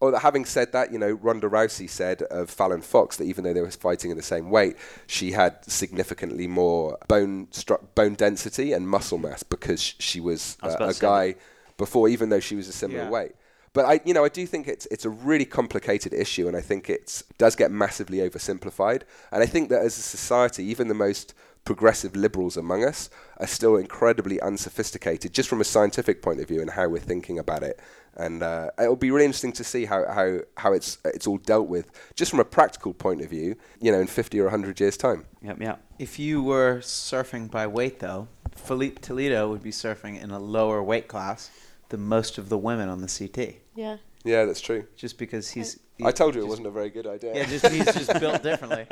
Or 0.00 0.12
that 0.12 0.20
having 0.20 0.44
said 0.44 0.70
that, 0.72 0.92
you 0.92 0.98
know, 0.98 1.10
Ronda 1.10 1.48
Rousey 1.48 1.90
said 1.90 2.22
of 2.22 2.48
Fallon 2.50 2.82
Fox 2.82 3.16
that 3.16 3.24
even 3.24 3.42
though 3.42 3.52
they 3.52 3.60
were 3.60 3.70
fighting 3.70 4.12
in 4.12 4.16
the 4.16 4.22
same 4.22 4.48
weight, 4.48 4.76
she 5.08 5.32
had 5.32 5.64
significantly 5.64 6.46
more 6.46 6.96
bone 7.08 7.48
stru- 7.50 7.82
bone 7.96 8.14
density 8.14 8.72
and 8.72 8.88
muscle 8.88 9.18
mass 9.18 9.42
because 9.42 9.80
she 9.98 10.20
was, 10.20 10.56
I 10.62 10.66
was 10.66 10.74
uh, 10.76 10.84
a 10.84 10.86
to 10.86 10.94
say 10.94 11.00
guy 11.00 11.34
before, 11.78 12.08
even 12.08 12.28
though 12.28 12.38
she 12.38 12.54
was 12.54 12.68
a 12.68 12.72
similar 12.72 13.02
Yeah. 13.04 13.10
weight. 13.10 13.32
But 13.78 13.84
I, 13.84 14.00
you 14.04 14.12
know, 14.12 14.24
I 14.24 14.28
do 14.28 14.44
think 14.44 14.66
it's 14.66 14.86
it's 14.90 15.04
a 15.04 15.08
really 15.08 15.44
complicated 15.44 16.12
issue, 16.12 16.48
and 16.48 16.56
I 16.56 16.60
think 16.60 16.90
it 16.90 17.22
does 17.38 17.54
get 17.54 17.70
massively 17.70 18.18
oversimplified. 18.18 19.02
And 19.30 19.40
I 19.40 19.46
think 19.46 19.68
that 19.68 19.82
as 19.82 19.96
a 19.96 20.02
society, 20.02 20.64
even 20.64 20.88
the 20.88 20.94
most 20.94 21.32
progressive 21.64 22.16
liberals 22.16 22.56
among 22.56 22.82
us 22.82 23.08
are 23.36 23.46
still 23.46 23.76
incredibly 23.76 24.40
unsophisticated, 24.40 25.32
just 25.32 25.48
from 25.48 25.60
a 25.60 25.64
scientific 25.64 26.22
point 26.22 26.40
of 26.40 26.48
view 26.48 26.60
and 26.60 26.70
how 26.70 26.88
we're 26.88 26.98
thinking 26.98 27.38
about 27.38 27.62
it. 27.62 27.78
And 28.16 28.42
uh, 28.42 28.70
it'll 28.80 28.96
be 28.96 29.12
really 29.12 29.26
interesting 29.26 29.52
to 29.52 29.62
see 29.62 29.84
how, 29.84 30.04
how, 30.10 30.40
how 30.56 30.72
it's 30.72 30.98
it's 31.04 31.28
all 31.28 31.38
dealt 31.38 31.68
with, 31.68 31.86
just 32.16 32.32
from 32.32 32.40
a 32.40 32.44
practical 32.44 32.92
point 32.92 33.20
of 33.20 33.30
view. 33.30 33.54
You 33.80 33.92
know, 33.92 34.00
in 34.00 34.08
50 34.08 34.40
or 34.40 34.46
100 34.46 34.80
years' 34.80 34.96
time. 34.96 35.24
Yep, 35.40 35.60
yep. 35.60 35.84
If 36.00 36.18
you 36.18 36.42
were 36.42 36.78
surfing 36.80 37.48
by 37.48 37.68
weight, 37.68 38.00
though, 38.00 38.26
Filipe 38.56 39.00
Toledo 39.00 39.48
would 39.48 39.62
be 39.62 39.70
surfing 39.70 40.20
in 40.20 40.32
a 40.32 40.40
lower 40.40 40.82
weight 40.82 41.06
class 41.06 41.52
than 41.88 42.00
most 42.00 42.38
of 42.38 42.48
the 42.48 42.58
women 42.58 42.88
on 42.88 43.00
the 43.00 43.08
CT, 43.08 43.56
Yeah. 43.78 43.98
Yeah, 44.24 44.44
that's 44.44 44.60
true. 44.60 44.84
just 44.96 45.16
because 45.18 45.48
he's. 45.48 45.78
I 46.04 46.10
told 46.10 46.34
you 46.34 46.40
it 46.40 46.48
wasn't 46.48 46.66
a 46.66 46.70
very 46.70 46.90
good 46.90 47.06
idea. 47.06 47.34
Yeah, 47.36 47.44
just 47.46 47.68
he's 47.68 47.84
just 47.84 48.12
built 48.18 48.42
differently. 48.48 48.86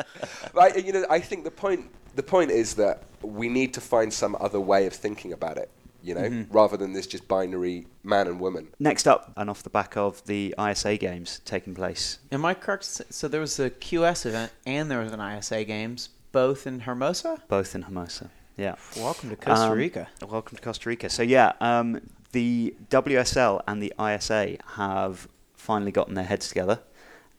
But 0.55 0.77
I, 0.77 0.79
you 0.79 0.93
know, 0.93 1.05
I 1.11 1.19
think 1.19 1.43
the 1.43 1.51
point 1.51 1.91
the 2.15 2.23
point 2.23 2.53
is 2.53 2.75
that 2.75 3.03
we 3.23 3.49
need 3.49 3.75
to 3.75 3.81
find 3.81 4.13
some 4.13 4.37
other 4.39 4.61
way 4.61 4.87
of 4.87 4.93
thinking 4.93 5.33
about 5.33 5.57
it. 5.59 5.71
You 6.03 6.15
know, 6.15 6.45
rather 6.51 6.77
than 6.77 6.93
this 6.93 7.09
just 7.09 7.27
binary 7.27 7.89
man 8.05 8.29
and 8.29 8.39
woman. 8.39 8.69
Next 8.79 9.09
up, 9.09 9.33
and 9.37 9.51
off 9.51 9.65
the 9.65 9.71
back 9.71 9.97
of 9.97 10.25
the 10.27 10.55
ISA 10.57 10.99
games 10.99 11.41
taking 11.45 11.75
place. 11.75 12.21
Am 12.31 12.45
I 12.45 12.55
correct? 12.55 12.85
So 12.85 13.27
there 13.27 13.41
was 13.41 13.59
a 13.59 13.71
QS 13.71 14.25
event 14.27 14.53
and 14.67 14.89
there 14.89 15.01
was 15.01 15.11
an 15.13 15.21
ISA 15.21 15.65
Games, 15.65 16.11
both 16.31 16.65
in 16.65 16.79
Hermosa. 16.81 17.43
Both 17.49 17.75
in 17.75 17.83
Hermosa. 17.83 18.31
Yeah. 18.57 18.77
Welcome 18.97 19.31
to 19.31 19.37
Costa 19.37 19.67
Um, 19.67 19.77
Rica. 19.77 20.07
Welcome 20.29 20.57
to 20.57 20.63
Costa 20.63 20.89
Rica. 20.89 21.11
So 21.11 21.25
yeah, 21.25 21.53
um, 21.61 22.01
the 22.37 22.75
WSL 22.91 23.63
and 23.67 23.83
the 23.83 23.95
ISA 23.99 24.59
have 24.75 25.27
finally 25.55 25.91
gotten 25.91 26.13
their 26.13 26.27
heads 26.27 26.49
together, 26.49 26.81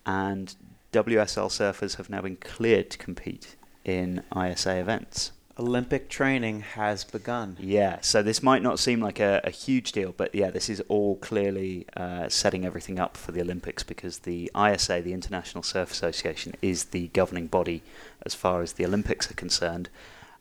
and 0.08 0.56
WSL 0.92 1.50
surfers 1.50 1.98
have 1.98 2.10
now 2.10 2.22
been 2.22 2.38
cleared 2.38 2.90
to 2.90 2.98
compete 2.98 3.58
in 3.86 4.24
ISA 4.36 4.76
events. 4.78 5.34
Olympic 5.60 6.10
training 6.10 6.62
has 6.62 7.04
begun. 7.04 7.58
Yeah, 7.60 8.00
so 8.02 8.24
this 8.24 8.42
might 8.42 8.64
not 8.64 8.80
seem 8.80 9.00
like 9.00 9.20
a, 9.20 9.40
a 9.44 9.52
huge 9.52 9.92
deal, 9.92 10.16
but 10.18 10.34
yeah, 10.34 10.50
this 10.50 10.68
is 10.68 10.82
all 10.88 11.18
clearly 11.18 11.86
uh, 11.96 12.28
setting 12.28 12.66
everything 12.66 13.00
up 13.00 13.16
for 13.16 13.32
the 13.32 13.42
Olympics 13.42 13.84
because 13.84 14.20
the 14.20 14.50
ISA, 14.60 15.04
the 15.04 15.14
International 15.14 15.62
Surf 15.62 15.92
Association, 15.92 16.56
is 16.64 16.86
the 16.86 17.10
governing 17.10 17.46
body 17.46 17.84
as 18.26 18.34
far 18.34 18.64
as 18.64 18.74
the 18.74 18.86
Olympics 18.86 19.30
are 19.30 19.36
concerned. 19.36 19.90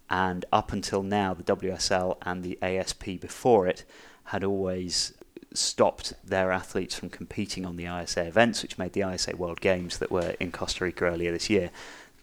And 0.09 0.47
up 0.51 0.73
until 0.73 1.03
now, 1.03 1.35
the 1.35 1.43
WSL 1.43 2.17
and 2.23 2.43
the 2.43 2.59
ASP 2.63 3.21
before 3.21 3.67
it 3.67 3.85
had 4.27 4.45
always 4.45 5.13
stopped 5.55 6.13
their 6.25 6.51
athletes 6.53 6.95
from 6.95 7.09
competing 7.11 7.65
on 7.65 7.77
the 7.77 7.87
ISA 7.87 8.27
events, 8.27 8.63
which 8.63 8.79
made 8.79 8.93
the 8.93 9.09
ISA 9.09 9.37
World 9.37 9.61
Games 9.61 9.99
that 9.99 10.11
were 10.11 10.35
in 10.41 10.53
Costa 10.53 10.85
Rica 10.85 11.05
earlier 11.07 11.33
this 11.33 11.49
year. 11.49 11.71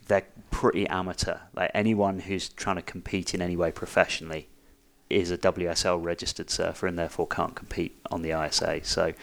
They're 0.08 0.26
pretty 0.52 0.88
amateur. 0.88 1.38
Like 1.56 1.72
anyone 1.74 2.20
who's 2.20 2.50
trying 2.50 2.76
to 2.76 2.82
compete 2.82 3.34
in 3.34 3.42
any 3.42 3.56
way 3.56 3.72
professionally 3.72 4.48
is 5.10 5.32
a 5.32 5.38
WSL 5.38 6.04
registered 6.04 6.50
surfer 6.50 6.88
and 6.88 6.98
therefore 6.98 7.28
can't 7.28 7.56
compete 7.56 7.98
on 8.12 8.22
the 8.22 8.32
ISA. 8.32 8.82
So, 8.84 9.14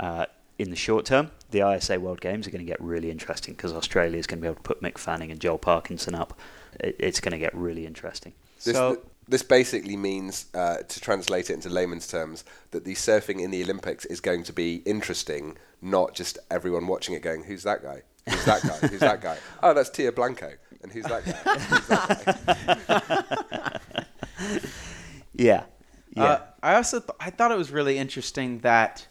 uh, 0.00 0.26
in 0.58 0.70
the 0.70 0.76
short 0.76 1.04
term, 1.04 1.30
the 1.50 1.68
ISA 1.68 1.98
World 2.00 2.20
Games 2.20 2.46
are 2.46 2.50
going 2.50 2.64
to 2.64 2.70
get 2.70 2.80
really 2.80 3.10
interesting 3.10 3.54
because 3.54 3.72
Australia 3.72 4.18
is 4.18 4.26
going 4.26 4.38
to 4.38 4.42
be 4.42 4.46
able 4.46 4.56
to 4.56 4.62
put 4.62 4.82
Mick 4.82 4.98
Fanning 4.98 5.30
and 5.30 5.40
Joel 5.40 5.58
Parkinson 5.58 6.14
up. 6.14 6.38
It, 6.80 6.96
it's 6.98 7.20
going 7.20 7.32
to 7.32 7.38
get 7.38 7.54
really 7.54 7.86
interesting. 7.86 8.32
This, 8.64 8.74
So- 8.74 9.02
This 9.26 9.42
basically 9.42 9.96
means, 9.96 10.46
uh, 10.54 10.78
to 10.78 11.00
translate 11.00 11.48
it 11.50 11.54
into 11.54 11.68
layman's 11.70 12.06
terms, 12.06 12.44
that 12.72 12.84
the 12.84 12.94
surfing 12.94 13.40
in 13.40 13.50
the 13.50 13.62
Olympics 13.62 14.04
is 14.04 14.20
going 14.20 14.42
to 14.44 14.52
be 14.52 14.76
interesting, 14.84 15.56
not 15.80 16.14
just 16.14 16.38
everyone 16.50 16.86
watching 16.86 17.14
it 17.14 17.22
going, 17.22 17.44
"Who's 17.44 17.62
that 17.62 17.82
guy? 17.82 18.02
Who's 18.28 18.44
that 18.44 18.62
guy? 18.62 18.88
Who's 18.88 19.00
that 19.00 19.20
guy? 19.20 19.38
Oh, 19.62 19.72
that's 19.74 19.90
Tia 19.90 20.12
Blanco." 20.12 20.52
And 20.82 20.92
who's 20.92 21.04
that 21.04 21.24
guy? 21.24 21.32
Who's 21.58 21.86
that 21.88 22.84
guy? 22.86 24.60
Yeah. 25.36 25.64
Yeah. 26.10 26.22
Uh, 26.22 26.40
I 26.62 26.74
also 26.76 27.00
th- 27.00 27.10
I 27.18 27.30
thought 27.30 27.50
it 27.50 27.58
was 27.58 27.72
really 27.72 27.98
interesting 27.98 28.60
that 28.60 29.08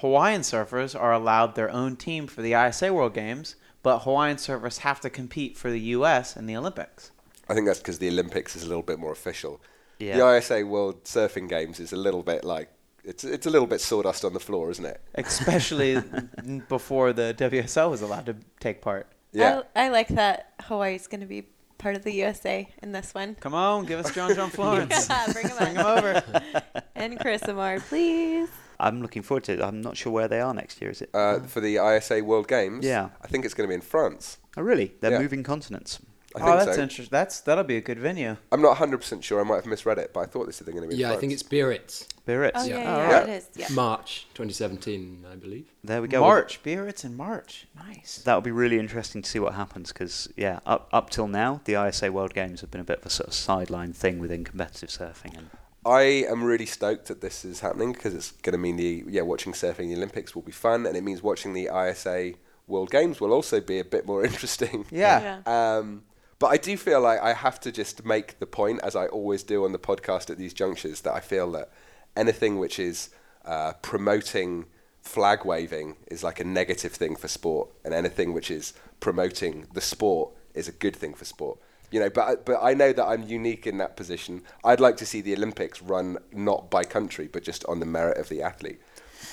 Hawaiian 0.00 0.40
surfers 0.40 0.98
are 0.98 1.12
allowed 1.12 1.54
their 1.54 1.70
own 1.70 1.96
team 1.96 2.26
for 2.26 2.40
the 2.40 2.54
ISA 2.54 2.92
World 2.92 3.12
Games, 3.14 3.56
but 3.82 4.00
Hawaiian 4.00 4.36
surfers 4.38 4.78
have 4.78 5.00
to 5.00 5.10
compete 5.10 5.58
for 5.58 5.70
the 5.70 5.80
U.S. 5.80 6.36
in 6.36 6.46
the 6.46 6.56
Olympics. 6.56 7.10
I 7.48 7.54
think 7.54 7.66
that's 7.66 7.78
because 7.78 7.98
the 7.98 8.08
Olympics 8.08 8.54
is 8.56 8.62
a 8.62 8.68
little 8.68 8.82
bit 8.82 8.98
more 8.98 9.12
official. 9.12 9.60
Yeah. 9.98 10.16
The 10.16 10.36
ISA 10.36 10.66
World 10.66 11.04
Surfing 11.04 11.48
Games 11.48 11.80
is 11.80 11.92
a 11.92 11.96
little 11.96 12.22
bit 12.22 12.44
like 12.44 12.70
it's 13.04 13.24
it's 13.24 13.46
a 13.46 13.50
little 13.50 13.66
bit 13.66 13.80
sawdust 13.80 14.24
on 14.24 14.32
the 14.34 14.40
floor, 14.40 14.70
isn't 14.70 14.84
it? 14.84 15.00
Especially 15.14 16.02
before 16.68 17.12
the 17.12 17.34
WSL 17.38 17.90
was 17.90 18.02
allowed 18.02 18.26
to 18.26 18.36
take 18.60 18.80
part. 18.82 19.08
Yeah. 19.32 19.62
I, 19.74 19.86
I 19.86 19.88
like 19.88 20.08
that 20.08 20.52
Hawaii's 20.62 21.06
going 21.06 21.20
to 21.20 21.26
be 21.26 21.46
part 21.78 21.94
of 21.96 22.02
the 22.02 22.12
USA 22.14 22.68
in 22.82 22.92
this 22.92 23.14
one. 23.14 23.36
Come 23.36 23.54
on, 23.54 23.86
give 23.86 23.98
us 24.00 24.14
John 24.14 24.34
John 24.34 24.50
Florence. 24.58 25.08
Yeah, 25.08 25.32
bring 25.32 25.48
him 25.48 25.56
Bring 25.56 25.74
him 25.76 25.86
over. 25.86 26.22
And 26.94 27.18
Chris 27.20 27.42
Amar, 27.42 27.78
please. 27.78 28.48
I'm 28.80 29.00
looking 29.02 29.22
forward 29.22 29.44
to 29.44 29.52
it. 29.52 29.62
I'm 29.62 29.80
not 29.80 29.96
sure 29.96 30.12
where 30.12 30.26
they 30.26 30.40
are 30.40 30.52
next 30.52 30.80
year, 30.82 30.90
is 30.90 31.00
it? 31.00 31.10
Uh, 31.14 31.40
for 31.40 31.60
the 31.60 31.76
ISA 31.76 32.24
World 32.24 32.48
Games, 32.48 32.84
Yeah. 32.84 33.10
I 33.22 33.28
think 33.28 33.44
it's 33.44 33.54
going 33.54 33.66
to 33.66 33.68
be 33.68 33.74
in 33.76 33.80
France. 33.80 34.38
oh, 34.56 34.62
really? 34.62 34.94
They're 35.00 35.12
yeah. 35.12 35.20
moving 35.20 35.44
continents. 35.44 36.00
I 36.42 36.44
think 36.44 36.50
oh, 36.54 36.64
that's 36.64 36.76
so. 36.76 36.82
interesting. 36.82 37.08
That's 37.10 37.40
that'll 37.40 37.64
be 37.64 37.76
a 37.76 37.80
good 37.80 37.98
venue. 37.98 38.36
I'm 38.52 38.62
not 38.62 38.76
100% 38.76 39.22
sure. 39.22 39.40
I 39.40 39.44
might 39.44 39.56
have 39.56 39.66
misread 39.66 39.98
it, 39.98 40.12
but 40.12 40.20
I 40.20 40.26
thought 40.26 40.46
this 40.46 40.60
was 40.60 40.68
going 40.68 40.82
to 40.82 40.88
be 40.88 40.94
in 40.94 41.00
Yeah, 41.00 41.12
I 41.12 41.16
think 41.16 41.32
it's 41.32 41.42
Biarritz. 41.42 42.06
Biarritz. 42.26 42.52
Oh, 42.56 42.64
yeah, 42.64 42.76
Yeah. 42.76 42.82
yeah, 42.96 43.08
Yeah. 43.10 43.22
it 43.24 43.28
is. 43.30 43.48
Yeah. 43.56 43.66
March 43.74 44.26
2017, 44.34 45.24
I 45.30 45.36
believe. 45.36 45.66
There 45.84 46.02
we 46.02 46.08
go. 46.08 46.20
March, 46.20 46.62
Biarritz 46.62 47.04
in 47.04 47.16
March. 47.16 47.66
Nice. 47.76 48.22
That'll 48.24 48.40
be 48.40 48.50
really 48.50 48.78
interesting 48.78 49.22
to 49.22 49.28
see 49.30 49.38
what 49.38 49.54
happens 49.54 49.92
because, 49.92 50.28
yeah, 50.36 50.60
up 50.66 50.88
up 50.92 51.10
till 51.10 51.28
now, 51.28 51.60
the 51.64 51.74
ISA 51.74 52.12
World 52.12 52.34
Games 52.34 52.60
have 52.60 52.70
been 52.70 52.80
a 52.80 52.84
bit 52.84 52.98
of 53.00 53.06
a 53.06 53.10
sort 53.10 53.28
of 53.28 53.34
sideline 53.34 53.92
thing 53.92 54.18
within 54.18 54.44
competitive 54.44 54.90
surfing. 54.90 55.36
And 55.36 55.50
I 55.86 56.02
am 56.28 56.44
really 56.44 56.66
stoked 56.66 57.06
that 57.06 57.20
this 57.20 57.44
is 57.44 57.60
happening 57.60 57.92
because 57.92 58.14
it's 58.14 58.32
going 58.32 58.52
to 58.52 58.58
mean 58.58 58.76
the 58.76 59.04
yeah 59.08 59.22
watching 59.22 59.52
surfing 59.52 59.84
in 59.84 59.88
the 59.90 59.96
Olympics 59.96 60.34
will 60.34 60.42
be 60.42 60.52
fun, 60.52 60.86
and 60.86 60.96
it 60.96 61.02
means 61.02 61.22
watching 61.22 61.54
the 61.54 61.68
ISA 61.74 62.34
World 62.66 62.90
Games 62.90 63.20
will 63.20 63.32
also 63.32 63.60
be 63.60 63.78
a 63.78 63.84
bit 63.84 64.04
more 64.06 64.22
interesting. 64.30 64.84
Yeah. 64.90 65.40
Um, 65.46 66.02
but 66.38 66.48
I 66.48 66.56
do 66.56 66.76
feel 66.76 67.00
like 67.00 67.20
I 67.20 67.32
have 67.32 67.58
to 67.60 67.72
just 67.72 68.04
make 68.04 68.38
the 68.38 68.46
point, 68.46 68.80
as 68.82 68.94
I 68.94 69.06
always 69.06 69.42
do 69.42 69.64
on 69.64 69.72
the 69.72 69.78
podcast 69.78 70.30
at 70.30 70.38
these 70.38 70.54
junctures, 70.54 71.00
that 71.02 71.12
I 71.12 71.20
feel 71.20 71.50
that 71.52 71.70
anything 72.16 72.58
which 72.58 72.78
is 72.78 73.10
uh, 73.44 73.72
promoting 73.82 74.66
flag 75.00 75.44
waving 75.44 75.96
is 76.08 76.22
like 76.22 76.38
a 76.38 76.44
negative 76.44 76.92
thing 76.92 77.16
for 77.16 77.28
sport, 77.28 77.70
and 77.84 77.92
anything 77.92 78.32
which 78.32 78.50
is 78.50 78.72
promoting 79.00 79.66
the 79.72 79.80
sport 79.80 80.32
is 80.54 80.68
a 80.68 80.72
good 80.72 80.94
thing 80.94 81.14
for 81.14 81.24
sport. 81.24 81.58
You 81.90 82.00
know, 82.00 82.10
but 82.10 82.44
but 82.44 82.58
I 82.62 82.74
know 82.74 82.92
that 82.92 83.04
I'm 83.04 83.22
unique 83.22 83.66
in 83.66 83.78
that 83.78 83.96
position. 83.96 84.42
I'd 84.62 84.80
like 84.80 84.98
to 84.98 85.06
see 85.06 85.22
the 85.22 85.34
Olympics 85.34 85.80
run 85.80 86.18
not 86.32 86.70
by 86.70 86.84
country, 86.84 87.28
but 87.32 87.42
just 87.42 87.64
on 87.64 87.80
the 87.80 87.86
merit 87.86 88.18
of 88.18 88.28
the 88.28 88.42
athlete. 88.42 88.80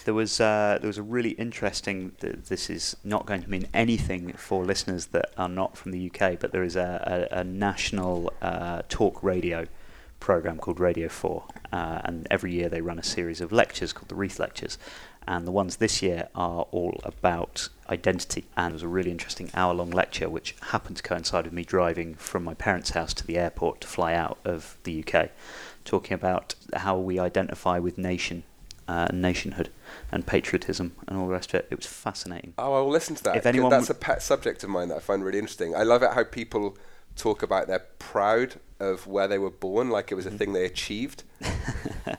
There 0.06 0.14
was 0.14 0.40
uh, 0.40 0.78
there 0.80 0.88
was 0.88 1.00
a 1.00 1.04
really 1.04 1.32
interesting. 1.32 2.12
Th- 2.22 2.36
this 2.48 2.70
is 2.70 2.96
not 3.04 3.26
going 3.26 3.42
to 3.42 3.50
mean 3.50 3.68
anything 3.74 4.34
for 4.34 4.64
listeners 4.64 5.08
that 5.08 5.32
are 5.36 5.50
not 5.50 5.76
from 5.76 5.92
the 5.92 6.12
UK, 6.12 6.40
but 6.40 6.52
there 6.52 6.62
is 6.62 6.76
a, 6.76 7.28
a, 7.32 7.40
a 7.40 7.44
national 7.44 8.32
uh, 8.40 8.84
talk 8.88 9.24
radio 9.24 9.66
program 10.20 10.60
called 10.60 10.80
Radio 10.80 11.10
Four, 11.10 11.46
uh, 11.74 12.02
and 12.04 12.28
every 12.30 12.54
year 12.54 12.70
they 12.70 12.82
run 12.82 13.00
a 13.00 13.04
series 13.04 13.42
of 13.42 13.52
lectures 13.52 13.94
called 13.94 14.10
the 14.10 14.16
Reith 14.16 14.38
Lectures, 14.38 14.78
and 15.28 15.48
the 15.48 15.52
ones 15.52 15.78
this 15.78 16.04
year 16.04 16.30
are 16.36 16.68
all 16.72 17.00
about 17.04 17.70
identity. 17.90 18.46
And 18.56 18.74
it 18.74 18.74
was 18.74 18.84
a 18.84 18.88
really 18.88 19.10
interesting 19.10 19.50
hour-long 19.56 19.90
lecture, 19.90 20.30
which 20.30 20.56
happened 20.70 20.98
to 20.98 21.04
coincide 21.04 21.46
with 21.46 21.54
me 21.54 21.64
driving 21.64 22.14
from 22.14 22.44
my 22.44 22.54
parents' 22.54 22.92
house 22.92 23.14
to 23.16 23.26
the 23.26 23.40
airport 23.40 23.82
to 23.82 23.88
fly 23.88 24.14
out 24.14 24.38
of 24.46 24.78
the 24.84 25.04
UK, 25.04 25.32
talking 25.84 26.14
about 26.14 26.54
how 26.76 26.96
we 26.96 27.18
identify 27.18 27.80
with 27.80 27.98
nation 27.98 28.44
uh, 28.88 29.08
nationhood 29.14 29.70
and 30.12 30.26
patriotism 30.28 30.96
and 31.08 31.18
all 31.18 31.28
the 31.28 31.34
rest 31.34 31.54
of 31.54 31.60
it. 31.62 31.68
It 31.72 31.76
was 31.78 31.86
fascinating. 31.88 32.54
Oh, 32.58 32.74
I'll 32.74 32.90
listen 32.90 33.16
to 33.16 33.24
that. 33.24 33.38
If 33.38 33.46
anyone 33.46 33.70
that's 33.72 33.88
would- 33.88 33.98
a 33.98 34.00
pet 34.00 34.22
subject 34.22 34.64
of 34.64 34.70
mine 34.70 34.90
that 34.90 34.98
I 34.98 35.00
find 35.00 35.24
really 35.24 35.40
interesting. 35.40 35.76
I 35.76 35.84
love 35.84 36.04
it 36.04 36.12
how 36.14 36.24
people 36.24 36.78
talk 37.16 37.42
about 37.42 37.68
they're 37.68 37.86
proud 37.98 38.56
of 38.80 39.08
where 39.08 39.28
they 39.28 39.38
were 39.38 39.50
born, 39.50 39.90
like 39.90 40.12
it 40.12 40.16
was 40.16 40.26
a 40.26 40.30
Mm-hmm. 40.30 40.38
thing 40.38 40.54
they 40.54 40.66
achieved. 40.66 41.24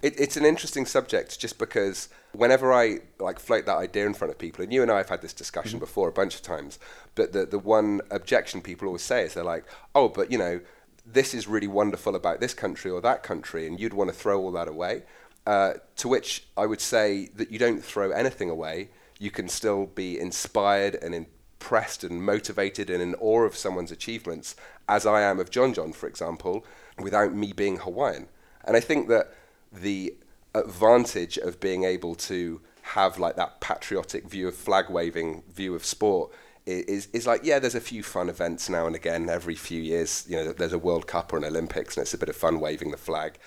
it, 0.02 0.18
it's 0.18 0.36
an 0.36 0.44
interesting 0.44 0.86
subject, 0.86 1.38
just 1.38 1.58
because 1.58 2.08
whenever 2.32 2.72
I 2.72 3.00
like 3.18 3.38
float 3.38 3.66
that 3.66 3.76
idea 3.76 4.06
in 4.06 4.14
front 4.14 4.32
of 4.32 4.38
people, 4.38 4.62
and 4.64 4.72
you 4.72 4.80
and 4.82 4.90
I 4.90 4.96
have 4.98 5.08
had 5.10 5.20
this 5.22 5.32
discussion 5.34 5.72
Mm-hmm. 5.78 5.80
before 5.84 6.08
a 6.08 6.12
bunch 6.12 6.34
of 6.34 6.42
times, 6.42 6.78
but 7.14 7.32
the 7.32 7.44
the 7.44 7.58
one 7.58 8.00
objection 8.10 8.62
people 8.62 8.86
always 8.88 9.02
say 9.02 9.24
is 9.24 9.34
they're 9.34 9.44
like, 9.44 9.64
oh, 9.94 10.08
but 10.08 10.30
you 10.32 10.38
know. 10.38 10.60
This 11.08 11.34
is 11.34 11.46
really 11.46 11.68
wonderful 11.68 12.16
about 12.16 12.40
this 12.40 12.52
country 12.52 12.90
or 12.90 13.00
that 13.00 13.22
country, 13.22 13.64
and 13.64 13.78
you'd 13.78 13.94
want 13.94 14.10
to 14.10 14.16
throw 14.16 14.40
all 14.40 14.50
that 14.50 14.66
away. 14.66 15.04
Uh, 15.46 15.74
to 15.94 16.08
which 16.08 16.44
I 16.56 16.66
would 16.66 16.80
say 16.80 17.30
that 17.36 17.52
you 17.52 17.58
don't 17.58 17.84
throw 17.84 18.10
anything 18.10 18.50
away. 18.50 18.90
You 19.20 19.30
can 19.30 19.48
still 19.48 19.86
be 19.86 20.18
inspired 20.18 20.96
and 20.96 21.14
impressed 21.14 22.02
and 22.02 22.22
motivated 22.22 22.90
and 22.90 23.00
in 23.00 23.14
awe 23.16 23.44
of 23.44 23.56
someone's 23.56 23.92
achievements, 23.92 24.56
as 24.88 25.06
I 25.06 25.22
am 25.22 25.38
of 25.38 25.50
John 25.50 25.72
John, 25.72 25.92
for 25.92 26.08
example, 26.08 26.66
without 26.98 27.32
me 27.32 27.52
being 27.52 27.76
Hawaiian. 27.76 28.26
And 28.64 28.76
I 28.76 28.80
think 28.80 29.08
that 29.08 29.32
the 29.72 30.16
advantage 30.54 31.38
of 31.38 31.60
being 31.60 31.84
able 31.84 32.16
to 32.16 32.60
have 32.82 33.18
like 33.18 33.36
that 33.36 33.60
patriotic 33.60 34.28
view 34.28 34.48
of 34.48 34.56
flag 34.56 34.90
waving, 34.90 35.44
view 35.52 35.74
of 35.74 35.84
sport, 35.84 36.32
is, 36.66 37.06
is 37.12 37.26
like, 37.26 37.42
yeah, 37.44 37.60
there's 37.60 37.76
a 37.76 37.80
few 37.80 38.02
fun 38.02 38.28
events 38.28 38.68
now 38.68 38.86
and 38.86 38.96
again 38.96 39.28
every 39.28 39.54
few 39.54 39.80
years. 39.80 40.26
You 40.28 40.36
know, 40.36 40.52
there's 40.52 40.72
a 40.72 40.78
World 40.78 41.06
Cup 41.06 41.32
or 41.32 41.36
an 41.36 41.44
Olympics, 41.44 41.96
and 41.96 42.02
it's 42.02 42.14
a 42.14 42.18
bit 42.18 42.28
of 42.28 42.36
fun 42.36 42.58
waving 42.58 42.90
the 42.90 42.96
flag. 42.96 43.38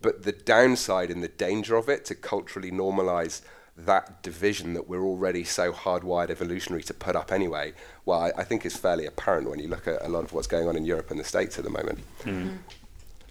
But 0.00 0.22
the 0.22 0.32
downside 0.32 1.10
and 1.10 1.22
the 1.22 1.28
danger 1.28 1.76
of 1.76 1.88
it 1.88 2.04
to 2.06 2.14
culturally 2.14 2.70
normalize 2.70 3.42
that 3.76 4.22
division 4.22 4.74
that 4.74 4.88
we're 4.88 5.04
already 5.04 5.44
so 5.44 5.72
hardwired 5.72 6.30
evolutionary 6.30 6.82
to 6.82 6.94
put 6.94 7.14
up 7.14 7.30
anyway, 7.30 7.72
well, 8.04 8.20
I, 8.20 8.32
I 8.38 8.44
think 8.44 8.66
is 8.66 8.76
fairly 8.76 9.06
apparent 9.06 9.48
when 9.48 9.60
you 9.60 9.68
look 9.68 9.86
at 9.86 10.04
a 10.04 10.08
lot 10.08 10.24
of 10.24 10.32
what's 10.32 10.48
going 10.48 10.66
on 10.68 10.76
in 10.76 10.84
Europe 10.84 11.10
and 11.10 11.20
the 11.20 11.24
States 11.24 11.58
at 11.58 11.64
the 11.64 11.70
moment. 11.70 12.00
Mm-hmm. 12.24 12.56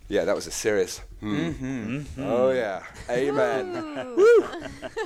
Yeah, 0.09 0.23
that 0.23 0.35
was 0.35 0.47
a 0.47 0.51
serious. 0.51 1.01
Hmm. 1.19 2.03
Oh 2.17 2.51
yeah, 2.51 2.83
amen. 3.09 3.75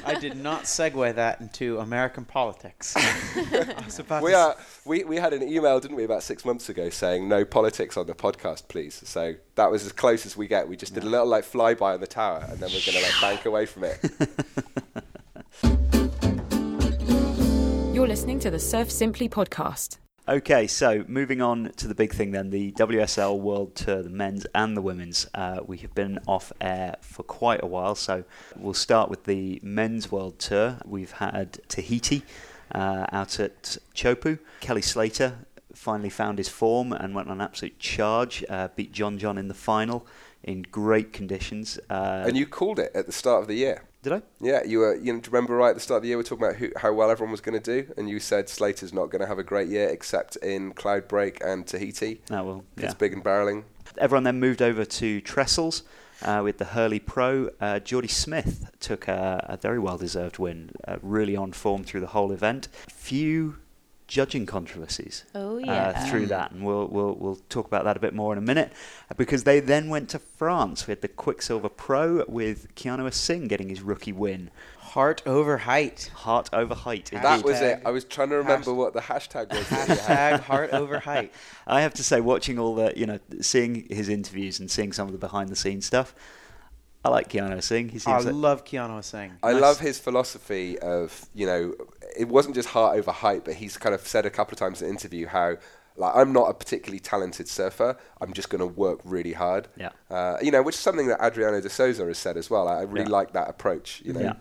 I 0.06 0.16
did 0.20 0.38
not 0.38 0.64
segue 0.64 1.16
that 1.16 1.42
into 1.42 1.80
American 1.80 2.24
politics. 2.24 2.94
I 2.98 3.82
was 3.84 3.98
about 3.98 4.22
we 4.22 4.34
are. 4.36 4.56
We, 4.86 5.04
we 5.04 5.16
had 5.16 5.34
an 5.34 5.42
email, 5.42 5.80
didn't 5.80 5.98
we, 5.98 6.04
about 6.04 6.22
six 6.22 6.46
months 6.46 6.70
ago, 6.70 6.90
saying 6.90 7.28
no 7.28 7.46
politics 7.46 7.98
on 7.98 8.06
the 8.06 8.14
podcast, 8.14 8.68
please. 8.68 9.02
So 9.06 9.36
that 9.56 9.72
was 9.72 9.86
as 9.86 9.92
close 9.92 10.26
as 10.26 10.38
we 10.38 10.48
get. 10.48 10.68
We 10.68 10.76
just 10.76 10.94
did 10.94 11.04
a 11.04 11.10
little 11.10 11.26
like 11.28 11.46
flyby 11.46 11.82
on 11.82 12.00
the 12.00 12.08
tower, 12.08 12.46
and 12.48 12.60
then 12.60 12.70
we're 12.70 12.86
going 12.86 12.98
to 12.98 13.02
like 13.02 13.22
bank 13.22 13.46
away 13.46 13.66
from 13.66 13.86
it. 13.86 14.00
You're 17.96 18.08
listening 18.08 18.40
to 18.42 18.52
the 18.52 18.60
Surf 18.60 18.92
Simply 18.92 19.30
podcast. 19.30 19.98
Okay, 20.32 20.66
so 20.66 21.04
moving 21.10 21.42
on 21.42 21.74
to 21.76 21.90
the 21.90 21.94
big 21.94 22.14
thing 22.14 22.32
then, 22.32 22.52
the 22.52 22.72
WSL 22.72 23.38
World 23.38 23.76
Tour, 23.76 24.02
the 24.02 24.10
men's 24.10 24.46
and 24.56 24.78
the 24.78 24.82
women's. 24.82 25.28
Uh, 25.34 25.60
we 25.68 25.76
have 25.80 25.94
been 25.94 26.20
off 26.26 26.54
air 26.62 26.96
for 27.02 27.24
quite 27.24 27.62
a 27.62 27.66
while, 27.66 27.96
so 27.96 28.24
we'll 28.56 28.74
start 28.74 29.10
with 29.10 29.26
the 29.26 29.60
men's 29.62 30.10
World 30.10 30.40
Tour. 30.40 30.78
We've 30.86 31.12
had 31.12 31.60
Tahiti 31.68 32.24
uh, 32.74 33.08
out 33.12 33.42
at 33.42 33.78
Chopu. 33.94 34.40
Kelly 34.62 34.82
Slater 34.82 35.40
finally 35.74 36.10
found 36.10 36.38
his 36.38 36.48
form 36.48 36.94
and 36.94 37.14
went 37.14 37.28
on 37.28 37.34
an 37.34 37.42
absolute 37.42 37.78
charge, 37.78 38.46
uh, 38.48 38.70
beat 38.74 38.94
John 38.94 39.18
John 39.18 39.38
in 39.38 39.50
the 39.50 39.54
final 39.54 40.08
in 40.44 40.62
great 40.62 41.12
conditions. 41.12 41.78
Uh, 41.90 42.24
and 42.26 42.38
you 42.38 42.46
called 42.46 42.80
it 42.80 42.94
at 42.96 43.06
the 43.06 43.12
start 43.12 43.42
of 43.42 43.50
the 43.50 43.56
year. 43.56 43.84
Did 44.04 44.14
I? 44.14 44.22
Yeah, 44.40 44.64
you 44.64 44.80
were. 44.80 44.96
You 44.96 45.14
know, 45.14 45.22
remember 45.28 45.56
right 45.56 45.70
at 45.70 45.76
the 45.76 45.82
start 45.82 45.98
of 45.98 46.02
the 46.02 46.08
year 46.08 46.18
we 46.18 46.22
were 46.22 46.28
talking 46.28 46.44
about 46.46 46.56
who, 46.58 46.72
how 46.78 46.92
well 46.92 47.12
everyone 47.12 47.32
was 47.32 47.42
going 47.42 47.60
to 47.60 47.84
do, 47.84 47.94
and 47.98 48.10
you 48.10 48.20
said 48.20 48.50
Slater's 48.50 48.94
not 48.94 49.12
going 49.12 49.22
to 49.22 49.28
have 49.28 49.38
a 49.38 49.44
great 49.44 49.68
year 49.68 49.90
except 49.90 50.38
in 50.38 50.74
Cloudbreak 50.74 51.40
and 51.46 51.68
Tahiti. 51.68 52.22
No, 52.30 52.44
well, 52.44 52.64
yeah. 52.78 52.86
It's 52.86 52.94
big 52.96 53.14
and 53.14 53.24
barreling. 53.24 53.64
Everyone 53.98 54.24
then 54.24 54.40
moved 54.40 54.62
over 54.62 54.86
to 54.86 55.22
Trestles 55.22 55.84
uh, 56.24 56.42
with 56.44 56.58
the 56.58 56.66
Hurley 56.66 57.00
Pro. 57.00 57.50
Uh, 57.60 57.80
Jordy 57.80 58.08
Smith 58.08 58.72
took 58.80 59.08
a, 59.08 59.46
a 59.48 59.58
very 59.58 59.78
well 59.80 59.98
deserved 59.98 60.40
win, 60.40 60.72
uh, 60.88 60.98
really 61.02 61.36
on 61.36 61.52
form 61.52 61.84
through 61.84 62.02
the 62.02 62.08
whole 62.08 62.32
event. 62.32 62.70
Few 62.90 63.58
judging 64.12 64.46
controversies. 64.46 65.24
Oh, 65.34 65.64
uh, 65.64 65.94
through 66.10 66.26
that, 66.28 66.52
and 66.52 66.66
we'll 66.66 66.86
we'll 66.88 67.14
we'll 67.16 67.40
talk 67.48 67.66
about 67.66 67.86
that 67.86 67.96
a 67.96 68.00
bit 68.02 68.14
more 68.14 68.34
in 68.34 68.38
a 68.38 68.42
minute, 68.42 68.74
uh, 69.10 69.14
because 69.16 69.46
they 69.46 69.62
then 69.62 69.88
went 69.88 70.10
to 70.10 70.20
France. 70.20 70.86
We 70.86 70.92
had 70.92 71.02
the 71.02 71.08
Quiksilver 71.08 71.70
Pro 71.70 72.26
with 72.28 72.76
Keanu 72.76 73.08
Asing 73.08 73.48
getting 73.48 73.70
his 73.70 73.82
rookie 73.82 74.12
win, 74.12 74.52
Heart 74.80 75.22
over 75.26 75.60
height. 75.60 76.12
heart 76.14 76.50
over 76.52 76.76
height. 76.76 77.10
That 77.14 77.44
was 77.46 77.62
it. 77.62 77.82
I 77.86 77.92
was 77.92 78.04
trying 78.04 78.30
to 78.32 78.36
remember 78.36 78.72
hasht- 78.72 78.76
what 78.76 78.94
the 78.94 79.00
hashtag 79.00 79.50
was. 79.58 79.70
that 79.70 79.88
you 79.88 79.96
had. 79.96 80.42
Hashtag 80.42 80.44
heart 80.44 80.70
over 80.72 81.00
height. 81.00 81.34
I 81.66 81.80
have 81.82 81.94
to 81.94 82.04
say, 82.04 82.20
watching 82.20 82.60
all 82.60 82.76
the, 82.76 82.92
you 82.98 83.06
know, 83.06 83.20
seeing 83.40 83.88
his 83.90 84.10
interviews 84.10 84.60
and 84.60 84.70
seeing 84.70 84.92
some 84.92 85.08
of 85.08 85.14
the 85.14 85.20
behind 85.20 85.48
the 85.48 85.56
scenes 85.56 85.86
stuff, 85.86 86.14
I 87.06 87.10
like 87.10 87.30
Keanu 87.30 87.58
Asing. 87.58 87.88
He 87.90 87.96
I 87.96 88.00
seems 88.00 88.26
like, 88.26 88.36
love 88.36 88.66
Keanu 88.66 89.00
Asing. 89.00 89.32
I 89.42 89.54
Nice. 89.54 89.62
love 89.62 89.80
his 89.80 89.98
philosophy 89.98 90.78
of, 90.80 91.26
you 91.34 91.46
know, 91.48 91.74
it 92.18 92.28
wasn't 92.28 92.56
just 92.56 92.70
heart 92.70 92.98
over 92.98 93.12
height, 93.12 93.44
but 93.46 93.56
he's 93.56 93.78
kind 93.78 93.94
of 93.96 94.06
said 94.08 94.26
a 94.26 94.30
couple 94.30 94.54
of 94.54 94.60
times 94.60 94.82
in 94.82 94.88
an 94.88 94.94
interview 94.94 95.28
how, 95.28 95.58
like, 95.96 96.16
I'm 96.16 96.32
not 96.34 96.50
a 96.50 96.54
particularly 96.54 97.00
talented 97.00 97.48
surfer. 97.48 97.98
I'm 98.20 98.34
just 98.34 98.50
going 98.50 98.60
to 98.60 98.68
work 98.68 99.00
really 99.04 99.34
hard. 99.34 99.68
Yeah. 99.78 99.90
Uh, 100.10 100.38
you 100.42 100.52
know, 100.52 100.62
which 100.62 100.76
is 100.76 100.82
something 100.82 101.08
that 101.08 101.22
Adriano 101.22 101.60
de 101.62 101.70
Souza 101.70 102.06
has 102.06 102.18
said 102.18 102.38
as 102.38 102.50
well. 102.50 102.68
I, 102.68 102.82
really 102.82 103.06
Yeah. 103.10 103.18
like 103.18 103.34
that 103.34 103.50
approach. 103.50 104.02
You 104.06 104.14
know. 104.14 104.22
Yeah. 104.22 104.34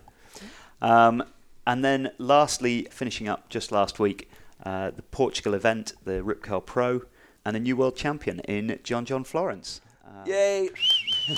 Um, 0.81 1.23
and 1.67 1.83
then 1.85 2.11
lastly, 2.17 2.87
finishing 2.91 3.27
up 3.27 3.49
just 3.49 3.71
last 3.71 3.99
week, 3.99 4.29
uh, 4.65 4.91
the 4.91 5.01
Portugal 5.03 5.53
event, 5.53 5.93
the 6.05 6.23
Rip 6.23 6.41
Curl 6.41 6.61
Pro, 6.61 7.01
and 7.45 7.55
a 7.55 7.59
new 7.59 7.75
world 7.75 7.95
champion 7.95 8.39
in 8.41 8.79
John 8.83 9.05
John 9.05 9.23
Florence. 9.23 9.81
Uh, 10.05 10.23
Yay! 10.25 10.69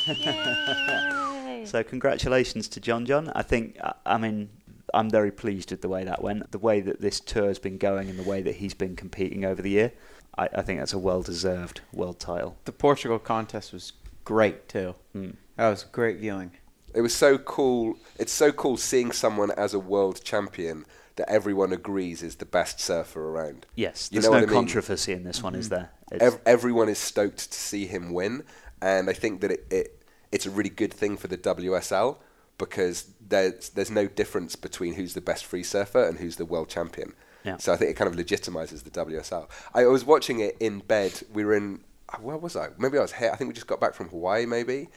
Yay. 0.08 1.64
So 1.66 1.82
congratulations 1.82 2.68
to 2.70 2.82
John 2.82 3.06
John. 3.06 3.32
I 3.34 3.42
think, 3.42 3.78
I 4.06 4.18
mean, 4.18 4.50
I'm 4.94 5.10
very 5.10 5.32
pleased 5.32 5.72
with 5.72 5.82
the 5.82 5.90
way 5.90 6.04
that 6.04 6.22
went, 6.22 6.52
the 6.52 6.60
way 6.60 6.80
that 6.82 7.02
this 7.02 7.20
tour 7.20 7.48
has 7.48 7.60
been 7.60 7.78
going, 7.78 8.10
and 8.10 8.18
the 8.20 8.24
way 8.30 8.42
that 8.42 8.56
he's 8.56 8.74
been 8.74 8.96
competing 8.96 9.44
over 9.46 9.62
the 9.62 9.72
year. 9.72 9.92
I, 10.38 10.50
I 10.56 10.62
think 10.62 10.80
that's 10.80 10.94
a 10.94 11.00
well-deserved 11.00 11.82
world 11.92 12.20
title. 12.20 12.58
The 12.66 12.72
Portugal 12.72 13.20
contest 13.20 13.72
was 13.74 13.94
great 14.26 14.68
too. 14.70 14.96
Mm. 15.16 15.36
That 15.58 15.70
was 15.70 15.84
great 15.84 16.18
viewing. 16.18 16.52
It 16.94 17.02
was 17.02 17.14
so 17.16 17.38
cool. 17.38 17.98
It's 18.20 18.32
so 18.32 18.52
cool 18.52 18.78
seeing 18.78 19.12
someone 19.12 19.52
as 19.52 19.74
a 19.74 19.80
world 19.80 20.24
champion 20.24 20.86
that 21.16 21.30
everyone 21.30 21.72
agrees 21.72 22.24
is 22.24 22.36
the 22.38 22.46
best 22.46 22.80
surfer 22.80 23.30
around. 23.30 23.66
Yes, 23.76 24.10
You 24.12 24.16
there's 24.20 24.26
know 24.32 24.32
no 24.32 24.46
what 24.46 24.50
I 24.50 24.52
mean? 24.52 24.56
controversy 24.56 25.14
in 25.14 25.24
this 25.24 25.44
one, 25.44 25.54
is 25.56 25.70
there? 25.70 25.92
Ev- 26.12 26.40
everyone 26.46 26.90
is 26.90 26.98
stoked 26.98 27.52
to 27.52 27.58
see 27.60 27.86
him 27.86 28.14
win, 28.14 28.44
and 28.82 29.10
I 29.10 29.14
think 29.14 29.42
that 29.42 29.52
it, 29.52 29.66
it 29.72 30.04
it's 30.32 30.46
a 30.48 30.52
really 30.52 30.70
good 30.72 30.92
thing 30.94 31.18
for 31.18 31.28
the 31.28 31.38
WSL 31.38 32.18
because 32.58 33.04
there's 33.34 33.70
there's 33.70 33.90
hmm. 33.90 33.96
no 33.96 34.08
difference 34.08 34.56
between 34.56 34.94
who's 34.94 35.14
the 35.14 35.22
best 35.22 35.46
free 35.46 35.64
surfer 35.64 36.08
and 36.08 36.20
who's 36.20 36.38
the 36.38 36.46
world 36.46 36.70
champion. 36.70 37.14
Yeah. 37.44 37.58
So 37.58 37.74
I 37.74 37.76
think 37.76 37.92
it 37.92 37.96
kind 37.96 38.10
of 38.10 38.18
legitimizes 38.18 38.84
the 38.84 38.90
WSL. 38.90 39.50
I 39.74 39.86
was 39.86 40.06
watching 40.06 40.40
it 40.40 40.56
in 40.60 40.80
bed. 40.80 41.22
We 41.34 41.44
were 41.44 41.56
in 41.56 41.82
uh, 42.10 42.18
where 42.18 42.38
was 42.38 42.56
I? 42.56 42.70
Maybe 42.78 42.98
I 42.98 43.02
was 43.02 43.14
here. 43.14 43.32
I 43.34 43.36
think 43.36 43.50
we 43.50 43.54
just 43.54 43.68
got 43.68 43.82
back 43.82 43.94
from 43.96 44.10
Hawaii. 44.10 44.46
Maybe. 44.46 44.90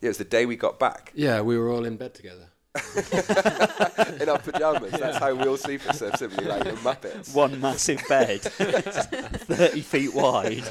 Yeah, 0.00 0.06
it 0.06 0.08
was 0.08 0.18
the 0.18 0.24
day 0.24 0.46
we 0.46 0.56
got 0.56 0.78
back 0.78 1.12
Yeah, 1.14 1.40
we 1.42 1.58
were 1.58 1.70
all 1.70 1.84
in 1.84 1.96
bed 1.96 2.14
together. 2.14 2.48
In 4.20 4.28
our 4.28 4.38
pajamas. 4.38 4.92
That's 4.92 5.18
how 5.18 5.34
we 5.34 5.44
all 5.46 5.56
sleep 5.56 5.80
at 5.88 5.96
Surf 5.96 6.16
Simply, 6.16 6.44
like 6.44 6.64
the 6.64 6.70
Muppets. 6.72 7.34
one 7.34 7.60
massive 7.60 8.00
bed, 8.08 8.40
30 8.42 9.80
feet 9.80 10.14
wide. 10.14 10.62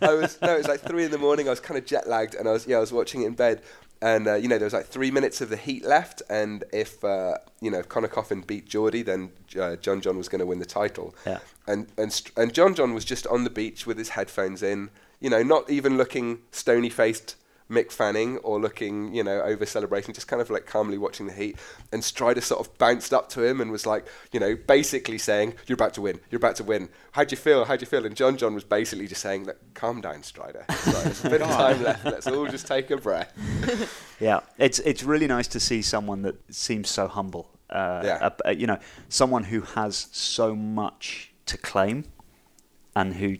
I 0.00 0.14
was 0.14 0.38
no, 0.40 0.54
it 0.54 0.58
was 0.58 0.68
like 0.68 0.80
three 0.80 1.04
in 1.04 1.10
the 1.10 1.18
morning. 1.18 1.48
I 1.48 1.50
was 1.50 1.60
kind 1.60 1.78
of 1.78 1.84
jet 1.86 2.08
lagged, 2.08 2.34
and 2.34 2.48
I 2.48 2.52
was 2.52 2.66
yeah, 2.66 2.76
I 2.76 2.80
was 2.80 2.92
watching 2.92 3.22
it 3.22 3.26
in 3.26 3.34
bed, 3.34 3.62
and 4.00 4.28
uh, 4.28 4.34
you 4.34 4.46
know 4.48 4.56
there 4.58 4.66
was 4.66 4.72
like 4.72 4.86
three 4.86 5.10
minutes 5.10 5.40
of 5.40 5.48
the 5.48 5.56
heat 5.56 5.84
left, 5.84 6.22
and 6.30 6.62
if 6.72 7.02
uh, 7.02 7.38
you 7.60 7.70
know 7.70 7.78
if 7.80 7.88
Conner 7.88 8.08
Coffin 8.08 8.42
beat 8.42 8.68
Jordy, 8.68 9.02
then 9.02 9.30
uh, 9.60 9.76
John 9.76 10.00
John 10.00 10.16
was 10.16 10.28
going 10.28 10.40
to 10.40 10.46
win 10.46 10.60
the 10.60 10.64
title. 10.66 11.14
Yeah. 11.26 11.38
And 11.66 11.88
and 11.98 12.12
st- 12.12 12.36
and 12.36 12.52
John 12.52 12.74
John 12.74 12.94
was 12.94 13.04
just 13.04 13.26
on 13.26 13.44
the 13.44 13.50
beach 13.50 13.86
with 13.86 13.98
his 13.98 14.10
headphones 14.10 14.62
in, 14.62 14.90
you 15.20 15.30
know, 15.30 15.42
not 15.42 15.70
even 15.70 15.96
looking 15.96 16.38
stony 16.52 16.88
faced. 16.90 17.34
Mick 17.70 17.90
Fanning 17.90 18.36
or 18.38 18.60
looking, 18.60 19.14
you 19.14 19.24
know, 19.24 19.40
over 19.42 19.64
celebrating, 19.64 20.12
just 20.14 20.28
kind 20.28 20.42
of 20.42 20.50
like 20.50 20.66
calmly 20.66 20.98
watching 20.98 21.26
the 21.26 21.32
heat. 21.32 21.56
And 21.90 22.04
Strider 22.04 22.40
sort 22.40 22.60
of 22.66 22.76
bounced 22.78 23.14
up 23.14 23.28
to 23.30 23.42
him 23.44 23.60
and 23.60 23.70
was 23.70 23.86
like, 23.86 24.06
you 24.32 24.40
know, 24.40 24.54
basically 24.56 25.16
saying, 25.18 25.54
"You're 25.66 25.74
about 25.74 25.94
to 25.94 26.02
win. 26.02 26.20
You're 26.30 26.38
about 26.38 26.56
to 26.56 26.64
win. 26.64 26.88
How'd 27.12 27.30
you 27.30 27.36
feel? 27.38 27.64
How'd 27.64 27.80
you 27.80 27.86
feel?" 27.86 28.04
And 28.04 28.14
John 28.14 28.36
John 28.36 28.54
was 28.54 28.64
basically 28.64 29.06
just 29.06 29.22
saying, 29.22 29.44
"Look, 29.44 29.58
calm 29.74 30.00
down, 30.00 30.22
Strider. 30.22 30.64
It's 30.70 30.84
There's 30.84 31.24
a 31.24 31.30
bit 31.30 31.42
of 31.42 31.48
time 31.48 31.82
left. 31.82 32.04
Let's 32.04 32.26
all 32.26 32.46
just 32.46 32.66
take 32.66 32.90
a 32.90 32.96
breath." 32.96 33.32
Yeah, 34.20 34.40
it's 34.56 34.78
it's 34.80 35.02
really 35.02 35.26
nice 35.26 35.48
to 35.48 35.58
see 35.58 35.82
someone 35.82 36.22
that 36.22 36.36
seems 36.54 36.88
so 36.88 37.08
humble. 37.08 37.50
Uh, 37.68 38.02
Yeah. 38.04 38.30
uh, 38.46 38.50
you 38.50 38.66
know, 38.68 38.78
someone 39.08 39.44
who 39.44 39.62
has 39.62 40.06
so 40.12 40.54
much 40.54 41.32
to 41.46 41.56
claim, 41.58 42.04
and 42.94 43.14
who 43.14 43.38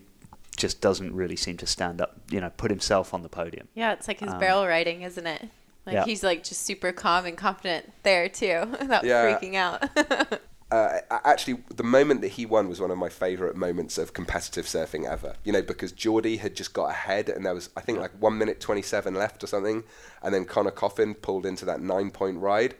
just 0.63 0.79
doesn't 0.81 1.13
really 1.13 1.35
seem 1.35 1.57
to 1.57 1.67
stand 1.67 1.99
up. 2.01 2.11
You 2.31 2.39
know, 2.41 2.49
put 2.55 2.71
himself 2.71 3.13
on 3.13 3.21
the 3.21 3.29
podium. 3.29 3.67
Yeah, 3.75 3.91
it's 3.93 4.07
like 4.07 4.19
his 4.21 4.31
Um, 4.31 4.39
barrel 4.39 4.65
riding, 4.65 5.01
isn't 5.01 5.27
it? 5.27 5.49
Like 5.85 5.93
yeah. 5.95 6.05
he's 6.05 6.23
like 6.23 6.43
just 6.43 6.61
super 6.63 6.91
calm 6.93 7.25
and 7.25 7.37
confident 7.37 7.91
there 8.03 8.29
too, 8.29 8.67
without 8.79 9.03
Yeah. 9.03 9.25
freaking 9.37 9.55
out. 9.55 9.89
uh, 10.71 10.99
actually, 11.11 11.61
the 11.75 11.83
moment 11.83 12.21
that 12.21 12.29
he 12.29 12.45
won 12.45 12.69
was 12.69 12.79
one 12.79 12.89
of 12.91 12.97
my 12.97 13.09
favourite 13.09 13.55
moments 13.57 13.97
of 13.97 14.13
competitive 14.13 14.65
surfing 14.65 15.05
ever. 15.05 15.35
You 15.43 15.51
know, 15.51 15.61
because 15.61 15.91
Jordy 15.91 16.37
had 16.37 16.55
just 16.55 16.73
got 16.73 16.89
ahead, 16.89 17.27
and 17.27 17.45
there 17.45 17.53
was, 17.53 17.69
I 17.75 17.81
think, 17.81 17.99
like 17.99 18.11
one 18.19 18.37
minute 18.37 18.61
twenty-seven 18.61 19.13
left 19.13 19.43
or 19.43 19.47
something, 19.47 19.83
and 20.23 20.33
then 20.33 20.45
Conner 20.45 20.71
Coffin 20.71 21.13
pulled 21.15 21.45
into 21.45 21.65
that 21.65 21.81
nine-point 21.81 22.37
ride, 22.39 22.75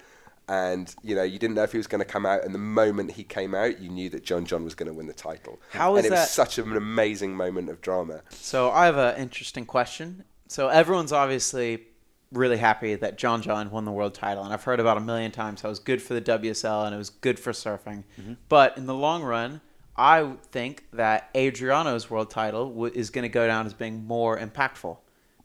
and 0.47 0.93
you 1.03 1.15
know, 1.15 1.23
you 1.23 1.39
didn't 1.39 1.55
know 1.55 1.63
if 1.63 1.71
he 1.71 1.77
was 1.77 1.87
going 1.87 1.99
to 1.99 2.05
come 2.05 2.25
out, 2.25 2.43
and 2.43 2.53
the 2.53 2.59
moment 2.59 3.11
he 3.11 3.23
came 3.23 3.55
out, 3.55 3.79
you 3.79 3.89
knew 3.89 4.09
that 4.09 4.23
John 4.23 4.45
John 4.45 4.63
was 4.63 4.75
going 4.75 4.87
to 4.87 4.93
win 4.93 5.07
the 5.07 5.13
title. 5.13 5.59
How 5.71 5.95
and 5.95 6.05
is 6.05 6.11
it 6.11 6.15
was 6.15 6.29
such 6.29 6.57
an 6.57 6.75
amazing 6.75 7.35
moment 7.35 7.69
of 7.69 7.81
drama. 7.81 8.21
So 8.29 8.71
I 8.71 8.85
have 8.85 8.97
an 8.97 9.17
interesting 9.17 9.65
question. 9.65 10.25
So 10.47 10.67
everyone's 10.67 11.13
obviously 11.13 11.85
really 12.31 12.57
happy 12.57 12.95
that 12.95 13.17
John 13.17 13.41
John 13.41 13.69
won 13.71 13.85
the 13.85 13.91
world 13.91 14.13
title, 14.13 14.43
and 14.43 14.53
I've 14.53 14.63
heard 14.63 14.79
about 14.79 14.97
a 14.97 15.01
million 15.01 15.31
times 15.31 15.61
how 15.61 15.69
it 15.69 15.71
was 15.71 15.79
good 15.79 16.01
for 16.01 16.13
the 16.13 16.21
WSL 16.21 16.85
and 16.85 16.93
it 16.93 16.97
was 16.97 17.09
good 17.09 17.39
for 17.39 17.51
surfing. 17.51 18.03
Mm-hmm. 18.19 18.33
But 18.49 18.77
in 18.77 18.85
the 18.85 18.93
long 18.93 19.23
run, 19.23 19.61
I 19.95 20.33
think 20.51 20.85
that 20.93 21.29
Adriano's 21.35 22.09
world 22.09 22.31
title 22.31 22.69
w- 22.69 22.93
is 22.93 23.09
going 23.09 23.23
to 23.23 23.29
go 23.29 23.45
down 23.45 23.65
as 23.65 23.73
being 23.73 24.05
more 24.05 24.37
impactful 24.37 24.97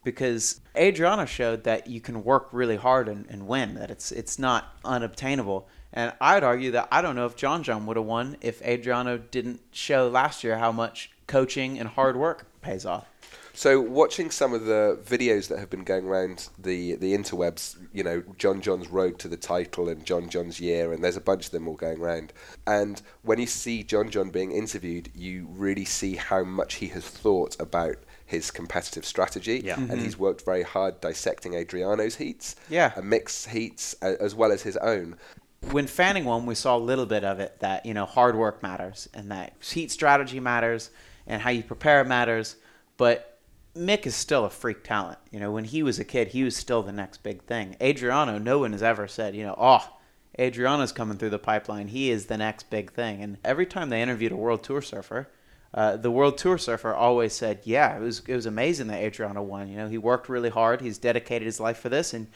because 0.05 0.61
Adriano 0.79 1.25
showed 1.25 1.65
that 1.65 1.87
you 1.87 2.01
can 2.01 2.25
work 2.25 2.49
really 2.53 2.77
hard 2.77 3.09
and, 3.09 3.27
and 3.29 3.47
win, 3.47 3.75
that 3.75 3.91
it's 3.91 4.13
it's 4.13 4.39
not 4.39 4.77
unobtainable. 4.85 5.69
And 5.93 6.13
I'd 6.21 6.45
argue 6.45 6.71
that 6.73 6.89
I 6.93 7.03
don't 7.03 7.17
know 7.17 7.27
if 7.27 7.37
John 7.37 7.63
John 7.63 7.87
would 7.87 7.97
have 7.97 8.07
won 8.07 8.37
if 8.41 8.63
Adriano 8.63 9.19
didn't 9.19 9.61
show 9.71 10.09
last 10.09 10.45
year 10.45 10.59
how 10.59 10.73
much 10.73 11.11
coaching 11.27 11.79
and 11.79 11.89
hard 11.89 12.17
work 12.17 12.47
pays 12.63 12.85
off. 12.85 13.07
So 13.59 13.81
watching 13.81 14.31
some 14.31 14.55
of 14.55 14.67
the 14.67 15.01
videos 15.05 15.49
that 15.49 15.59
have 15.59 15.69
been 15.69 15.83
going 15.83 16.07
around 16.07 16.49
the 16.61 16.95
the 16.95 17.13
interwebs, 17.13 17.77
you 17.93 18.05
know, 18.05 18.23
John 18.37 18.61
John's 18.61 18.89
road 18.89 19.19
to 19.19 19.27
the 19.27 19.37
title 19.37 19.89
and 19.89 20.05
John 20.05 20.29
John's 20.29 20.61
year, 20.61 20.93
and 20.93 21.03
there's 21.03 21.17
a 21.17 21.21
bunch 21.21 21.47
of 21.47 21.51
them 21.51 21.67
all 21.67 21.75
going 21.75 22.01
around. 22.01 22.33
And 22.69 23.03
when 23.23 23.41
you 23.41 23.47
see 23.47 23.83
John 23.83 24.11
John 24.11 24.31
being 24.31 24.53
interviewed, 24.53 25.11
you 25.13 25.49
really 25.51 25.85
see 25.85 26.15
how 26.15 26.45
much 26.45 26.75
he 26.75 26.87
has 26.89 27.05
thought 27.05 27.57
about 27.59 27.97
his 28.29 28.51
competitive 28.51 29.05
strategy, 29.07 29.63
Yeah. 29.65 29.77
and 29.77 29.89
mm-hmm. 29.89 30.05
he's 30.05 30.19
worked 30.19 30.45
very 30.45 30.63
hard 30.63 31.01
dissecting 31.01 31.55
Adriano's 31.55 32.17
heats, 32.17 32.55
Yeah. 32.69 32.93
and 32.95 33.09
mix 33.09 33.47
heats 33.47 33.97
a- 34.03 34.21
as 34.23 34.35
well 34.35 34.53
as 34.53 34.63
his 34.63 34.77
own. 34.77 35.17
when 35.73 35.89
Fanning 35.89 36.25
won, 36.25 36.47
we 36.47 36.55
saw 36.55 36.77
a 36.77 36.79
little 36.79 37.07
bit 37.07 37.25
of 37.25 37.41
it 37.41 37.59
that 37.59 37.85
you 37.85 37.93
know 37.93 38.05
hard 38.07 38.37
work 38.37 38.63
matters 38.63 39.09
and 39.13 39.31
that 39.33 39.55
heat 39.61 39.91
strategy 39.91 40.39
matters 40.39 40.91
and 41.27 41.43
how 41.43 41.51
you 41.51 41.63
prepare 41.65 42.05
matters. 42.05 42.57
But 42.97 43.39
Mick 43.75 44.07
is 44.07 44.15
still 44.15 44.45
a 44.45 44.51
freak 44.51 44.85
talent. 44.85 45.19
You 45.31 45.41
know, 45.41 45.51
when 45.51 45.65
he 45.65 45.83
was 45.83 45.99
a 45.99 46.05
kid, 46.05 46.29
he 46.29 46.45
was 46.45 46.57
still 46.57 46.83
the 46.83 46.93
next 46.93 47.23
big 47.23 47.43
thing. 47.43 47.77
Adriano, 47.81 48.39
no 48.39 48.59
one 48.61 48.73
has 48.73 48.83
ever 48.83 49.09
said, 49.09 49.35
you 49.35 49.45
know, 49.45 49.55
oh, 49.59 49.97
Adriano's 50.39 50.93
coming 50.93 51.19
through 51.19 51.31
the 51.31 51.39
pipeline. 51.39 51.89
He 51.89 52.11
is 52.11 52.27
the 52.27 52.37
next 52.37 52.71
big 52.71 52.93
thing. 52.93 53.23
And 53.23 53.39
every 53.45 53.67
time 53.67 53.89
they 53.89 54.01
interviewed 54.03 54.33
a 54.33 54.37
world 54.37 54.63
tour 54.63 54.83
surfer, 54.83 55.29
uh, 55.75 55.97
the 55.97 56.11
world 56.11 56.39
tour 56.39 56.59
surfer 56.59 56.95
always 56.95 57.35
said, 57.35 57.61
yeah, 57.65 57.97
it 57.97 58.01
was 58.01 58.23
it 58.27 58.35
was 58.35 58.47
amazing 58.47 58.87
that 58.89 59.03
Adriano 59.03 59.43
won. 59.43 59.69
You 59.69 59.77
know, 59.77 59.89
he 59.89 59.99
worked 59.99 60.29
really 60.29 60.49
hard. 60.49 60.81
He's 60.81 60.99
dedicated 60.99 61.47
his 61.47 61.61
life 61.61 61.79
for 61.79 61.89
this, 61.89 62.15
and 62.15 62.29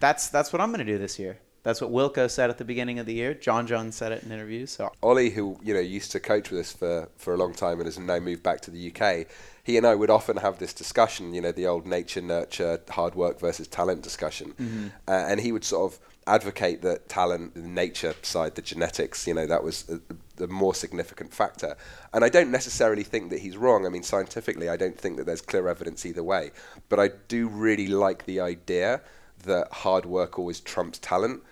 that's 0.00 0.28
that's 0.28 0.52
what 0.52 0.60
I'm 0.60 0.70
going 0.70 0.84
to 0.84 0.92
do 0.92 0.98
this 0.98 1.18
year. 1.18 1.38
That's 1.62 1.80
what 1.80 1.90
Wilko 1.90 2.30
said 2.30 2.48
at 2.48 2.58
the 2.58 2.64
beginning 2.64 2.98
of 2.98 3.06
the 3.06 3.14
year. 3.14 3.34
John 3.34 3.66
John 3.66 3.92
said 3.92 4.12
it 4.12 4.22
in 4.22 4.32
interviews. 4.32 4.70
So 4.70 4.92
Ollie, 5.02 5.30
who 5.30 5.58
you 5.62 5.74
know 5.74 5.80
used 5.80 6.12
to 6.12 6.20
coach 6.20 6.50
with 6.50 6.60
us 6.60 6.72
for, 6.72 7.08
for 7.16 7.34
a 7.34 7.36
long 7.36 7.52
time 7.52 7.78
and 7.78 7.86
has 7.86 7.98
now 7.98 8.18
moved 8.18 8.42
back 8.42 8.60
to 8.62 8.70
the 8.70 8.92
UK, 8.92 9.26
he 9.62 9.76
and 9.76 9.86
I 9.86 9.94
would 9.94 10.10
often 10.10 10.38
have 10.38 10.58
this 10.58 10.72
discussion. 10.72 11.34
You 11.34 11.42
know, 11.42 11.52
the 11.52 11.66
old 11.66 11.86
nature 11.86 12.22
nurture, 12.22 12.80
hard 12.88 13.14
work 13.14 13.38
versus 13.38 13.68
talent 13.68 14.02
discussion, 14.02 14.92
uh, 15.06 15.10
and 15.10 15.40
he 15.40 15.52
would 15.52 15.64
sort 15.64 15.92
of 15.92 16.00
advocate 16.26 16.82
that 16.82 17.08
talent, 17.08 17.54
the 17.54 17.60
nature 17.60 18.14
side, 18.22 18.54
the 18.54 18.62
genetics, 18.62 19.26
you 19.26 19.34
know, 19.34 19.46
that 19.46 19.64
was 19.64 19.82
the, 19.84 20.00
the 20.36 20.46
more 20.46 20.74
significant 20.74 21.32
factor. 21.32 21.76
And 22.12 22.24
I 22.24 22.28
don't 22.28 22.50
necessarily 22.50 23.02
think 23.02 23.30
that 23.30 23.40
he's 23.40 23.56
wrong. 23.56 23.84
I 23.84 23.88
mean, 23.88 24.02
scientifically, 24.02 24.68
I 24.68 24.76
don't 24.76 24.98
think 24.98 25.16
that 25.16 25.26
there's 25.26 25.40
clear 25.40 25.66
evidence 25.68 26.06
either 26.06 26.22
way. 26.22 26.52
But 26.88 27.00
I 27.00 27.10
do 27.28 27.48
really 27.48 27.88
like 27.88 28.26
the 28.26 28.40
idea 28.40 29.00
that 29.44 29.72
hard 29.72 30.06
work 30.06 30.38
always 30.38 30.60
trumps 30.60 30.98
talent 30.98 31.42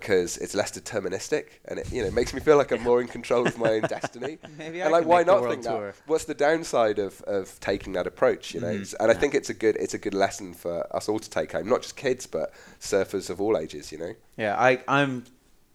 because 0.00 0.36
it's 0.38 0.54
less 0.54 0.70
deterministic 0.72 1.44
and 1.66 1.78
it 1.78 1.92
you 1.92 2.02
know 2.02 2.10
makes 2.10 2.32
me 2.34 2.40
feel 2.40 2.56
like 2.56 2.70
I'm 2.72 2.82
more 2.82 3.00
in 3.00 3.08
control 3.08 3.46
of 3.46 3.56
my 3.58 3.70
own 3.74 3.80
destiny. 3.88 4.38
Maybe 4.58 4.80
I 4.82 4.86
and 4.86 4.92
like 4.92 5.02
can 5.02 5.08
why 5.10 5.22
not 5.22 5.40
world 5.40 5.52
think 5.54 5.64
tour. 5.64 5.92
that? 5.92 5.96
What's 6.06 6.24
the 6.24 6.34
downside 6.34 6.98
of, 6.98 7.20
of 7.22 7.58
taking 7.60 7.92
that 7.94 8.06
approach? 8.06 8.54
You 8.54 8.60
know, 8.60 8.68
It's- 8.68 8.94
and 9.00 9.10
I 9.10 9.14
think 9.14 9.34
it's 9.34 9.50
a 9.50 9.54
good 9.54 9.76
it's 9.76 9.94
a 9.94 9.98
good 9.98 10.14
lesson 10.14 10.54
for 10.54 10.86
us 10.96 11.08
all 11.08 11.18
to 11.18 11.30
take 11.30 11.52
home, 11.52 11.68
not 11.68 11.82
just 11.82 11.96
kids 11.96 12.26
but 12.26 12.52
surfers 12.80 13.30
of 13.30 13.40
all 13.40 13.56
ages. 13.56 13.92
You 13.92 13.98
know. 13.98 14.12
Yeah, 14.36 14.56
I, 14.58 14.82
I'm 14.88 15.24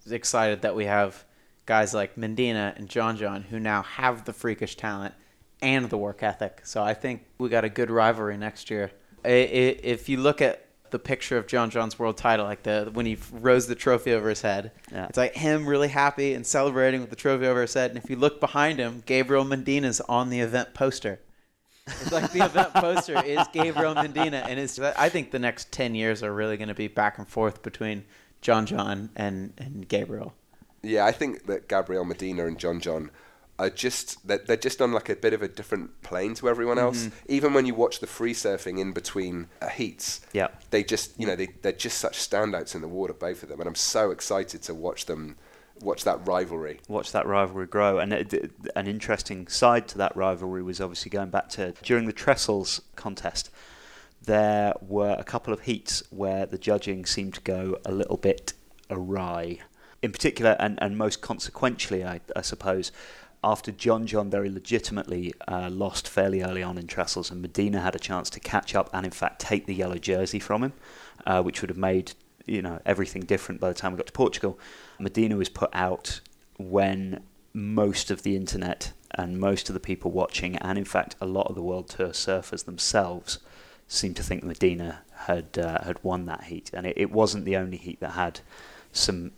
excited 0.10 0.62
that 0.62 0.76
we 0.76 0.86
have 0.86 1.24
guys 1.66 1.94
like 1.94 2.18
Medina 2.18 2.74
and 2.78 2.90
John 2.90 3.16
John 3.18 3.44
who 3.44 3.60
now 3.60 3.84
have 3.84 4.26
the 4.26 4.34
freakish 4.34 4.76
talent 4.76 5.14
and 5.62 5.90
the 5.90 5.98
work 5.98 6.24
ethic. 6.24 6.62
So 6.64 6.82
I 6.84 6.94
think 6.94 7.26
we 7.38 7.50
got 7.50 7.64
a 7.66 7.70
good 7.70 7.92
rivalry 7.92 8.38
next 8.38 8.70
year. 8.70 8.92
I, 9.26 9.28
I, 9.30 9.32
if 9.32 10.08
you 10.10 10.18
look 10.18 10.42
at 10.42 10.66
the 10.92 11.00
picture 11.00 11.38
of 11.38 11.48
John 11.48 11.70
John's 11.70 11.98
world 12.00 12.18
title, 12.18 12.46
like 12.46 12.64
the 12.64 12.90
when 12.94 13.06
he 13.06 13.18
rose 13.32 13.68
the 13.68 13.76
trophy 13.76 14.14
over 14.14 14.30
his 14.30 14.42
head, 14.42 14.72
Yeah. 14.92 15.06
it's 15.08 15.18
like 15.18 15.36
him 15.36 15.66
really 15.68 15.88
happy 15.90 16.34
and 16.34 16.46
celebrating 16.46 17.02
with 17.02 17.10
the 17.10 17.16
trophy 17.16 17.46
over 17.48 17.62
his 17.62 17.74
head. 17.74 17.92
And 17.92 18.04
if 18.04 18.10
you 18.10 18.16
look 18.16 18.40
behind 18.40 18.80
him, 18.80 19.04
Gabriel 19.06 19.44
Medina's 19.46 20.02
on 20.02 20.30
the 20.30 20.40
event 20.40 20.74
poster. 20.74 21.20
It's 21.88 22.12
like 22.12 22.32
the 22.32 22.46
event 22.46 22.74
poster 22.74 23.20
is 23.26 23.40
Gabriel 23.52 23.96
Mendina, 23.96 24.46
and 24.48 24.60
it's. 24.60 24.78
I 24.80 25.10
think 25.10 25.32
the 25.32 25.40
next 25.40 25.72
ten 25.72 25.96
years 25.96 26.22
are 26.22 26.34
really 26.34 26.56
going 26.58 26.68
to 26.68 26.76
be 26.76 26.88
back 26.88 27.18
and 27.18 27.28
forth 27.28 27.64
between 27.64 28.06
John 28.42 28.66
John 28.68 29.10
and 29.16 29.54
and 29.58 29.88
Gabriel. 29.88 30.34
Yeah, 30.84 31.06
I 31.06 31.12
think 31.12 31.48
that 31.48 31.68
Gabriel 31.68 32.06
Medina 32.06 32.46
and 32.46 32.60
John 32.60 32.80
John 32.80 33.10
are 33.60 33.70
just 33.70 34.26
they're, 34.28 34.40
they're 34.40 34.58
just 34.58 34.82
on 34.82 34.92
like 34.94 35.10
a 35.10 35.16
bit 35.16 35.34
of 35.34 35.42
a 35.44 35.48
different 35.48 36.02
plane 36.02 36.34
to 36.36 36.50
everyone 36.50 36.80
else. 36.80 37.10
Even 37.28 37.54
when 37.54 37.66
you 37.68 37.76
watch 37.76 38.00
the 38.00 38.08
free 38.08 38.34
surfing 38.34 38.80
in 38.80 38.94
between 38.94 39.48
uh, 39.62 39.68
heats, 39.68 40.22
Yeah. 40.34 40.48
they 40.72 40.84
just 40.84 41.20
you 41.20 41.28
know 41.28 41.36
they 41.36 41.50
they're 41.62 41.72
just 41.74 41.98
such 42.00 42.18
standouts 42.18 42.74
in 42.74 42.82
the 42.82 42.88
water, 42.88 43.14
both 43.14 43.44
of 43.44 43.50
them, 43.50 43.60
and 43.60 43.68
I'm 43.68 43.76
so 43.76 44.12
excited 44.12 44.62
to 44.64 44.74
watch 44.74 45.06
them 45.06 45.36
watch 45.82 46.04
that 46.04 46.26
rivalry. 46.28 46.80
watch 46.90 47.12
that 47.12 47.26
rivalry 47.28 47.66
grow. 47.68 48.00
And 48.00 48.12
it- 48.14 48.52
an 48.76 48.88
interesting 48.88 49.48
side 49.48 49.88
to 49.90 49.98
that 50.00 50.16
rivalry 50.16 50.62
was 50.64 50.82
obviously 50.82 51.10
going 51.10 51.30
back 51.30 51.48
to 51.50 51.74
during 51.84 52.06
the 52.06 52.14
Trestles 52.14 52.82
contest. 52.96 53.50
There 54.22 54.74
were 54.82 55.16
a 55.18 55.24
couple 55.24 55.54
of 55.54 55.62
heats 55.62 56.04
where 56.10 56.46
the 56.46 56.58
judging 56.58 57.06
seemed 57.06 57.34
to 57.36 57.42
go 57.42 57.78
a 57.86 57.92
little 57.92 58.18
bit 58.18 58.54
awry. 58.90 59.60
In 60.02 60.12
particular, 60.14 60.56
and, 60.60 60.78
and 60.82 60.98
most 60.98 61.22
consequentially, 61.22 62.06
I, 62.06 62.22
I 62.36 62.42
suppose, 62.42 62.92
after 63.44 63.72
John 63.72 64.06
John 64.06 64.30
very 64.30 64.50
legitimately 64.50 65.34
uh, 65.48 65.70
lost 65.72 66.08
fairly 66.08 66.42
early 66.42 66.64
on 66.64 66.78
in 66.78 66.88
Trestles, 66.88 67.32
and 67.32 67.42
Medina 67.42 67.82
had 67.82 67.96
a 67.96 68.00
chance 68.00 68.30
to 68.32 68.40
catch 68.40 68.76
up 68.76 68.90
and, 68.94 69.06
in 69.06 69.12
fact, 69.12 69.40
take 69.40 69.66
the 69.66 69.76
yellow 69.76 69.98
jersey 69.98 70.40
from 70.40 70.64
him, 70.64 70.74
uh, 71.26 71.42
which 71.42 71.62
would 71.62 71.70
have 71.70 71.78
made 71.78 72.14
you 72.46 72.62
know 72.62 72.82
everything 72.86 73.22
different 73.22 73.62
by 73.62 73.70
the 73.70 73.76
time 73.76 73.92
we 73.92 73.98
got 73.98 74.08
to 74.08 74.14
Portugal. 74.14 74.60
Medina 75.00 75.38
was 75.38 75.50
put 75.50 75.70
out 75.74 76.20
when 76.58 77.24
most 77.54 78.12
of 78.12 78.24
the 78.24 78.36
internet 78.36 78.92
and 79.16 79.40
most 79.40 79.70
of 79.70 79.74
the 79.74 79.80
people 79.80 80.12
watching, 80.12 80.58
and 80.58 80.78
in 80.78 80.86
fact 80.86 81.16
a 81.22 81.26
lot 81.26 81.48
of 81.48 81.56
the 81.56 81.64
world 81.64 81.90
tour 81.90 82.10
surfers 82.10 82.66
themselves, 82.66 83.40
seemed 83.88 84.16
to 84.16 84.24
think 84.24 84.44
Medina 84.44 85.02
had 85.26 85.58
uh, 85.58 85.84
had 85.84 86.04
won 86.04 86.26
that 86.26 86.46
heat, 86.46 86.72
and 86.74 86.86
it, 86.86 86.98
it 86.98 87.12
wasn't 87.12 87.46
the 87.46 87.56
only 87.56 87.78
heat 87.78 88.00
that 88.00 88.12
had 88.12 88.42
some 88.92 89.32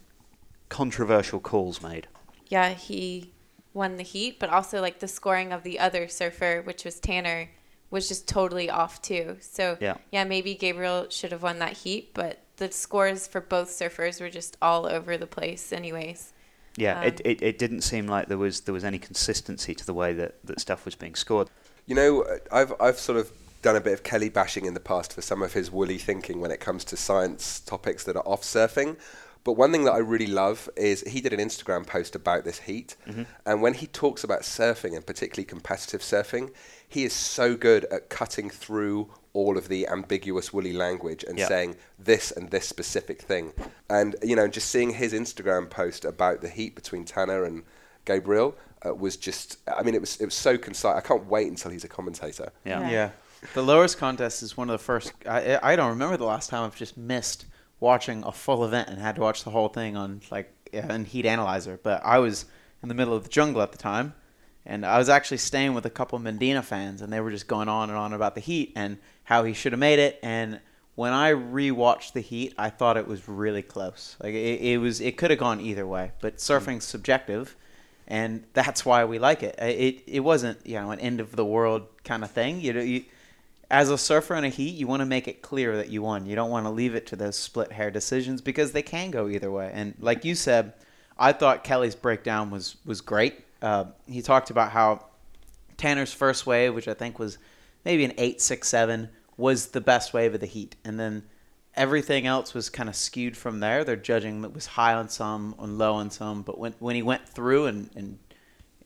controversial 0.69 1.39
calls 1.39 1.81
made. 1.81 2.07
Yeah, 2.47 2.69
he 2.69 3.33
won 3.73 3.97
the 3.97 4.03
heat, 4.03 4.39
but 4.39 4.49
also 4.49 4.81
like 4.81 4.99
the 4.99 5.07
scoring 5.07 5.51
of 5.51 5.63
the 5.63 5.79
other 5.79 6.07
surfer, 6.07 6.61
which 6.63 6.83
was 6.85 6.99
Tanner, 6.99 7.49
was 7.89 8.07
just 8.07 8.27
totally 8.27 8.69
off 8.69 9.01
too. 9.01 9.37
So 9.41 9.77
Yeah. 9.79 9.95
yeah, 10.11 10.23
maybe 10.23 10.55
Gabriel 10.55 11.07
should 11.09 11.31
have 11.31 11.43
won 11.43 11.59
that 11.59 11.73
heat, 11.73 12.13
but 12.13 12.39
the 12.57 12.71
scores 12.71 13.27
for 13.27 13.41
both 13.41 13.69
surfers 13.69 14.21
were 14.21 14.29
just 14.29 14.57
all 14.61 14.85
over 14.85 15.17
the 15.17 15.27
place, 15.27 15.73
anyways. 15.73 16.33
Yeah, 16.77 16.99
Um, 16.99 17.05
it, 17.07 17.21
it, 17.25 17.41
it 17.41 17.57
didn't 17.59 17.81
seem 17.81 18.07
like 18.07 18.27
there 18.27 18.37
was 18.37 18.61
there 18.61 18.73
was 18.73 18.83
any 18.85 18.99
consistency 18.99 19.75
to 19.75 19.85
the 19.85 19.93
way 19.93 20.13
that, 20.13 20.35
that 20.45 20.59
stuff 20.59 20.85
was 20.85 20.95
being 20.95 21.15
scored. 21.15 21.49
You 21.85 21.95
know, 21.95 22.21
uh, 22.23 22.37
I've 22.51 22.73
I've 22.79 22.97
sort 22.99 23.17
of 23.17 23.31
done 23.61 23.75
a 23.75 23.81
bit 23.81 23.93
of 23.93 24.03
Kelly 24.03 24.29
bashing 24.29 24.65
in 24.65 24.73
the 24.73 24.79
past 24.79 25.13
for 25.13 25.21
some 25.21 25.41
of 25.41 25.53
his 25.53 25.69
woolly 25.69 25.97
thinking 25.97 26.39
when 26.39 26.49
it 26.51 26.59
comes 26.59 26.83
to 26.85 26.97
science 26.97 27.59
topics 27.59 28.03
that 28.05 28.15
are 28.15 28.27
off 28.27 28.41
surfing. 28.43 28.97
But 29.43 29.53
one 29.53 29.71
thing 29.71 29.85
that 29.85 29.93
I 29.93 29.97
really 29.99 30.27
love 30.27 30.69
is 30.75 31.01
he 31.01 31.19
did 31.21 31.33
an 31.33 31.39
Instagram 31.39 31.87
post 31.87 32.15
about 32.15 32.43
this 32.43 32.59
heat, 32.59 32.95
and 33.45 33.61
when 33.61 33.73
he 33.73 33.87
talks 33.87 34.23
about 34.23 34.41
surfing 34.41 34.95
and 34.95 35.05
particularly 35.05 35.45
competitive 35.45 36.01
surfing, 36.01 36.51
he 36.87 37.05
is 37.05 37.13
so 37.13 37.55
good 37.55 37.85
at 37.85 38.09
cutting 38.09 38.49
through 38.49 39.09
all 39.33 39.57
of 39.57 39.67
the 39.69 39.87
ambiguous 39.87 40.51
woolly 40.53 40.73
language 40.73 41.23
and 41.23 41.39
Yeah. 41.39 41.47
saying 41.47 41.77
this 41.97 42.31
and 42.31 42.51
this 42.51 42.67
specific 42.67 43.21
thing. 43.21 43.53
And 43.89 44.15
you 44.21 44.35
know, 44.35 44.47
just 44.47 44.69
seeing 44.69 44.91
his 44.93 45.13
Instagram 45.13 45.69
post 45.69 46.03
about 46.05 46.41
the 46.41 46.49
heat 46.49 46.75
between 46.75 47.05
Tanner 47.05 47.43
and 47.45 47.63
Gabriel 48.05 48.55
uh, 48.85 48.93
was 48.93 49.15
just 49.15 49.57
I 49.67 49.83
mean 49.83 49.95
it 49.95 50.01
was 50.01 50.19
it 50.19 50.25
was 50.25 50.33
so 50.33 50.57
concise. 50.57 50.97
I 50.97 51.01
can't 51.01 51.25
wait 51.27 51.47
until 51.47 51.71
he's 51.71 51.83
a 51.85 51.87
commentator. 51.87 52.51
Yeah. 52.65 52.89
Yeah. 52.89 53.09
The 53.53 53.63
lowest 53.63 53.97
contest 53.97 54.43
is 54.43 54.57
one 54.57 54.69
of 54.69 54.73
the 54.73 54.83
first. 54.83 55.13
I 55.27 55.57
I 55.63 55.75
don't 55.77 55.89
remember 55.89 56.17
the 56.17 56.25
last 56.25 56.49
time 56.49 56.63
I've 56.65 56.75
just 56.75 56.97
missed 56.97 57.45
watching 57.81 58.23
a 58.23 58.31
full 58.31 58.63
event 58.63 58.87
and 58.87 58.97
had 58.99 59.15
to 59.15 59.21
watch 59.21 59.43
the 59.43 59.49
whole 59.49 59.67
thing 59.67 59.97
on 59.97 60.21
like 60.31 60.53
in 60.71 61.03
Heat 61.03 61.25
Analyzer. 61.25 61.77
But 61.83 62.01
I 62.05 62.19
was 62.19 62.45
in 62.81 62.87
the 62.87 62.95
middle 62.95 63.13
of 63.13 63.23
the 63.23 63.29
jungle 63.29 63.61
at 63.61 63.73
the 63.73 63.77
time, 63.77 64.13
and 64.65 64.85
I 64.85 64.97
was 64.97 65.09
actually 65.09 65.37
staying 65.37 65.73
with 65.73 65.85
a 65.85 65.89
couple 65.89 66.15
of 66.15 66.23
Medina 66.23 66.61
fans, 66.61 67.01
and 67.01 67.11
they 67.11 67.19
were 67.19 67.31
just 67.31 67.47
going 67.47 67.67
on 67.67 67.89
and 67.89 67.97
on 67.97 68.13
about 68.13 68.35
the 68.35 68.41
Heat 68.41 68.71
and 68.77 68.97
how 69.25 69.43
he 69.43 69.53
should 69.53 69.73
have 69.73 69.79
made 69.79 69.99
it. 69.99 70.19
And 70.23 70.61
when 70.95 71.11
I 71.11 71.31
rewatched 71.31 72.13
the 72.13 72.21
Heat, 72.21 72.53
I 72.57 72.69
thought 72.69 72.95
it 72.97 73.07
was 73.07 73.27
really 73.27 73.63
close. 73.63 74.15
Like 74.21 74.33
it, 74.33 74.61
it 74.61 74.77
was, 74.77 75.01
it 75.01 75.17
could 75.17 75.31
have 75.31 75.39
gone 75.39 75.59
either 75.59 75.85
way. 75.85 76.11
But 76.21 76.33
hmm. 76.33 76.37
surfing's 76.37 76.85
subjective, 76.85 77.57
and 78.07 78.43
that's 78.53 78.85
why 78.85 79.05
we 79.05 79.19
like 79.19 79.41
it. 79.41 79.55
It 79.57 80.03
it 80.05 80.19
wasn't 80.19 80.65
you 80.65 80.75
know 80.75 80.91
an 80.91 80.99
end 80.99 81.19
of 81.19 81.35
the 81.35 81.45
world 81.45 81.87
kind 82.03 82.23
of 82.23 82.31
thing. 82.31 82.61
You 82.61 82.73
know 82.73 82.81
you 82.81 83.05
as 83.71 83.89
a 83.89 83.97
surfer 83.97 84.35
in 84.35 84.43
a 84.43 84.49
heat, 84.49 84.75
you 84.75 84.85
want 84.85 84.99
to 84.99 85.05
make 85.05 85.29
it 85.29 85.41
clear 85.41 85.77
that 85.77 85.87
you 85.87 86.01
won. 86.01 86.25
You 86.25 86.35
don't 86.35 86.51
want 86.51 86.65
to 86.65 86.69
leave 86.69 86.93
it 86.93 87.07
to 87.07 87.15
those 87.15 87.37
split 87.37 87.71
hair 87.71 87.89
decisions 87.89 88.41
because 88.41 88.73
they 88.73 88.81
can 88.81 89.11
go 89.11 89.29
either 89.29 89.49
way. 89.49 89.71
And 89.73 89.95
like 89.97 90.25
you 90.25 90.35
said, 90.35 90.73
I 91.17 91.31
thought 91.31 91.63
Kelly's 91.63 91.95
breakdown 91.95 92.51
was 92.51 92.75
was 92.85 92.99
great. 92.99 93.45
Uh, 93.61 93.85
he 94.07 94.21
talked 94.21 94.49
about 94.49 94.71
how 94.71 95.05
Tanner's 95.77 96.11
first 96.11 96.45
wave, 96.45 96.75
which 96.75 96.89
I 96.89 96.93
think 96.93 97.17
was 97.17 97.37
maybe 97.85 98.03
an 98.03 98.13
eight 98.17 98.41
six 98.41 98.67
seven, 98.67 99.07
was 99.37 99.67
the 99.67 99.81
best 99.81 100.13
wave 100.13 100.33
of 100.33 100.41
the 100.41 100.47
heat, 100.47 100.75
and 100.83 100.99
then 100.99 101.23
everything 101.73 102.27
else 102.27 102.53
was 102.53 102.69
kind 102.69 102.89
of 102.89 102.95
skewed 102.95 103.37
from 103.37 103.61
there. 103.61 103.85
Their 103.85 103.95
judging 103.95 104.41
that 104.41 104.53
was 104.53 104.65
high 104.65 104.95
on 104.95 105.07
some, 105.07 105.55
and 105.57 105.77
low 105.77 105.93
on 105.93 106.11
some, 106.11 106.41
but 106.41 106.57
when 106.59 106.73
when 106.79 106.97
he 106.97 107.03
went 107.03 107.25
through 107.29 107.67
and 107.67 107.89
and 107.95 108.19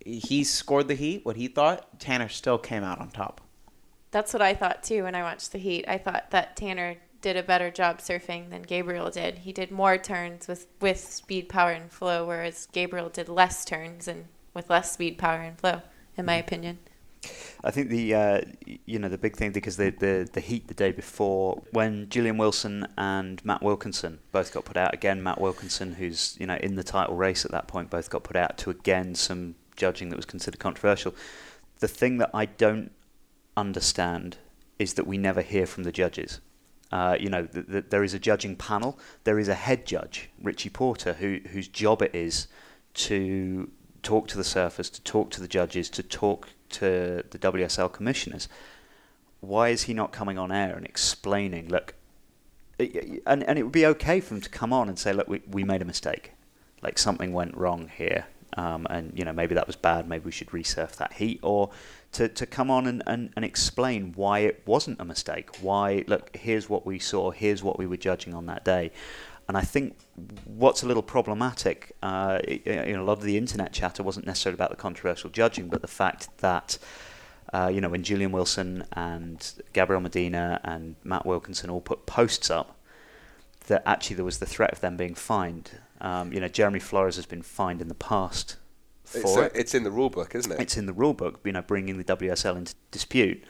he 0.06 0.44
scored 0.44 0.88
the 0.88 0.94
heat, 0.94 1.26
what 1.26 1.38
he 1.38 1.48
thought, 1.48 2.00
Tanner 2.00 2.30
still 2.30 2.60
came 2.60 2.84
out 2.84 3.00
on 3.00 3.10
top. 3.10 3.42
That's 4.16 4.32
what 4.32 4.42
I 4.42 4.54
thought 4.54 4.82
too 4.82 5.04
when 5.04 5.14
I 5.14 5.24
watched 5.24 5.52
the 5.52 5.58
heat. 5.58 5.84
I 5.90 5.98
thought 5.98 6.32
that 6.32 6.56
Tanner 6.56 6.96
did 7.20 7.36
a 7.36 7.44
better 7.44 7.70
job 7.70 7.98
surfing 7.98 8.50
than 8.50 8.62
Gabriel 8.62 9.10
did. 9.10 9.40
He 9.40 9.52
did 9.52 9.72
more 9.72 9.98
turns 9.98 10.48
with, 10.48 10.68
with 10.80 11.02
speed, 11.02 11.50
power, 11.50 11.72
and 11.72 11.92
flow, 11.92 12.26
whereas 12.26 12.70
Gabriel 12.72 13.10
did 13.10 13.28
less 13.28 13.66
turns 13.66 14.08
and 14.08 14.28
with 14.54 14.70
less 14.70 14.94
speed, 14.94 15.18
power, 15.18 15.42
and 15.42 15.60
flow, 15.60 15.82
in 16.16 16.24
my 16.24 16.36
opinion. 16.36 16.80
I 17.62 17.72
think 17.72 17.90
the 17.90 18.16
uh, 18.16 18.42
you 18.86 19.00
know 19.00 19.10
the 19.10 19.18
big 19.18 19.36
thing 19.36 19.52
because 19.52 19.76
the, 19.76 19.90
the 19.90 20.30
the 20.32 20.40
heat 20.40 20.70
the 20.70 20.74
day 20.74 20.94
before 20.94 21.62
when 21.72 22.08
Julian 22.08 22.38
Wilson 22.38 22.88
and 22.98 23.44
Matt 23.44 23.62
Wilkinson 23.62 24.20
both 24.32 24.54
got 24.54 24.64
put 24.64 24.78
out 24.78 24.94
again. 24.94 25.24
Matt 25.24 25.42
Wilkinson, 25.42 25.96
who's 25.96 26.38
you 26.40 26.48
know 26.48 26.56
in 26.56 26.76
the 26.76 26.86
title 26.86 27.18
race 27.18 27.44
at 27.44 27.52
that 27.52 27.68
point, 27.68 27.90
both 27.90 28.10
got 28.10 28.24
put 28.24 28.38
out 28.38 28.58
to 28.60 28.70
again 28.70 29.14
some 29.14 29.56
judging 29.76 30.08
that 30.08 30.16
was 30.16 30.26
considered 30.26 30.62
controversial. 30.62 31.14
The 31.80 31.90
thing 31.90 32.20
that 32.20 32.30
I 32.34 32.46
don't 32.46 32.94
understand 33.58 34.38
is 34.80 34.94
that 34.96 35.08
we 35.08 35.18
never 35.18 35.42
hear 35.42 35.66
from 35.66 35.84
the 35.84 35.92
judges. 35.92 36.40
Uh, 36.92 37.18
you 37.20 37.30
know, 37.30 37.46
th- 37.46 37.68
th- 37.68 37.86
there 37.90 38.04
is 38.04 38.14
a 38.14 38.20
judging 38.20 38.56
panel. 38.56 39.00
There 39.24 39.40
is 39.40 39.48
a 39.48 39.54
head 39.54 39.86
judge, 39.86 40.30
Richie 40.42 40.70
Porter, 40.70 41.14
who 41.14 41.40
whose 41.52 41.68
job 41.68 42.02
it 42.02 42.14
is 42.14 42.48
to 42.96 43.70
talk 44.04 44.28
to 44.30 44.38
the 44.38 44.44
surfers, 44.44 44.92
to 44.94 45.02
talk 45.02 45.32
to 45.32 45.42
the 45.42 45.48
judges, 45.48 45.90
to 45.90 46.04
talk 46.04 46.50
to 46.70 47.24
the 47.30 47.40
WSL 47.40 47.92
commissioners. 47.92 48.48
Why 49.42 49.70
is 49.70 49.84
he 49.84 49.94
not 49.94 50.12
coming 50.12 50.38
on 50.38 50.52
air 50.52 50.76
and 50.76 50.86
explaining? 50.86 51.70
Look, 51.70 51.96
and 52.80 53.44
and 53.44 53.60
it 53.60 53.64
would 53.64 53.72
be 53.72 53.86
okay 53.88 54.20
for 54.20 54.36
him 54.36 54.42
to 54.42 54.50
come 54.50 54.72
on 54.72 54.88
and 54.88 54.98
say, 54.98 55.12
look, 55.12 55.28
we 55.28 55.42
we 55.50 55.64
made 55.64 55.82
a 55.82 55.86
mistake, 55.86 56.34
like 56.82 56.98
something 56.98 57.34
went 57.34 57.58
wrong 57.58 57.90
here, 57.96 58.28
um, 58.58 58.86
and 58.90 59.18
you 59.18 59.26
know 59.26 59.34
maybe 59.34 59.56
that 59.56 59.68
was 59.68 59.76
bad. 59.76 60.08
Maybe 60.08 60.26
we 60.26 60.32
should 60.32 60.50
resurf 60.50 60.96
that 60.98 61.14
heat, 61.14 61.40
or 61.42 61.72
to, 62.16 62.30
to 62.30 62.46
come 62.46 62.72
on 62.72 62.88
and, 62.88 63.04
and, 63.06 63.32
and 63.36 63.44
explain 63.44 64.14
why 64.16 64.40
it 64.40 64.64
wasn't 64.66 65.00
a 65.02 65.06
mistake. 65.06 65.58
Why 65.58 66.06
look, 66.08 66.36
here's 66.36 66.70
what 66.70 66.86
we 66.86 66.98
saw. 66.98 67.32
Here's 67.32 67.62
what 67.62 67.78
we 67.78 67.86
were 67.86 67.98
judging 67.98 68.34
on 68.34 68.46
that 68.46 68.64
day. 68.64 68.92
And 69.50 69.58
I 69.58 69.62
think 69.62 69.98
what's 70.46 70.82
a 70.82 70.88
little 70.88 71.04
problematic, 71.04 71.92
uh, 72.02 72.40
you 72.48 72.62
know, 72.66 73.04
a 73.04 73.04
lot 73.04 73.18
of 73.18 73.24
the 73.24 73.38
internet 73.38 73.74
chatter 73.74 74.02
wasn't 74.02 74.26
necessarily 74.26 74.56
about 74.56 74.70
the 74.70 74.78
controversial 74.78 75.30
judging, 75.30 75.68
but 75.68 75.82
the 75.82 75.88
fact 75.88 76.30
that, 76.38 76.78
uh, 77.54 77.70
you 77.72 77.82
know, 77.82 77.90
when 77.90 78.02
Julian 78.02 78.32
Wilson 78.32 78.86
and 78.94 79.54
Gabriel 79.74 80.02
Medina 80.02 80.62
and 80.64 80.96
Matt 81.04 81.26
Wilkinson 81.26 81.70
all 81.70 81.82
put 81.82 82.06
posts 82.06 82.50
up, 82.50 82.80
that 83.68 83.84
actually 83.86 84.16
there 84.16 84.26
was 84.26 84.40
the 84.40 84.46
threat 84.46 84.72
of 84.72 84.80
them 84.80 84.96
being 84.96 85.16
fined. 85.16 85.80
Um, 86.00 86.32
you 86.32 86.40
know, 86.40 86.48
Jeremy 86.48 86.80
Flores 86.80 87.18
has 87.18 87.26
been 87.26 87.42
fined 87.42 87.82
in 87.82 87.88
the 87.90 87.94
past 87.94 88.56
It's, 89.14 89.36
it. 89.36 89.52
it's 89.56 89.74
in 89.74 89.84
the 89.84 89.92
rule 89.92 90.10
book, 90.10 90.36
isn't 90.36 90.52
it? 90.52 90.60
It's 90.60 90.78
in 90.78 90.86
the 90.86 90.94
rule 90.94 91.14
book, 91.14 91.40
you 91.44 91.52
know, 91.52 91.62
bringing 91.62 91.98
the 91.98 92.04
WSL 92.04 92.58
into 92.58 92.76
dispute. 92.92 93.44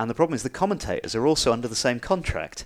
And 0.00 0.08
the 0.08 0.14
problem 0.14 0.34
is 0.34 0.42
the 0.42 0.50
commentators 0.50 1.14
are 1.14 1.26
also 1.26 1.52
under 1.52 1.68
the 1.68 1.76
same 1.76 2.00
contract. 2.00 2.64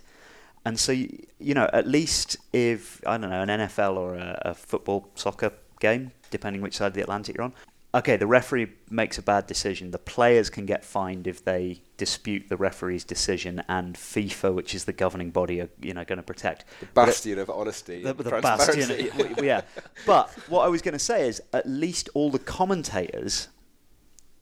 And 0.65 0.79
so, 0.79 0.91
you 0.91 1.53
know, 1.53 1.69
at 1.73 1.87
least 1.87 2.37
if, 2.53 3.01
I 3.05 3.17
don't 3.17 3.29
know, 3.29 3.41
an 3.41 3.49
NFL 3.49 3.97
or 3.97 4.15
a, 4.15 4.41
a 4.45 4.53
football, 4.53 5.09
soccer 5.15 5.51
game, 5.79 6.11
depending 6.31 6.61
which 6.61 6.77
side 6.77 6.87
of 6.87 6.93
the 6.93 7.01
Atlantic 7.01 7.35
you're 7.35 7.43
on, 7.43 7.53
okay, 7.95 8.17
the 8.17 8.25
referee 8.27 8.67
makes 8.89 9.17
a 9.17 9.21
bad 9.21 9.45
decision. 9.47 9.91
The 9.91 9.99
players 9.99 10.49
can 10.49 10.65
get 10.65 10.83
fined 10.83 11.27
if 11.27 11.43
they 11.43 11.81
dispute 11.97 12.49
the 12.49 12.57
referee's 12.57 13.03
decision, 13.03 13.63
and 13.69 13.95
FIFA, 13.95 14.53
which 14.55 14.73
is 14.73 14.85
the 14.85 14.93
governing 14.93 15.29
body, 15.29 15.61
are, 15.61 15.69
you 15.81 15.93
know, 15.93 16.03
going 16.03 16.17
to 16.17 16.23
protect. 16.23 16.65
the 16.79 16.87
But 16.93 17.03
it- 17.03 17.05
bastion 17.11 17.39
of 17.39 17.49
honesty 17.49 18.01
the, 18.03 18.13
the 18.13 18.31
bastion, 18.41 19.09
yeah. 19.43 19.61
But 20.05 20.29
what 20.49 20.65
I 20.65 20.67
was 20.69 20.81
going 20.81 20.93
to 20.93 20.99
say 20.99 21.27
is, 21.27 21.41
at 21.53 21.67
least 21.67 22.09
all 22.13 22.31
the 22.31 22.39
commentators 22.39 23.49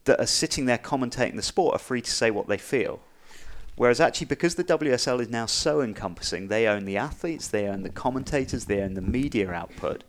that 0.06 0.20
are 0.20 0.26
sitting 0.28 0.66
there 0.66 0.78
commentating 0.80 1.36
the 1.36 1.42
sport 1.44 1.76
are 1.76 1.80
free 1.80 2.02
to 2.02 2.10
say 2.12 2.32
what 2.32 2.48
they 2.48 2.58
feel. 2.58 3.02
Whereas 3.76 4.00
actually, 4.00 4.28
because 4.28 4.56
the 4.56 4.64
WSL 4.64 5.22
is 5.22 5.30
now 5.30 5.46
so 5.46 5.82
encompassing, 5.82 6.48
they 6.48 6.68
own 6.68 6.86
the 6.86 6.98
athletes, 6.98 7.48
they 7.48 7.68
own 7.68 7.84
the 7.84 7.90
commentators, 7.90 8.66
they 8.66 8.82
own 8.82 8.94
the 8.96 9.02
media 9.02 9.50
output. 9.52 10.04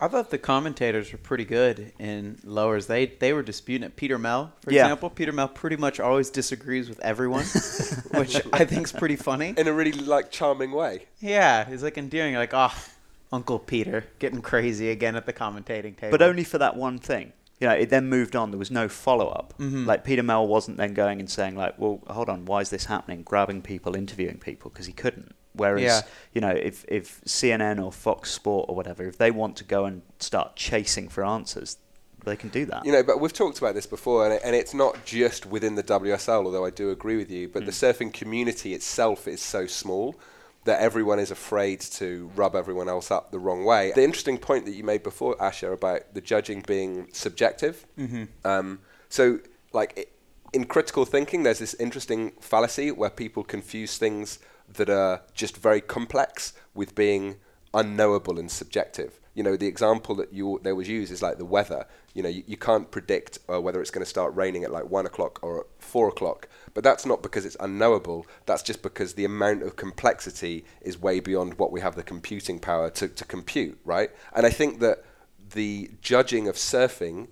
I 0.00 0.08
thought 0.08 0.30
the 0.30 0.38
commentators 0.38 1.12
were 1.12 1.18
pretty 1.18 1.44
good 1.44 1.92
in 1.98 2.38
lowers. 2.44 2.86
They 2.86 3.06
they 3.06 3.32
were 3.32 3.42
disputing 3.42 3.86
it. 3.86 3.96
Peter 3.96 4.18
Mel, 4.18 4.52
for 4.62 4.72
Yeah. 4.72 4.84
example. 4.84 5.10
Peter 5.10 5.32
Mel 5.32 5.48
pretty 5.48 5.76
much 5.76 6.00
always 6.00 6.30
disagrees 6.30 6.88
with 6.88 7.00
everyone, 7.00 7.44
which 8.14 8.36
I 8.52 8.64
think 8.64 8.84
is 8.86 8.92
pretty 8.92 9.16
funny. 9.16 9.54
in 9.56 9.68
a 9.68 9.72
really 9.72 9.92
like 9.92 10.30
charming 10.30 10.72
way. 10.72 11.06
Yeah, 11.20 11.68
he's 11.68 11.82
like 11.82 11.98
endearing, 11.98 12.34
like, 12.34 12.52
oh, 12.54 12.72
Uncle 13.32 13.58
Peter 13.58 14.06
getting 14.18 14.40
crazy 14.42 14.90
again 14.90 15.16
at 15.16 15.26
the 15.26 15.32
commentating 15.32 15.96
table. 15.96 16.10
But 16.10 16.22
only 16.22 16.44
for 16.44 16.58
that 16.58 16.76
one 16.76 16.98
thing. 16.98 17.32
You 17.60 17.68
know, 17.68 17.74
it 17.74 17.90
then 17.90 18.08
moved 18.08 18.34
on. 18.34 18.50
There 18.52 18.58
was 18.58 18.70
no 18.70 18.88
follow 18.88 19.28
up. 19.28 19.52
Mhm. 19.58 19.84
Like 19.84 20.02
Peter 20.02 20.22
Mel 20.22 20.48
wasn't 20.48 20.78
then 20.78 20.94
going 20.94 21.20
and 21.20 21.28
saying 21.28 21.56
like, 21.56 21.78
"Well, 21.78 22.00
hold 22.08 22.30
on, 22.30 22.46
why 22.46 22.60
is 22.62 22.70
this 22.70 22.86
happening?" 22.86 23.22
Grabbing 23.22 23.60
people, 23.60 23.94
interviewing 23.94 24.38
people 24.38 24.70
because 24.70 24.86
he 24.86 24.94
couldn't. 24.94 25.34
Whereas, 25.52 25.82
Yeah. 25.82 26.02
you 26.32 26.40
know, 26.40 26.50
if 26.50 26.84
if 26.88 27.20
CNN 27.24 27.84
or 27.84 27.92
Fox 27.92 28.30
Sport 28.30 28.66
or 28.68 28.76
whatever, 28.76 29.06
if 29.06 29.18
they 29.18 29.30
want 29.30 29.56
to 29.56 29.64
go 29.64 29.84
and 29.84 30.02
start 30.18 30.56
chasing 30.56 31.08
for 31.08 31.24
answers, 31.24 31.76
they 32.24 32.36
can 32.36 32.50
do 32.50 32.64
that. 32.66 32.84
You 32.84 32.92
know, 32.92 33.02
but 33.02 33.20
we've 33.20 33.32
talked 33.32 33.58
about 33.58 33.74
this 33.74 33.86
before, 33.86 34.24
and, 34.24 34.34
it, 34.34 34.42
and 34.44 34.54
it's 34.54 34.74
not 34.74 35.04
just 35.04 35.46
within 35.46 35.74
the 35.74 35.82
WSL, 35.82 36.44
although 36.44 36.64
I 36.64 36.70
do 36.70 36.90
agree 36.90 37.16
with 37.16 37.30
you. 37.30 37.48
But 37.48 37.64
the 37.66 37.72
surfing 37.72 38.12
community 38.12 38.74
itself 38.74 39.26
is 39.26 39.40
so 39.40 39.66
small 39.66 40.14
that 40.64 40.80
everyone 40.80 41.18
is 41.18 41.30
afraid 41.30 41.80
to 41.80 42.30
rub 42.36 42.54
everyone 42.54 42.88
else 42.88 43.10
up 43.10 43.30
the 43.30 43.38
wrong 43.38 43.64
way. 43.64 43.92
The 43.94 44.04
interesting 44.04 44.36
point 44.38 44.66
that 44.66 44.72
you 44.72 44.84
made 44.84 45.02
before, 45.02 45.40
Asher, 45.42 45.72
about 45.72 46.14
the 46.14 46.20
judging 46.20 46.62
being 46.66 47.08
subjective. 47.12 47.86
Mm-hmm. 47.98 48.24
Um, 48.44 48.80
so, 49.08 49.40
like 49.72 49.94
i 49.98 50.04
in 50.52 50.64
critical 50.64 51.04
thinking, 51.04 51.44
there's 51.44 51.60
this 51.60 51.74
interesting 51.74 52.32
fallacy 52.40 52.90
where 52.90 53.08
people 53.08 53.44
confuse 53.44 53.98
things 53.98 54.40
that 54.74 54.90
are 54.90 55.22
just 55.34 55.56
very 55.56 55.80
complex 55.80 56.52
with 56.74 56.94
being 56.94 57.36
unknowable 57.72 58.38
and 58.38 58.50
subjective. 58.50 59.20
You 59.34 59.44
know, 59.44 59.56
the 59.56 59.66
example 59.66 60.14
that 60.16 60.32
you 60.32 60.60
there 60.62 60.74
was 60.74 60.88
used 60.88 61.12
is 61.12 61.22
like 61.22 61.38
the 61.38 61.44
weather. 61.44 61.86
You 62.14 62.22
know, 62.24 62.28
you, 62.28 62.42
you 62.46 62.56
can't 62.56 62.90
predict 62.90 63.38
uh, 63.48 63.60
whether 63.60 63.80
it's 63.80 63.90
going 63.90 64.04
to 64.04 64.10
start 64.10 64.34
raining 64.34 64.64
at 64.64 64.72
like 64.72 64.90
one 64.90 65.06
o'clock 65.06 65.38
or 65.42 65.66
four 65.78 66.08
o'clock. 66.08 66.48
But 66.74 66.82
that's 66.82 67.06
not 67.06 67.22
because 67.22 67.46
it's 67.46 67.56
unknowable. 67.60 68.26
That's 68.46 68.62
just 68.62 68.82
because 68.82 69.14
the 69.14 69.24
amount 69.24 69.62
of 69.62 69.76
complexity 69.76 70.64
is 70.80 71.00
way 71.00 71.20
beyond 71.20 71.58
what 71.58 71.70
we 71.70 71.80
have 71.80 71.94
the 71.94 72.02
computing 72.02 72.58
power 72.58 72.90
to, 72.90 73.08
to 73.08 73.24
compute, 73.24 73.78
right? 73.84 74.10
And 74.34 74.46
I 74.46 74.50
think 74.50 74.80
that 74.80 75.04
the 75.52 75.90
judging 76.02 76.48
of 76.48 76.56
surfing 76.56 77.28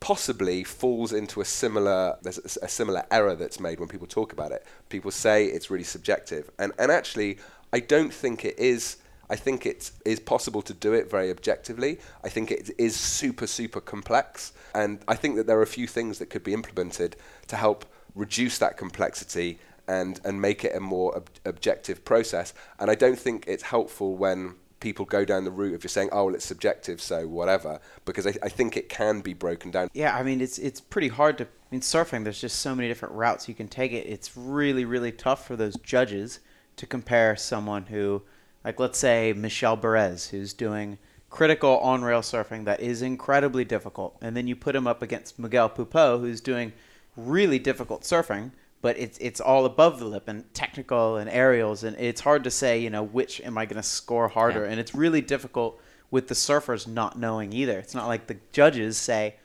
possibly 0.00 0.62
falls 0.62 1.12
into 1.12 1.40
a 1.40 1.44
similar 1.44 2.16
there's 2.22 2.38
a, 2.38 2.68
similar 2.68 3.04
error 3.10 3.34
that's 3.34 3.58
made 3.58 3.80
when 3.80 3.88
people 3.88 4.06
talk 4.06 4.32
about 4.32 4.52
it. 4.52 4.64
People 4.88 5.10
say 5.10 5.46
it's 5.46 5.70
really 5.70 5.84
subjective, 5.84 6.50
and 6.58 6.72
and 6.78 6.92
actually, 6.92 7.38
I 7.72 7.80
don't 7.80 8.12
think 8.12 8.44
it 8.44 8.58
is. 8.58 8.96
I 9.28 9.34
think 9.34 9.66
it 9.66 9.90
is 10.04 10.20
possible 10.20 10.62
to 10.62 10.72
do 10.72 10.92
it 10.92 11.10
very 11.10 11.30
objectively. 11.30 11.98
I 12.22 12.28
think 12.28 12.50
it 12.50 12.70
is 12.78 12.94
super 12.94 13.46
super 13.46 13.80
complex, 13.80 14.52
and 14.74 15.00
I 15.08 15.16
think 15.16 15.36
that 15.36 15.46
there 15.46 15.58
are 15.58 15.62
a 15.62 15.66
few 15.78 15.86
things 15.86 16.18
that 16.18 16.26
could 16.26 16.44
be 16.44 16.54
implemented 16.54 17.16
to 17.48 17.56
help 17.56 17.84
reduce 18.14 18.58
that 18.58 18.76
complexity 18.76 19.58
and 19.88 20.20
and 20.24 20.40
make 20.40 20.64
it 20.64 20.74
a 20.74 20.80
more 20.80 21.16
ob- 21.16 21.30
objective 21.44 22.04
process. 22.04 22.54
And 22.78 22.90
I 22.90 22.94
don't 22.94 23.18
think 23.18 23.44
it's 23.46 23.64
helpful 23.64 24.16
when 24.16 24.54
people 24.80 25.04
go 25.04 25.24
down 25.24 25.44
the 25.44 25.50
route 25.50 25.74
of 25.74 25.80
just 25.80 25.94
saying, 25.94 26.08
"Oh, 26.12 26.26
well, 26.26 26.34
it's 26.34 26.44
subjective, 26.44 27.00
so 27.00 27.26
whatever," 27.26 27.80
because 28.04 28.26
I, 28.26 28.34
I 28.42 28.48
think 28.48 28.76
it 28.76 28.88
can 28.88 29.20
be 29.20 29.34
broken 29.34 29.70
down. 29.70 29.88
Yeah, 29.94 30.16
I 30.16 30.22
mean 30.22 30.40
it's 30.40 30.58
it's 30.58 30.80
pretty 30.80 31.08
hard 31.08 31.38
to. 31.38 31.44
I 31.44 31.48
mean 31.70 31.80
surfing. 31.80 32.24
There's 32.24 32.40
just 32.40 32.60
so 32.60 32.74
many 32.74 32.88
different 32.88 33.14
routes 33.14 33.48
you 33.48 33.54
can 33.54 33.68
take 33.68 33.92
it. 33.92 34.06
It's 34.06 34.36
really 34.36 34.84
really 34.84 35.12
tough 35.12 35.46
for 35.46 35.56
those 35.56 35.76
judges 35.76 36.40
to 36.76 36.86
compare 36.86 37.36
someone 37.36 37.86
who, 37.86 38.22
like 38.64 38.78
let's 38.78 38.98
say 38.98 39.32
Michel 39.32 39.76
Bourez, 39.76 40.30
who's 40.30 40.52
doing 40.52 40.98
critical 41.30 41.78
on 41.78 42.02
rail 42.02 42.20
surfing 42.20 42.64
that 42.64 42.80
is 42.80 43.02
incredibly 43.02 43.64
difficult, 43.64 44.16
and 44.20 44.36
then 44.36 44.46
you 44.46 44.56
put 44.56 44.76
him 44.76 44.86
up 44.86 45.02
against 45.02 45.38
Miguel 45.38 45.68
Pupo, 45.68 46.20
who's 46.20 46.40
doing 46.40 46.72
really 47.16 47.58
difficult 47.58 48.02
surfing. 48.02 48.50
But 48.82 48.98
it's 48.98 49.18
it's 49.18 49.40
all 49.40 49.64
above 49.64 49.98
the 49.98 50.04
lip 50.04 50.28
and 50.28 50.52
technical 50.54 51.16
and 51.16 51.28
aerials, 51.30 51.82
and 51.82 51.96
it's 51.98 52.20
hard 52.20 52.44
to 52.44 52.50
say, 52.50 52.78
you 52.78 52.90
know, 52.90 53.02
which 53.02 53.40
am 53.40 53.56
I 53.58 53.64
going 53.66 53.76
to 53.82 53.88
score 53.88 54.28
harder, 54.28 54.64
Yeah. 54.64 54.70
and 54.70 54.80
it's 54.80 54.94
really 54.94 55.20
difficult 55.20 55.80
with 56.10 56.28
the 56.28 56.34
surfers 56.34 56.86
not 56.86 57.18
knowing 57.18 57.52
either. 57.52 57.78
It's 57.78 57.94
not 57.94 58.06
like 58.06 58.26
the 58.28 58.36
judges 58.52 58.96
say, 58.96 59.36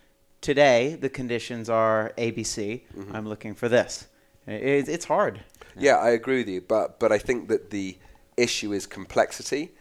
today 0.41 0.95
the 0.95 1.09
conditions 1.09 1.69
are 1.69 2.13
ABC. 2.17 2.81
Mm-hmm. 2.95 3.15
I'm 3.15 3.27
looking 3.27 3.55
for 3.55 3.67
this. 3.69 4.07
It, 4.47 4.87
it's 4.89 5.05
hard. 5.05 5.41
Yeah, 5.77 5.95
I 5.95 6.09
agree 6.09 6.39
with 6.39 6.49
you, 6.49 6.61
but 6.61 6.99
but 6.99 7.11
I 7.11 7.17
think 7.17 7.47
that 7.47 7.69
the 7.71 7.97
issue 8.37 8.73
is 8.73 8.85
complexity, 8.85 9.71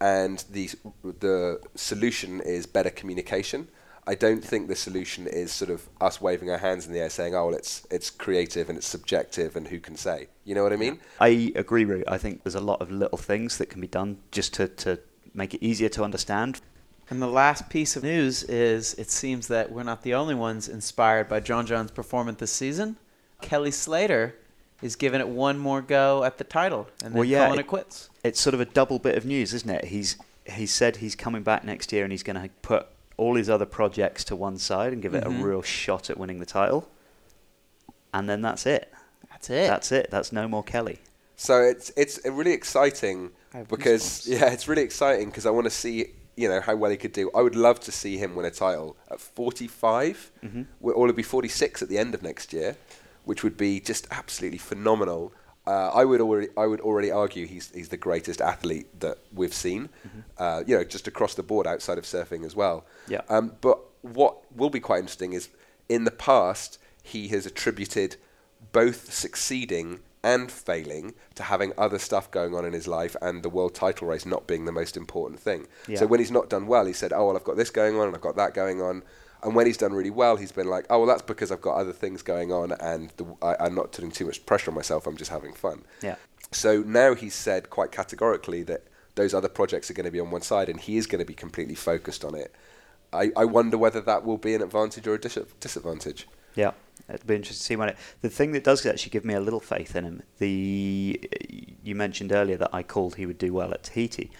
and 0.00 0.44
the 0.50 0.70
the 1.20 1.60
solution 1.74 2.40
is 2.40 2.66
better 2.66 2.90
communication. 2.90 3.68
I 4.08 4.14
don't 4.14 4.42
think 4.42 4.68
the 4.68 4.74
solution 4.74 5.26
is 5.26 5.52
sort 5.52 5.70
of 5.70 5.86
us 6.00 6.18
waving 6.18 6.50
our 6.50 6.56
hands 6.58 6.86
in 6.86 6.92
the 6.94 7.00
air 7.00 7.10
saying, 7.10 7.34
"Oh, 7.34 7.46
well, 7.46 7.54
it's 7.54 7.86
it's 7.90 8.08
creative 8.10 8.68
and 8.70 8.78
it's 8.78 8.86
subjective, 8.86 9.54
and 9.54 9.68
who 9.68 9.78
can 9.78 9.96
say?" 9.96 10.28
You 10.44 10.54
know 10.54 10.62
what 10.62 10.72
I 10.72 10.76
mean? 10.76 10.98
I 11.20 11.52
agree, 11.54 11.84
Root. 11.84 12.04
I 12.08 12.16
think 12.16 12.42
there's 12.42 12.54
a 12.54 12.60
lot 12.72 12.80
of 12.80 12.90
little 12.90 13.18
things 13.18 13.58
that 13.58 13.66
can 13.68 13.80
be 13.82 13.86
done 13.86 14.16
just 14.30 14.54
to, 14.54 14.68
to 14.68 14.98
make 15.34 15.52
it 15.52 15.62
easier 15.62 15.90
to 15.90 16.02
understand. 16.04 16.60
And 17.10 17.20
the 17.20 17.26
last 17.26 17.68
piece 17.68 17.96
of 17.96 18.02
news 18.02 18.42
is 18.44 18.94
it 18.94 19.10
seems 19.10 19.48
that 19.48 19.70
we're 19.72 19.82
not 19.82 20.02
the 20.02 20.14
only 20.14 20.34
ones 20.34 20.68
inspired 20.68 21.28
by 21.28 21.40
John 21.40 21.66
John's 21.66 21.90
performance 21.90 22.38
this 22.40 22.52
season. 22.52 22.96
Kelly 23.42 23.70
Slater 23.70 24.34
is 24.80 24.96
giving 24.96 25.20
it 25.20 25.28
one 25.28 25.58
more 25.58 25.82
go 25.82 26.24
at 26.24 26.38
the 26.38 26.44
title 26.44 26.88
and 27.02 27.12
then 27.12 27.18
Well, 27.18 27.24
yeah, 27.24 27.44
calling 27.44 27.58
it- 27.58 27.62
it 27.62 27.66
quits. 27.66 28.08
It's 28.24 28.40
sort 28.40 28.54
of 28.54 28.60
a 28.60 28.64
double 28.66 28.98
bit 28.98 29.16
of 29.16 29.24
news, 29.26 29.52
isn't 29.52 29.70
it? 29.70 29.84
He's 29.86 30.16
he's 30.46 30.72
said 30.72 30.96
he's 30.96 31.14
coming 31.14 31.42
back 31.42 31.62
next 31.64 31.92
year 31.92 32.04
and 32.04 32.12
he's 32.12 32.22
going 32.22 32.40
to 32.42 32.48
put 32.62 32.86
all 33.18 33.34
his 33.34 33.50
other 33.50 33.66
projects 33.66 34.24
to 34.24 34.34
one 34.36 34.56
side 34.56 34.92
and 34.94 35.02
give 35.02 35.14
it 35.14 35.24
Mhm. 35.24 35.40
a 35.40 35.44
real 35.44 35.60
shot 35.62 36.08
at 36.08 36.16
winning 36.16 36.38
the 36.40 36.46
title. 36.46 36.88
And 38.14 38.28
then 38.28 38.40
that's 38.40 38.64
it. 38.64 38.90
That's 39.30 39.50
it. 39.50 39.68
That's 39.68 39.92
it. 39.92 40.08
That's 40.10 40.32
no 40.32 40.48
more 40.48 40.62
Kelly. 40.62 40.98
So 41.36 41.60
it's 41.62 41.92
it's 41.96 42.18
really 42.24 42.52
exciting 42.52 43.30
because 43.68 44.02
goosebumps. 44.02 44.28
yeah, 44.40 44.52
it's 44.52 44.66
really 44.66 44.82
exciting 44.82 45.26
because 45.28 45.46
I 45.46 45.50
want 45.50 45.66
to 45.66 45.70
see 45.70 46.06
you 46.36 46.48
know 46.48 46.60
how 46.60 46.74
well 46.76 46.90
he 46.90 46.96
could 46.96 47.12
do. 47.12 47.30
I 47.34 47.42
would 47.42 47.56
love 47.56 47.80
to 47.80 47.92
see 47.92 48.16
him 48.16 48.34
win 48.36 48.46
a 48.46 48.50
title 48.50 48.96
at 49.10 49.20
45. 49.20 50.30
Mhm. 50.44 50.66
Well, 50.80 50.94
or 50.96 51.06
it'll 51.06 51.16
be 51.16 51.22
46 51.22 51.82
at 51.82 51.88
the 51.88 51.98
end 51.98 52.14
of 52.14 52.22
next 52.22 52.52
year, 52.52 52.76
which 53.24 53.42
would 53.42 53.56
be 53.56 53.80
just 53.80 54.06
absolutely 54.10 54.58
phenomenal. 54.58 55.32
Uh, 55.68 55.90
I 55.92 56.06
would 56.06 56.22
already 56.22 56.48
I 56.56 56.66
would 56.66 56.80
already 56.80 57.10
argue 57.10 57.46
he's 57.46 57.70
he's 57.74 57.90
the 57.90 57.98
greatest 57.98 58.40
athlete 58.40 59.00
that 59.00 59.18
we've 59.34 59.52
seen. 59.52 59.90
Uh, 60.38 60.62
you 60.66 60.74
know, 60.74 60.82
just 60.82 61.06
across 61.06 61.34
the 61.34 61.42
board 61.42 61.66
outside 61.66 61.98
of 61.98 62.04
surfing 62.04 62.46
as 62.46 62.56
well. 62.56 62.86
Yeah. 63.06 63.20
Um, 63.28 63.52
but 63.60 63.78
what 64.00 64.38
will 64.56 64.70
be 64.70 64.80
quite 64.80 65.00
interesting 65.00 65.34
is 65.34 65.50
in 65.86 66.04
the 66.04 66.10
past 66.10 66.78
he 67.02 67.28
has 67.28 67.44
attributed 67.44 68.16
both 68.72 69.12
succeeding 69.12 70.00
and 70.22 70.50
failing 70.50 71.14
to 71.34 71.42
having 71.42 71.72
other 71.76 71.98
stuff 71.98 72.30
going 72.30 72.54
on 72.54 72.64
in 72.64 72.72
his 72.72 72.88
life 72.88 73.14
and 73.20 73.42
the 73.42 73.50
world 73.50 73.74
title 73.74 74.08
race 74.08 74.24
not 74.24 74.46
being 74.46 74.64
the 74.64 74.72
most 74.72 74.96
important 74.96 75.38
thing. 75.38 75.66
Yeah. 75.86 75.98
So 75.98 76.06
when 76.06 76.20
he's 76.20 76.30
not 76.30 76.48
done 76.48 76.66
well, 76.66 76.86
he 76.86 76.94
said, 76.94 77.12
"Oh 77.12 77.26
well, 77.26 77.36
I've 77.36 77.44
got 77.44 77.58
this 77.58 77.70
going 77.70 77.96
on 77.96 78.06
and 78.06 78.16
I've 78.16 78.22
got 78.22 78.36
that 78.36 78.54
going 78.54 78.80
on." 78.80 79.02
And 79.42 79.54
when 79.54 79.66
he's 79.66 79.76
done 79.76 79.92
really 79.92 80.10
well, 80.10 80.36
he's 80.36 80.52
been 80.52 80.68
like, 80.68 80.86
"Oh 80.90 80.98
well, 80.98 81.06
that's 81.06 81.22
because 81.22 81.52
I've 81.52 81.60
got 81.60 81.76
other 81.76 81.92
things 81.92 82.22
going 82.22 82.52
on 82.52 82.72
and 82.72 83.12
the, 83.16 83.26
I, 83.40 83.56
I'm 83.60 83.74
not 83.74 83.92
putting 83.92 84.10
too 84.10 84.26
much 84.26 84.44
pressure 84.46 84.70
on 84.70 84.74
myself. 84.74 85.06
I'm 85.06 85.16
just 85.16 85.30
having 85.30 85.52
fun." 85.52 85.84
Yeah. 86.02 86.16
So 86.50 86.82
now 86.82 87.14
he's 87.14 87.34
said 87.34 87.70
quite 87.70 87.92
categorically 87.92 88.62
that 88.64 88.84
those 89.14 89.34
other 89.34 89.48
projects 89.48 89.90
are 89.90 89.94
going 89.94 90.06
to 90.06 90.10
be 90.12 90.20
on 90.20 90.30
one 90.30 90.42
side 90.42 90.68
and 90.68 90.80
he 90.80 90.96
is 90.96 91.06
going 91.06 91.18
to 91.18 91.24
be 91.24 91.34
completely 91.34 91.74
focused 91.74 92.24
on 92.24 92.34
it. 92.34 92.54
I, 93.12 93.30
I 93.36 93.44
wonder 93.44 93.76
whether 93.76 94.00
that 94.00 94.24
will 94.24 94.38
be 94.38 94.54
an 94.54 94.62
advantage 94.62 95.06
or 95.06 95.14
a 95.14 95.20
dis- 95.20 95.38
disadvantage. 95.60 96.26
Yeah, 96.54 96.72
it'd 97.08 97.26
be 97.26 97.36
interesting 97.36 97.58
to 97.58 97.64
see 97.64 97.76
when 97.76 97.90
it. 97.90 97.96
The 98.20 98.30
thing 98.30 98.52
that 98.52 98.64
does 98.64 98.84
actually 98.84 99.10
give 99.10 99.24
me 99.24 99.34
a 99.34 99.40
little 99.40 99.60
faith 99.60 99.94
in 99.96 100.04
him. 100.04 100.22
The 100.38 101.20
you 101.82 101.94
mentioned 101.94 102.32
earlier 102.32 102.56
that 102.56 102.70
I 102.72 102.82
called 102.82 103.16
he 103.16 103.26
would 103.26 103.38
do 103.38 103.52
well 103.52 103.72
at 103.72 103.84
Tahiti, 103.84 104.30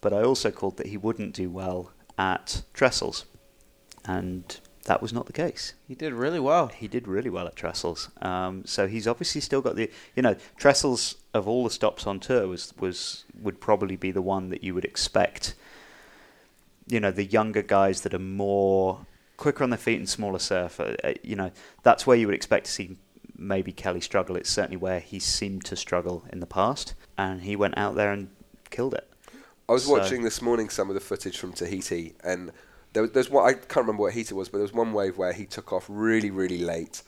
but 0.00 0.12
I 0.12 0.22
also 0.22 0.50
called 0.50 0.76
that 0.78 0.88
he 0.88 0.96
wouldn't 0.96 1.34
do 1.34 1.50
well 1.50 1.92
at 2.18 2.62
Trestles, 2.74 3.24
and 4.04 4.60
that 4.84 5.02
was 5.02 5.12
not 5.12 5.26
the 5.26 5.32
case. 5.32 5.74
He 5.86 5.94
did 5.94 6.12
really 6.14 6.40
well. 6.40 6.68
He 6.68 6.88
did 6.88 7.06
really 7.06 7.28
well 7.30 7.46
at 7.46 7.56
Trestles. 7.56 8.08
Um, 8.24 8.64
so 8.64 8.86
he's 8.88 9.06
obviously 9.06 9.40
still 9.40 9.60
got 9.60 9.76
the 9.76 9.90
you 10.16 10.22
know 10.22 10.36
Trestles 10.58 11.16
of 11.34 11.46
all 11.46 11.64
the 11.64 11.70
stops 11.70 12.06
on 12.06 12.20
tour 12.20 12.48
was 12.48 12.72
was 12.78 13.24
would 13.40 13.60
probably 13.60 13.96
be 13.96 14.10
the 14.10 14.22
one 14.22 14.48
that 14.50 14.64
you 14.64 14.74
would 14.74 14.84
expect. 14.84 15.54
You 16.86 17.00
know 17.00 17.10
the 17.10 17.24
younger 17.24 17.62
guys 17.62 18.00
that 18.00 18.14
are 18.14 18.18
more 18.18 19.06
quicker 19.36 19.62
on 19.62 19.70
their 19.70 19.78
feet 19.78 19.98
and 19.98 20.08
smaller 20.08 20.38
surf. 20.38 20.80
Uh, 20.80 20.94
uh, 21.04 21.12
you 21.22 21.36
know 21.36 21.50
that's 21.82 22.06
where 22.06 22.16
you 22.16 22.26
would 22.26 22.34
expect 22.34 22.66
to 22.66 22.72
see 22.72 22.96
maybe 23.36 23.72
Kelly 23.72 24.00
struggle. 24.00 24.36
It's 24.36 24.50
certainly 24.50 24.78
where 24.78 25.00
he 25.00 25.18
seemed 25.18 25.64
to 25.66 25.76
struggle 25.76 26.24
in 26.32 26.40
the 26.40 26.46
past, 26.46 26.94
and 27.16 27.42
he 27.42 27.56
went 27.56 27.76
out 27.76 27.94
there 27.94 28.10
and 28.10 28.30
killed 28.70 28.94
it. 28.94 29.08
I 29.68 29.72
was 29.72 29.84
So- 29.84 29.92
watching 29.92 30.22
this 30.22 30.40
morning 30.40 30.70
some 30.70 30.88
of 30.88 30.94
the 30.94 31.00
footage 31.00 31.36
from 31.38 31.52
Tahiti, 31.52 32.14
and 32.24 32.52
there, 32.92 33.02
was- 33.02 33.12
there's 33.12 33.30
one 33.30 33.48
I 33.48 33.54
can't 33.54 33.86
remember 33.86 34.02
what 34.02 34.14
heat 34.14 34.30
it 34.30 34.34
was, 34.34 34.48
but 34.48 34.58
there 34.58 34.62
was 34.62 34.72
one 34.72 34.92
wave 34.92 35.18
where 35.18 35.32
he 35.32 35.46
took 35.46 35.72
off 35.72 35.86
really, 35.88 36.30
really 36.30 36.58
late, 36.58 37.02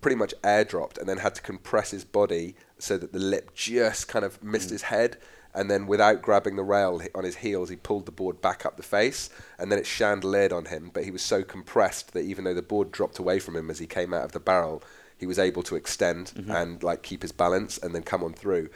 pretty 0.00 0.16
much 0.16 0.34
airdropped, 0.42 0.98
and 0.98 1.08
then 1.08 1.18
had 1.18 1.34
to 1.36 1.42
compress 1.42 1.90
his 1.90 2.04
body 2.04 2.54
so 2.78 2.96
that 2.98 3.12
the 3.12 3.18
lip 3.18 3.54
just 3.54 4.08
kind 4.08 4.24
of 4.24 4.42
missed 4.42 4.68
mm. 4.68 4.72
his 4.72 4.82
head. 4.82 5.16
And 5.54 5.70
then, 5.70 5.86
without 5.86 6.20
grabbing 6.20 6.56
the 6.56 6.62
rail 6.62 7.00
on 7.14 7.24
his 7.24 7.36
heels, 7.36 7.70
he 7.70 7.76
pulled 7.76 8.04
the 8.04 8.12
board 8.12 8.42
back 8.42 8.66
up 8.66 8.76
the 8.76 8.82
face, 8.82 9.30
and 9.58 9.72
then 9.72 9.78
it 9.78 9.86
chandeliered 9.86 10.52
on 10.52 10.66
him. 10.66 10.90
But 10.92 11.04
he 11.04 11.10
was 11.10 11.22
so 11.22 11.42
compressed 11.42 12.12
that 12.12 12.24
even 12.24 12.44
though 12.44 12.52
the 12.52 12.60
board 12.60 12.92
dropped 12.92 13.18
away 13.18 13.38
from 13.38 13.56
him 13.56 13.70
as 13.70 13.78
he 13.78 13.86
came 13.86 14.12
out 14.12 14.24
of 14.24 14.32
the 14.32 14.40
barrel, 14.40 14.82
he 15.16 15.26
was 15.26 15.38
able 15.38 15.62
to 15.62 15.76
extend 15.76 16.26
mm-hmm. 16.26 16.50
and 16.50 16.82
like 16.82 17.02
keep 17.02 17.22
his 17.22 17.32
balance 17.32 17.78
and 17.78 17.94
then 17.94 18.02
come 18.02 18.22
on 18.22 18.34
through. 18.34 18.68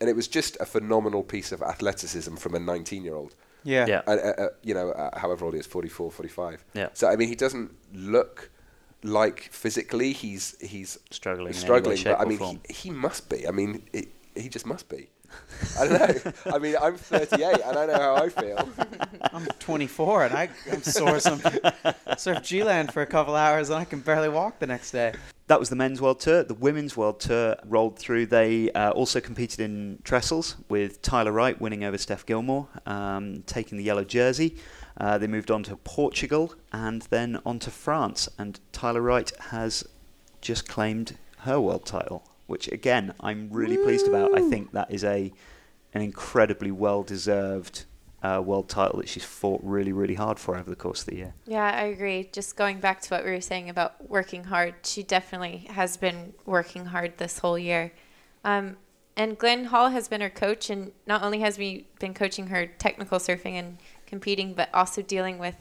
And 0.00 0.08
it 0.08 0.14
was 0.14 0.28
just 0.28 0.56
a 0.60 0.66
phenomenal 0.66 1.24
piece 1.24 1.50
of 1.50 1.60
athleticism 1.60 2.36
from 2.36 2.54
a 2.54 2.60
19-year-old 2.60 3.34
Yeah. 3.68 3.86
Yeah. 3.86 4.02
uh, 4.06 4.12
uh, 4.12 4.48
you 4.62 4.74
know, 4.74 4.90
uh, 4.92 5.18
however 5.18 5.44
old 5.44 5.54
he 5.54 5.60
is, 5.60 5.66
44, 5.66 6.10
45. 6.10 6.64
Yeah. 6.74 6.88
So 6.94 7.08
I 7.08 7.16
mean, 7.16 7.28
he 7.28 7.34
doesn't 7.34 7.70
look 7.92 8.50
like 9.04 9.48
physically 9.52 10.12
he's 10.12 10.56
he's 10.60 10.98
Struggling 11.10 11.48
in 11.48 11.54
struggling, 11.54 12.02
but 12.02 12.20
I 12.20 12.24
mean, 12.24 12.60
he, 12.66 12.74
he 12.74 12.90
must 12.90 13.28
be. 13.28 13.46
I 13.46 13.50
mean, 13.50 13.82
it, 13.92 14.08
he 14.34 14.48
just 14.48 14.66
must 14.66 14.88
be. 14.88 15.08
I 15.78 15.86
don't 15.86 16.24
know. 16.24 16.32
I 16.54 16.58
mean, 16.58 16.74
I'm 16.80 16.96
38 16.96 17.60
and 17.64 17.78
I 17.78 17.86
know 17.86 17.98
how 17.98 18.16
I 18.16 18.28
feel. 18.30 18.68
I'm 19.32 19.46
24 19.58 20.24
and 20.24 20.34
I, 20.34 20.48
I'm 20.72 20.82
sore 20.82 21.20
some 21.20 21.42
surf 22.16 22.42
G-Land 22.42 22.94
for 22.94 23.02
a 23.02 23.06
couple 23.06 23.36
hours 23.36 23.68
and 23.68 23.78
I 23.78 23.84
can 23.84 24.00
barely 24.00 24.30
walk 24.30 24.58
the 24.58 24.66
next 24.66 24.90
day. 24.90 25.12
That 25.48 25.58
was 25.58 25.70
the 25.70 25.76
men's 25.76 25.98
world 25.98 26.20
tour. 26.20 26.42
The 26.42 26.52
women's 26.52 26.94
world 26.94 27.20
tour 27.20 27.56
rolled 27.64 27.98
through. 27.98 28.26
They 28.26 28.70
uh, 28.72 28.90
also 28.90 29.18
competed 29.18 29.60
in 29.60 29.98
trestles 30.04 30.56
with 30.68 31.00
Tyler 31.00 31.32
Wright 31.32 31.58
winning 31.58 31.84
over 31.84 31.96
Steph 31.96 32.26
Gilmore, 32.26 32.68
um, 32.84 33.42
taking 33.46 33.78
the 33.78 33.84
yellow 33.84 34.04
jersey. 34.04 34.56
Uh, 34.98 35.16
they 35.16 35.26
moved 35.26 35.50
on 35.50 35.62
to 35.62 35.76
Portugal 35.76 36.54
and 36.70 37.02
then 37.02 37.40
on 37.46 37.58
to 37.60 37.70
France. 37.70 38.28
And 38.38 38.60
Tyler 38.72 39.00
Wright 39.00 39.32
has 39.50 39.84
just 40.42 40.68
claimed 40.68 41.16
her 41.38 41.58
world 41.58 41.86
title, 41.86 42.24
which 42.46 42.68
again 42.68 43.14
I'm 43.20 43.48
really 43.50 43.78
pleased 43.78 44.06
about. 44.06 44.36
I 44.36 44.48
think 44.50 44.72
that 44.72 44.90
is 44.90 45.02
a 45.02 45.32
an 45.94 46.02
incredibly 46.02 46.70
well 46.70 47.02
deserved 47.02 47.86
uh, 48.22 48.42
world 48.44 48.68
title 48.68 48.98
that 48.98 49.08
she's 49.08 49.24
fought 49.24 49.60
really 49.62 49.92
really 49.92 50.14
hard 50.14 50.38
for 50.38 50.56
over 50.56 50.68
the 50.68 50.76
course 50.76 51.00
of 51.02 51.06
the 51.06 51.16
year. 51.16 51.34
Yeah, 51.46 51.64
I 51.64 51.82
agree. 51.84 52.28
Just 52.32 52.56
going 52.56 52.80
back 52.80 53.00
to 53.02 53.10
what 53.10 53.24
we 53.24 53.30
were 53.30 53.40
saying 53.40 53.70
about 53.70 54.08
working 54.08 54.44
hard, 54.44 54.74
she 54.82 55.02
definitely 55.02 55.68
has 55.70 55.96
been 55.96 56.34
working 56.44 56.86
hard 56.86 57.18
this 57.18 57.38
whole 57.38 57.58
year. 57.58 57.92
Um, 58.44 58.76
and 59.16 59.36
Glenn 59.36 59.66
Hall 59.66 59.90
has 59.90 60.08
been 60.08 60.20
her 60.20 60.30
coach, 60.30 60.70
and 60.70 60.92
not 61.06 61.22
only 61.22 61.40
has 61.40 61.58
we 61.58 61.86
been 61.98 62.14
coaching 62.14 62.48
her 62.48 62.66
technical 62.66 63.18
surfing 63.18 63.54
and 63.54 63.78
competing, 64.06 64.54
but 64.54 64.68
also 64.72 65.02
dealing 65.02 65.38
with 65.38 65.56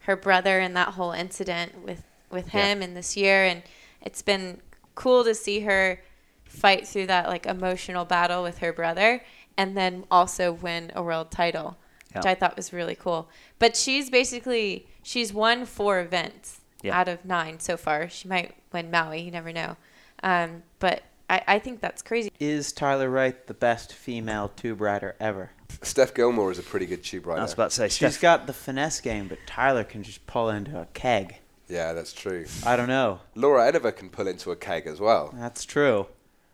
her 0.00 0.16
brother 0.16 0.58
and 0.58 0.76
that 0.76 0.88
whole 0.90 1.12
incident 1.12 1.82
with 1.84 2.02
with 2.30 2.52
Yeah. 2.52 2.66
him 2.66 2.82
and 2.82 2.96
this 2.96 3.16
year. 3.16 3.44
And 3.44 3.62
it's 4.02 4.22
been 4.22 4.60
cool 4.94 5.22
to 5.24 5.34
see 5.34 5.60
her 5.60 6.00
fight 6.44 6.86
through 6.86 7.06
that 7.06 7.28
like 7.28 7.46
emotional 7.46 8.04
battle 8.04 8.42
with 8.42 8.58
her 8.58 8.72
brother, 8.72 9.22
and 9.56 9.76
then 9.76 10.04
also 10.10 10.52
win 10.52 10.90
a 10.94 11.02
world 11.02 11.30
title 11.30 11.76
which 12.14 12.26
I 12.26 12.34
thought 12.34 12.56
was 12.56 12.72
really 12.72 12.94
cool. 12.94 13.28
But 13.58 13.76
she's 13.76 14.10
basically 14.10 14.86
she's 15.02 15.32
won 15.32 15.66
four 15.66 16.00
events 16.00 16.60
Yeah. 16.82 16.98
out 16.98 17.08
of 17.08 17.24
nine 17.24 17.60
so 17.60 17.76
far. 17.76 18.08
She 18.08 18.28
might 18.28 18.54
win 18.72 18.90
Maui, 18.90 19.20
you 19.20 19.30
never 19.30 19.52
know. 19.52 19.76
Um, 20.22 20.62
but 20.78 21.02
I, 21.28 21.42
I 21.46 21.58
think 21.58 21.80
that's 21.80 22.02
crazy. 22.02 22.30
Is 22.38 22.72
Tyler 22.72 23.08
Wright 23.10 23.46
the 23.46 23.54
best 23.54 23.92
female 23.92 24.50
tube 24.56 24.80
rider 24.80 25.16
ever? 25.20 25.50
Steph 25.82 26.14
Gilmore 26.14 26.50
is 26.52 26.58
a 26.58 26.62
pretty 26.62 26.86
good 26.86 27.02
tube 27.02 27.26
rider. 27.26 27.40
I 27.40 27.44
was 27.44 27.52
about 27.52 27.70
to 27.70 27.76
say, 27.76 27.88
She's 27.88 27.96
Steph, 28.16 28.20
got 28.20 28.46
the 28.46 28.52
finesse 28.52 29.00
game, 29.00 29.28
but 29.28 29.38
Tyler 29.46 29.84
can 29.84 30.02
just 30.02 30.26
pull 30.26 30.48
into 30.50 30.78
a 30.80 30.86
keg. 30.94 31.36
yeah, 31.68 31.92
that's 31.94 32.12
true. 32.12 32.44
I 32.64 32.76
don't 32.76 32.88
know. 32.88 33.20
Laura 33.34 33.66
Enever 33.66 33.90
can 33.92 34.08
pull 34.10 34.26
into 34.28 34.50
a 34.50 34.56
keg 34.56 34.86
as 34.86 35.00
well. 35.00 35.34
That's 35.36 35.64
true. 35.64 36.06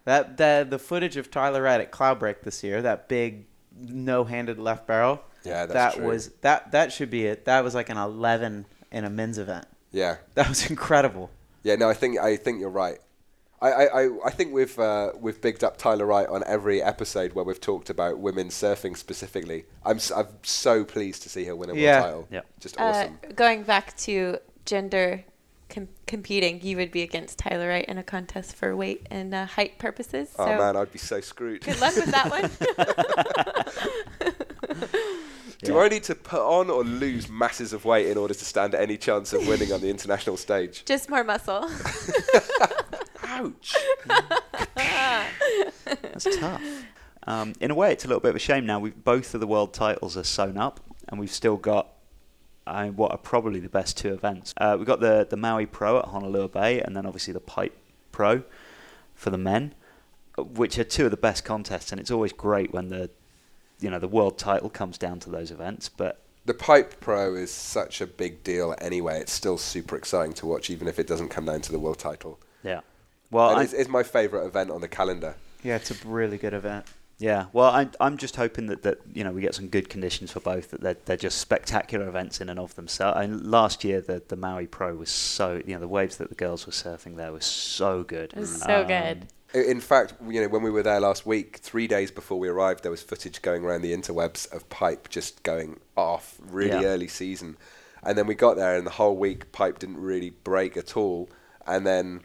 That 0.04 0.36
the 0.38 0.66
the 0.68 0.78
footage 0.78 1.16
of 1.18 1.30
Tyler 1.30 1.62
Wright 1.62 1.80
at 1.80 1.92
Cloudbreak 1.92 2.40
this 2.42 2.64
year, 2.64 2.80
that 2.82 3.08
big 3.08 3.44
no-handed 3.76 4.58
left 4.58 4.86
barrel. 4.86 5.20
Yeah, 5.44 5.66
that's 5.66 5.72
that 5.72 5.94
true. 5.94 6.06
was 6.08 6.28
that 6.42 6.72
that 6.72 6.92
should 6.92 7.10
be 7.10 7.26
it. 7.26 7.44
That 7.46 7.64
was 7.64 7.74
like 7.74 7.88
an 7.88 7.96
11 7.96 8.66
in 8.92 9.04
a 9.04 9.10
men's 9.10 9.38
event. 9.38 9.66
Yeah, 9.92 10.16
That 10.34 10.48
was 10.48 10.68
incredible. 10.70 11.30
yeah. 11.62 11.76
No, 11.76 11.88
I 11.88 11.94
think 11.94 12.18
I 12.18 12.36
think 12.36 12.60
you're 12.60 12.68
right. 12.70 12.98
I, 13.62 13.72
I, 13.72 14.02
I- 14.04 14.18
I 14.26 14.30
think 14.30 14.52
we've 14.54 14.78
uh, 14.78 15.10
we've 15.18 15.40
bigged 15.40 15.64
up 15.64 15.76
Tyler 15.76 16.06
Wright 16.06 16.26
on 16.28 16.42
every 16.46 16.82
episode 16.82 17.32
where 17.34 17.44
we've 17.44 17.60
talked 17.60 17.90
about 17.90 18.18
women 18.18 18.48
surfing 18.48 18.96
specifically. 18.96 19.64
I'm 19.84 19.96
s- 19.96 20.12
I'm 20.12 20.28
so 20.42 20.84
pleased 20.84 21.22
to 21.24 21.28
see 21.28 21.44
her 21.46 21.56
win 21.56 21.70
a 21.70 21.72
world 21.72 21.82
Yeah. 21.82 22.00
title. 22.00 22.28
Yeah. 22.30 22.40
just 22.60 22.78
Uh, 22.80 22.84
awesome. 22.84 23.18
going 23.34 23.62
back 23.64 23.96
to 23.98 24.38
gender 24.64 25.24
com- 25.70 25.88
competing, 26.06 26.60
you 26.62 26.76
would 26.76 26.90
be 26.90 27.02
against 27.02 27.38
Tyler 27.38 27.68
Wright 27.68 27.84
in 27.86 27.98
a 27.98 28.02
contest 28.02 28.56
for 28.56 28.76
weight 28.76 29.06
and 29.10 29.34
uh, 29.34 29.46
height 29.46 29.78
purposes. 29.78 30.34
oh 30.38 30.46
man, 30.58 30.76
I'd 30.76 30.92
be 30.92 30.98
so 30.98 31.20
screwed. 31.20 31.62
good 31.62 31.80
luck 31.80 31.94
with 31.96 32.06
that 32.06 32.30
one. 32.30 32.50
Do 35.62 35.78
I 35.78 35.88
need 35.88 36.04
to 36.04 36.14
put 36.14 36.40
on 36.40 36.70
or 36.70 36.82
lose 36.84 37.28
masses 37.28 37.74
of 37.74 37.84
weight 37.84 38.06
in 38.06 38.16
order 38.16 38.32
to 38.32 38.44
stand 38.44 38.74
any 38.74 38.96
chance 38.96 39.34
of 39.34 39.46
winning 39.46 39.72
on 39.72 39.82
the 39.82 39.90
international 39.90 40.38
stage? 40.38 40.84
Just 40.86 41.10
more 41.10 41.22
muscle. 41.22 41.70
Ouch! 43.24 43.76
That's 44.74 46.38
tough. 46.38 46.62
Um, 47.26 47.52
in 47.60 47.70
a 47.70 47.74
way, 47.74 47.92
it's 47.92 48.06
a 48.06 48.08
little 48.08 48.20
bit 48.22 48.30
of 48.30 48.36
a 48.36 48.40
shame 48.40 48.64
now. 48.64 48.80
We've, 48.80 49.04
both 49.04 49.34
of 49.34 49.40
the 49.40 49.46
world 49.46 49.74
titles 49.74 50.16
are 50.16 50.24
sewn 50.24 50.56
up, 50.56 50.80
and 51.08 51.20
we've 51.20 51.30
still 51.30 51.56
got 51.56 51.88
uh, 52.70 52.86
what 52.88 53.10
are 53.10 53.18
probably 53.18 53.60
the 53.60 53.68
best 53.68 53.96
two 53.96 54.12
events. 54.12 54.54
Uh, 54.56 54.76
we've 54.78 54.86
got 54.86 55.00
the, 55.00 55.26
the 55.28 55.36
Maui 55.36 55.66
Pro 55.66 55.98
at 55.98 56.06
Honolulu 56.06 56.48
Bay, 56.48 56.80
and 56.80 56.96
then 56.96 57.04
obviously 57.04 57.32
the 57.32 57.40
Pipe 57.40 57.76
Pro 58.12 58.42
for 59.14 59.30
the 59.30 59.38
men, 59.38 59.74
uh, 60.38 60.44
which 60.44 60.78
are 60.78 60.84
two 60.84 61.06
of 61.06 61.10
the 61.10 61.16
best 61.16 61.44
contests. 61.44 61.90
And 61.90 62.00
it's 62.00 62.10
always 62.10 62.32
great 62.32 62.72
when 62.72 62.88
the 62.88 63.10
you 63.80 63.90
know 63.90 63.98
the 63.98 64.08
world 64.08 64.38
title 64.38 64.70
comes 64.70 64.98
down 64.98 65.18
to 65.20 65.30
those 65.30 65.50
events. 65.50 65.88
But 65.88 66.22
The 66.46 66.54
Pipe 66.54 67.00
Pro 67.00 67.34
is 67.34 67.50
such 67.50 68.00
a 68.00 68.06
big 68.06 68.44
deal 68.44 68.74
anyway. 68.78 69.20
It's 69.20 69.32
still 69.32 69.58
super 69.58 69.96
exciting 69.96 70.34
to 70.34 70.46
watch, 70.46 70.70
even 70.70 70.86
if 70.86 70.98
it 70.98 71.06
doesn't 71.06 71.30
come 71.30 71.46
down 71.46 71.60
to 71.62 71.72
the 71.72 71.78
world 71.78 71.98
title. 71.98 72.38
yeah, 72.62 72.80
well, 73.30 73.50
I, 73.56 73.64
it's, 73.64 73.72
it's 73.72 73.90
my 73.90 74.02
favourite 74.02 74.46
event 74.46 74.70
on 74.70 74.80
the 74.80 74.88
calendar. 74.88 75.34
Yeah, 75.62 75.76
it's 75.76 75.90
a 75.90 75.94
really 76.06 76.38
good 76.38 76.54
event. 76.54 76.86
Yeah, 77.20 77.46
well, 77.52 77.70
I'm, 77.70 77.90
I'm 78.00 78.16
just 78.16 78.36
hoping 78.36 78.66
that, 78.66 78.82
that 78.82 78.98
you 79.12 79.22
know 79.22 79.30
we 79.30 79.42
get 79.42 79.54
some 79.54 79.68
good 79.68 79.90
conditions 79.90 80.32
for 80.32 80.40
both. 80.40 80.70
That 80.70 80.80
they're, 80.80 80.96
they're 81.04 81.16
just 81.18 81.38
spectacular 81.38 82.08
events 82.08 82.40
in 82.40 82.48
and 82.48 82.58
of 82.58 82.74
themselves. 82.76 83.20
And 83.20 83.50
last 83.50 83.84
year, 83.84 84.00
the 84.00 84.22
the 84.26 84.36
Maui 84.36 84.66
Pro 84.66 84.94
was 84.96 85.10
so 85.10 85.60
you 85.66 85.74
know 85.74 85.80
the 85.80 85.88
waves 85.88 86.16
that 86.16 86.30
the 86.30 86.34
girls 86.34 86.66
were 86.66 86.72
surfing 86.72 87.16
there 87.16 87.30
were 87.30 87.42
so 87.42 88.02
good. 88.02 88.32
It 88.32 88.40
was 88.40 88.62
so 88.62 88.80
um, 88.80 88.86
good. 88.86 89.26
In 89.52 89.80
fact, 89.80 90.14
you 90.28 90.40
know, 90.40 90.48
when 90.48 90.62
we 90.62 90.70
were 90.70 90.82
there 90.82 91.00
last 91.00 91.26
week, 91.26 91.58
three 91.58 91.86
days 91.88 92.10
before 92.10 92.38
we 92.38 92.48
arrived, 92.48 92.84
there 92.84 92.90
was 92.90 93.02
footage 93.02 93.42
going 93.42 93.64
around 93.64 93.82
the 93.82 93.92
interwebs 93.92 94.50
of 94.52 94.68
Pipe 94.68 95.08
just 95.08 95.42
going 95.42 95.80
off 95.96 96.36
really 96.40 96.70
Yeah. 96.70 96.84
early 96.84 97.08
season. 97.08 97.56
And 98.02 98.16
then 98.16 98.26
we 98.26 98.34
got 98.34 98.56
there, 98.56 98.76
and 98.76 98.86
the 98.86 98.92
whole 98.92 99.16
week, 99.16 99.50
Pipe 99.52 99.78
didn't 99.80 99.98
really 100.00 100.30
break 100.30 100.76
at 100.76 100.96
all. 100.96 101.28
And 101.66 101.84
then, 101.86 102.20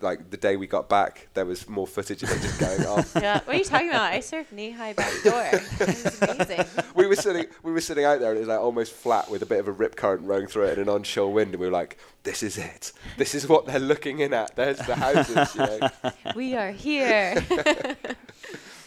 like, 0.00 0.30
the 0.30 0.36
day 0.36 0.56
we 0.56 0.66
got 0.66 0.88
back, 0.88 1.28
there 1.34 1.44
was 1.44 1.68
more 1.68 1.86
footage 1.86 2.22
of 2.22 2.30
it 2.30 2.40
just 2.40 2.60
going 2.60 2.86
off. 2.86 3.12
Yeah. 3.14 3.40
What 3.44 3.54
are 3.54 3.58
you 3.58 3.64
talking 3.64 3.88
about? 3.88 4.12
I 4.12 4.18
surfed 4.18 4.52
knee 4.52 4.70
high 4.70 4.92
back 4.92 5.12
door. 5.22 5.42
It 5.52 5.62
was 5.80 6.22
amazing. 6.22 6.64
we 6.94 7.06
were 7.06 7.16
sitting 7.16 7.46
we 7.62 7.72
were 7.72 7.80
sitting 7.80 8.04
out 8.04 8.20
there 8.20 8.30
and 8.30 8.38
it 8.38 8.40
was 8.40 8.48
like 8.48 8.60
almost 8.60 8.92
flat 8.92 9.30
with 9.30 9.42
a 9.42 9.46
bit 9.46 9.60
of 9.60 9.68
a 9.68 9.72
rip 9.72 9.96
current 9.96 10.22
rolling 10.22 10.46
through 10.46 10.64
it 10.64 10.78
and 10.78 10.88
an 10.88 10.94
onshore 10.94 11.32
wind 11.32 11.52
and 11.52 11.60
we 11.60 11.66
were 11.66 11.72
like 11.72 11.98
this 12.22 12.42
is 12.42 12.58
it 12.58 12.92
this 13.16 13.34
is 13.34 13.48
what 13.48 13.66
they're 13.66 13.78
looking 13.78 14.20
in 14.20 14.32
at 14.32 14.54
there's 14.56 14.78
the 14.78 14.94
houses 14.94 15.54
you 15.54 15.60
know 15.60 16.12
We 16.34 16.54
are 16.54 16.70
here. 16.70 17.44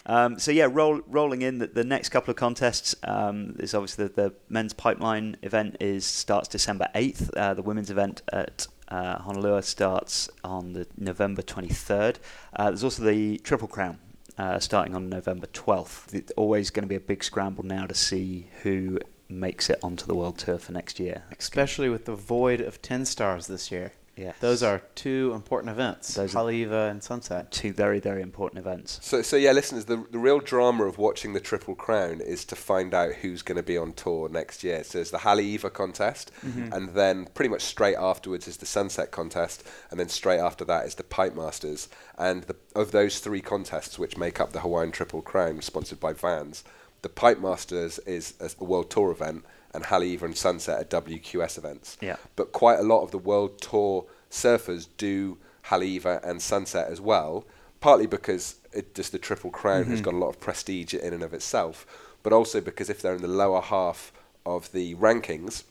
Um, 0.06 0.38
so 0.38 0.50
yeah, 0.50 0.66
roll, 0.68 1.00
rolling 1.06 1.42
in 1.42 1.58
the, 1.58 1.68
the 1.68 1.84
next 1.84 2.08
couple 2.08 2.32
of 2.32 2.36
contests 2.36 2.96
um, 3.04 3.54
is 3.60 3.74
obviously 3.74 4.08
the, 4.08 4.12
the 4.14 4.34
men's 4.48 4.72
pipeline 4.72 5.36
event 5.42 5.76
is 5.78 6.04
starts 6.04 6.48
December 6.48 6.88
eighth. 6.94 7.30
Uh, 7.36 7.54
the 7.54 7.62
women's 7.62 7.90
event 7.90 8.22
at 8.32 8.66
uh, 8.90 9.18
Honolulu 9.18 9.62
starts 9.62 10.28
on 10.44 10.72
the 10.72 10.86
November 10.96 11.42
twenty 11.42 11.68
third. 11.68 12.18
Uh, 12.54 12.70
there's 12.70 12.84
also 12.84 13.02
the 13.02 13.38
Triple 13.38 13.68
Crown 13.68 13.98
uh, 14.38 14.58
starting 14.58 14.94
on 14.94 15.08
November 15.08 15.46
twelfth. 15.46 16.14
It's 16.14 16.32
always 16.32 16.70
going 16.70 16.84
to 16.84 16.88
be 16.88 16.96
a 16.96 17.00
big 17.00 17.22
scramble 17.24 17.64
now 17.64 17.86
to 17.86 17.94
see 17.94 18.48
who 18.62 18.98
makes 19.30 19.70
it 19.70 19.78
onto 19.82 20.06
the 20.06 20.14
world 20.14 20.38
tour 20.38 20.58
for 20.58 20.72
next 20.72 20.98
year. 20.98 21.22
Especially 21.38 21.88
with 21.88 22.04
the 22.04 22.14
void 22.14 22.60
of 22.60 22.82
10 22.82 23.04
stars 23.06 23.46
this 23.46 23.70
year. 23.70 23.92
Yeah, 24.20 24.32
Those 24.40 24.62
are 24.62 24.82
two 24.94 25.32
important 25.34 25.70
events, 25.70 26.12
Those 26.14 26.34
are- 26.34 26.50
and 26.50 27.02
Sunset. 27.02 27.50
two 27.50 27.72
very 27.72 28.00
very 28.00 28.20
important 28.20 28.58
events. 28.58 28.98
So, 29.02 29.22
so 29.22 29.36
yeah, 29.36 29.52
listeners, 29.52 29.86
the, 29.86 30.04
the 30.10 30.18
real 30.18 30.40
drama 30.40 30.84
of 30.84 30.98
watching 30.98 31.32
the 31.32 31.40
Triple 31.40 31.74
Crown 31.74 32.20
is 32.20 32.44
to 32.46 32.56
find 32.56 32.92
out 32.92 33.14
who's 33.14 33.40
going 33.40 33.56
to 33.56 33.62
be 33.62 33.78
on 33.78 33.94
tour 33.94 34.28
next 34.28 34.62
year. 34.62 34.84
So 34.84 34.98
there's 34.98 35.10
the 35.10 35.18
Haleiwa 35.18 35.72
contest, 35.72 36.32
mm-hmm. 36.44 36.70
and 36.72 36.90
then 36.90 37.28
pretty 37.32 37.48
much 37.48 37.62
straight 37.62 37.96
afterwards 37.96 38.46
is 38.46 38.58
the 38.58 38.66
Sunset 38.66 39.10
contest, 39.10 39.64
and 39.90 39.98
then 39.98 40.08
straight 40.08 40.40
after 40.40 40.64
that 40.66 40.84
is 40.84 40.96
the 40.96 41.04
Pipe 41.04 41.34
Masters. 41.34 41.88
And 42.18 42.42
the, 42.44 42.56
of 42.74 42.92
those 42.92 43.20
three 43.20 43.40
contests, 43.40 43.98
which 43.98 44.18
make 44.18 44.38
up 44.38 44.52
the 44.52 44.60
Hawaiian 44.60 44.92
Triple 44.92 45.22
Crown, 45.22 45.62
sponsored 45.62 46.00
by 46.00 46.12
Vans, 46.12 46.62
the 47.02 47.08
Pipe 47.08 47.38
Masters 47.38 47.98
is 48.00 48.34
a, 48.38 48.50
a 48.60 48.64
world 48.64 48.90
tour 48.90 49.10
event, 49.10 49.44
and 49.72 49.84
Haleiwa 49.84 50.22
and 50.22 50.36
Sunset 50.36 50.80
are 50.80 51.00
WQS 51.02 51.58
events. 51.58 51.96
Yeah. 52.00 52.16
But 52.36 52.52
quite 52.52 52.78
a 52.78 52.82
lot 52.82 53.02
of 53.02 53.10
the 53.10 53.18
world 53.18 53.60
tour 53.60 54.06
surfers 54.30 54.88
do 54.96 55.38
Haleiwa 55.66 56.22
and 56.24 56.40
Sunset 56.42 56.88
as 56.90 57.00
well, 57.00 57.44
partly 57.80 58.06
because 58.06 58.56
it 58.72 58.94
just 58.94 59.12
the 59.12 59.18
Triple 59.18 59.50
Crown 59.50 59.84
has 59.84 60.00
mm-hmm. 60.00 60.04
got 60.04 60.14
a 60.14 60.18
lot 60.18 60.28
of 60.28 60.40
prestige 60.40 60.94
in 60.94 61.12
and 61.12 61.22
of 61.22 61.34
itself, 61.34 61.86
but 62.22 62.32
also 62.32 62.60
because 62.60 62.90
if 62.90 63.02
they're 63.02 63.14
in 63.14 63.22
the 63.22 63.28
lower 63.28 63.60
half 63.60 64.12
of 64.46 64.72
the 64.72 64.94
rankings 64.96 65.64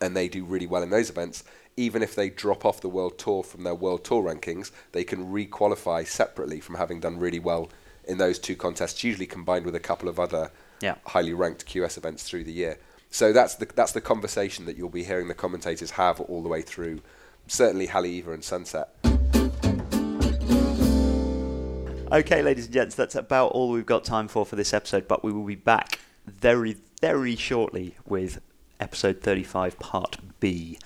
and 0.00 0.16
they 0.16 0.28
do 0.28 0.44
really 0.44 0.66
well 0.66 0.82
in 0.82 0.90
those 0.90 1.10
events, 1.10 1.44
even 1.76 2.02
if 2.02 2.14
they 2.14 2.28
drop 2.28 2.64
off 2.64 2.80
the 2.80 2.88
world 2.88 3.18
tour 3.18 3.42
from 3.42 3.64
their 3.64 3.74
world 3.74 4.04
tour 4.04 4.22
rankings, 4.22 4.70
they 4.92 5.04
can 5.04 5.30
re-qualify 5.30 6.04
separately 6.04 6.60
from 6.60 6.74
having 6.74 7.00
done 7.00 7.18
really 7.18 7.38
well 7.38 7.70
in 8.04 8.18
those 8.18 8.38
two 8.38 8.56
contests, 8.56 9.04
usually 9.04 9.26
combined 9.26 9.64
with 9.64 9.74
a 9.74 9.80
couple 9.80 10.08
of 10.08 10.18
other 10.18 10.50
Yeah. 10.80 10.96
highly 11.06 11.32
ranked 11.32 11.66
QS 11.66 11.96
events 11.96 12.24
through 12.24 12.44
the 12.44 12.52
year. 12.52 12.78
So 13.12 13.30
that's 13.30 13.56
the 13.56 13.66
that's 13.66 13.92
the 13.92 14.00
conversation 14.00 14.64
that 14.64 14.78
you'll 14.78 14.88
be 14.88 15.04
hearing 15.04 15.28
the 15.28 15.34
commentators 15.34 15.92
have 15.92 16.18
all 16.22 16.42
the 16.42 16.48
way 16.48 16.62
through. 16.62 17.02
Certainly 17.46 17.88
Haleiwa 17.88 18.32
and 18.32 18.42
Sunset. 18.42 18.88
Okay, 22.10 22.42
ladies 22.42 22.64
and 22.64 22.74
gents, 22.74 22.94
that's 22.94 23.14
about 23.14 23.52
all 23.52 23.70
we've 23.70 23.84
got 23.84 24.04
time 24.04 24.28
for 24.28 24.46
for 24.46 24.56
this 24.56 24.72
episode, 24.72 25.06
but 25.08 25.22
we 25.22 25.30
will 25.30 25.44
be 25.44 25.54
back 25.54 25.98
very, 26.26 26.78
very 27.02 27.36
shortly 27.36 27.96
with 28.06 28.40
episode 28.80 29.20
35, 29.20 29.78
part 29.78 30.16
B. 30.40 30.78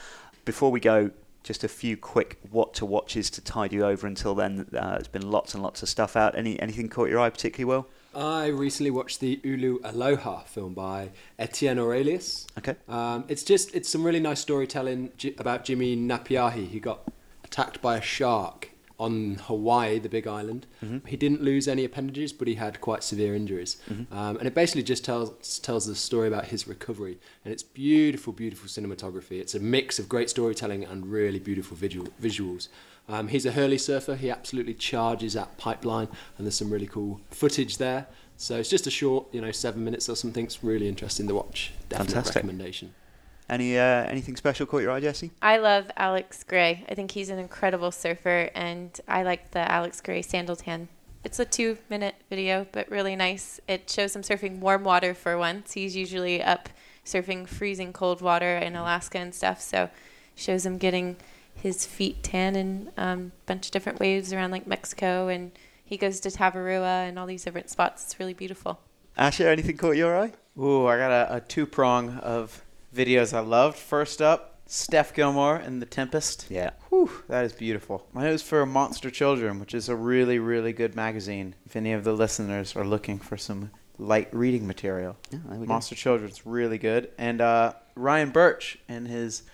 Before 0.44 0.72
we 0.72 0.80
go, 0.80 1.12
just 1.44 1.62
a 1.62 1.68
few 1.68 1.96
quick 1.96 2.40
what 2.50 2.74
to 2.74 2.84
watches 2.84 3.30
to 3.30 3.40
tide 3.40 3.72
you 3.72 3.84
over 3.84 4.04
until 4.04 4.34
then. 4.34 4.66
Uh, 4.76 4.90
there's 4.94 5.06
been 5.06 5.30
lots 5.30 5.54
and 5.54 5.62
lots 5.62 5.80
of 5.80 5.88
stuff 5.88 6.16
out. 6.16 6.36
Any 6.36 6.58
Anything 6.58 6.88
caught 6.88 7.08
your 7.08 7.20
eye 7.20 7.30
particularly 7.30 7.66
well? 7.66 7.86
I 8.16 8.46
recently 8.46 8.90
watched 8.90 9.20
the 9.20 9.40
Ulu 9.44 9.78
Aloha 9.84 10.40
film 10.44 10.72
by 10.72 11.10
Etienne 11.38 11.78
Aurelius. 11.78 12.46
Okay. 12.56 12.74
Um, 12.88 13.24
it's 13.28 13.42
just 13.42 13.74
it's 13.74 13.90
some 13.90 14.02
really 14.04 14.20
nice 14.20 14.40
storytelling 14.40 15.12
about 15.36 15.64
Jimmy 15.66 15.96
Napiahi. 15.96 16.66
He 16.66 16.80
got 16.80 17.00
attacked 17.44 17.82
by 17.82 17.98
a 17.98 18.00
shark 18.00 18.70
on 18.98 19.34
Hawaii, 19.44 19.98
the 19.98 20.08
Big 20.08 20.26
Island. 20.26 20.66
He 21.06 21.18
didn't 21.18 21.42
lose 21.42 21.68
any 21.68 21.84
appendages, 21.84 22.32
but 22.32 22.48
he 22.48 22.54
had 22.54 22.80
quite 22.80 23.04
severe 23.04 23.34
injuries. 23.34 23.76
Um, 24.10 24.38
and 24.38 24.46
it 24.46 24.54
basically 24.54 24.84
just 24.84 25.04
tells 25.04 25.58
tells 25.58 25.84
the 25.86 25.94
story 25.94 26.26
about 26.26 26.46
his 26.46 26.66
recovery. 26.66 27.18
And 27.44 27.52
it's 27.52 27.62
beautiful, 27.62 28.32
beautiful 28.32 28.68
cinematography. 28.68 29.40
It's 29.40 29.54
a 29.54 29.60
mix 29.60 29.98
of 29.98 30.08
great 30.08 30.30
storytelling 30.30 30.84
and 30.84 31.12
really 31.12 31.38
beautiful 31.38 31.76
visual, 31.76 32.08
visuals. 32.22 32.68
Um, 33.08 33.28
he's 33.28 33.46
a 33.46 33.52
Hurley 33.52 33.78
surfer. 33.78 34.16
He 34.16 34.30
absolutely 34.30 34.74
charges 34.74 35.36
at 35.36 35.56
pipeline, 35.58 36.08
and 36.36 36.46
there's 36.46 36.56
some 36.56 36.70
really 36.70 36.86
cool 36.86 37.20
footage 37.30 37.78
there. 37.78 38.06
So 38.36 38.56
it's 38.58 38.68
just 38.68 38.86
a 38.86 38.90
short, 38.90 39.26
you 39.32 39.40
know, 39.40 39.52
seven 39.52 39.84
minutes 39.84 40.08
or 40.08 40.16
something. 40.16 40.44
It's 40.44 40.62
really 40.62 40.88
interesting 40.88 41.26
to 41.28 41.34
watch. 41.34 41.72
Definite 41.88 42.08
Fantastic. 42.08 42.34
recommendation. 42.36 42.94
Any 43.48 43.78
uh, 43.78 44.04
Anything 44.06 44.36
special 44.36 44.66
caught 44.66 44.82
your 44.82 44.90
eye, 44.90 45.00
Jesse? 45.00 45.30
I 45.40 45.58
love 45.58 45.90
Alex 45.96 46.42
Gray. 46.42 46.84
I 46.88 46.94
think 46.94 47.12
he's 47.12 47.30
an 47.30 47.38
incredible 47.38 47.92
surfer, 47.92 48.50
and 48.54 48.98
I 49.06 49.22
like 49.22 49.52
the 49.52 49.70
Alex 49.70 50.00
Gray 50.00 50.22
sandal 50.22 50.56
tan. 50.56 50.88
It's 51.22 51.38
a 51.38 51.44
two 51.44 51.78
minute 51.88 52.16
video, 52.28 52.66
but 52.72 52.90
really 52.90 53.16
nice. 53.16 53.60
It 53.68 53.88
shows 53.88 54.14
him 54.16 54.22
surfing 54.22 54.58
warm 54.58 54.84
water 54.84 55.14
for 55.14 55.38
once. 55.38 55.72
He's 55.72 55.96
usually 55.96 56.42
up 56.42 56.68
surfing 57.04 57.46
freezing 57.48 57.92
cold 57.92 58.20
water 58.20 58.58
in 58.58 58.74
Alaska 58.74 59.18
and 59.18 59.34
stuff, 59.34 59.60
so 59.60 59.90
shows 60.34 60.66
him 60.66 60.76
getting 60.76 61.16
his 61.56 61.86
feet 61.86 62.22
tan 62.22 62.56
in 62.56 62.90
a 62.96 63.02
um, 63.02 63.32
bunch 63.46 63.66
of 63.66 63.72
different 63.72 64.00
waves 64.00 64.32
around 64.32 64.50
like 64.50 64.66
Mexico, 64.66 65.28
and 65.28 65.52
he 65.84 65.96
goes 65.96 66.20
to 66.20 66.28
Tavarua 66.30 67.08
and 67.08 67.18
all 67.18 67.26
these 67.26 67.44
different 67.44 67.70
spots. 67.70 68.04
It's 68.04 68.18
really 68.18 68.34
beautiful. 68.34 68.80
Asher, 69.16 69.48
anything 69.48 69.76
caught 69.76 69.96
your 69.96 70.16
eye? 70.18 70.32
Ooh, 70.58 70.86
I 70.86 70.96
got 70.98 71.10
a, 71.10 71.36
a 71.36 71.40
two 71.40 71.66
prong 71.66 72.18
of 72.18 72.62
videos 72.94 73.32
I 73.32 73.40
loved. 73.40 73.76
First 73.78 74.20
up, 74.20 74.60
Steph 74.66 75.14
Gilmore 75.14 75.56
and 75.56 75.80
The 75.80 75.86
Tempest. 75.86 76.46
Yeah. 76.50 76.70
Whew, 76.90 77.10
that 77.28 77.44
is 77.44 77.52
beautiful. 77.52 78.06
Mine 78.12 78.30
was 78.30 78.42
for 78.42 78.66
Monster 78.66 79.10
Children, 79.10 79.60
which 79.60 79.74
is 79.74 79.88
a 79.88 79.96
really, 79.96 80.38
really 80.38 80.72
good 80.72 80.96
magazine. 80.96 81.54
If 81.64 81.76
any 81.76 81.92
of 81.92 82.04
the 82.04 82.12
listeners 82.12 82.74
are 82.74 82.84
looking 82.84 83.18
for 83.18 83.36
some 83.36 83.70
light 83.98 84.28
reading 84.34 84.66
material, 84.66 85.16
Yeah, 85.30 85.38
there 85.48 85.58
we 85.58 85.66
go. 85.66 85.72
Monster 85.72 85.94
Children's 85.94 86.44
really 86.44 86.78
good. 86.78 87.10
And 87.16 87.40
uh, 87.40 87.74
Ryan 87.94 88.30
Birch 88.30 88.78
and 88.88 89.06
his 89.06 89.44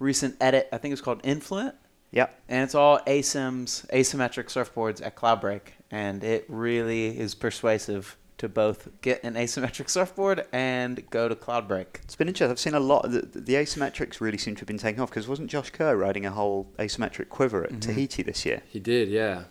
recent 0.00 0.36
edit, 0.40 0.68
I 0.72 0.78
think 0.78 0.90
it's 0.92 1.00
called 1.00 1.20
Influent, 1.22 1.76
Yep. 2.10 2.42
and 2.48 2.64
it's 2.64 2.74
all 2.74 2.98
ASIMs, 3.06 3.86
asymmetric 3.90 4.46
surfboards 4.46 5.04
at 5.04 5.14
Cloudbreak, 5.14 5.60
and 5.92 6.24
it 6.24 6.44
really 6.48 7.16
is 7.16 7.36
persuasive 7.36 8.16
to 8.38 8.48
both 8.48 8.88
get 9.02 9.22
an 9.22 9.34
asymmetric 9.34 9.88
surfboard 9.96 10.46
and 10.52 11.08
go 11.10 11.28
to 11.28 11.36
Cloudbreak. 11.36 11.86
It's 12.02 12.16
been 12.16 12.26
interesting. 12.26 12.50
I've 12.50 12.58
seen 12.58 12.74
a 12.74 12.80
lot 12.80 13.04
of 13.04 13.12
the, 13.12 13.20
the 13.38 13.54
asymmetrics 13.54 14.20
really 14.20 14.38
seem 14.38 14.54
to 14.56 14.60
have 14.60 14.66
been 14.66 14.78
taken 14.78 15.00
off 15.02 15.10
because 15.10 15.28
wasn't 15.28 15.50
Josh 15.50 15.70
Kerr 15.70 15.94
riding 15.94 16.24
a 16.26 16.30
whole 16.30 16.66
asymmetric 16.78 17.28
quiver 17.28 17.64
at 17.64 17.80
Tahiti 17.82 18.22
this 18.22 18.44
year? 18.46 18.62
He 18.66 18.80
did, 18.80 19.08
yeah, 19.10 19.44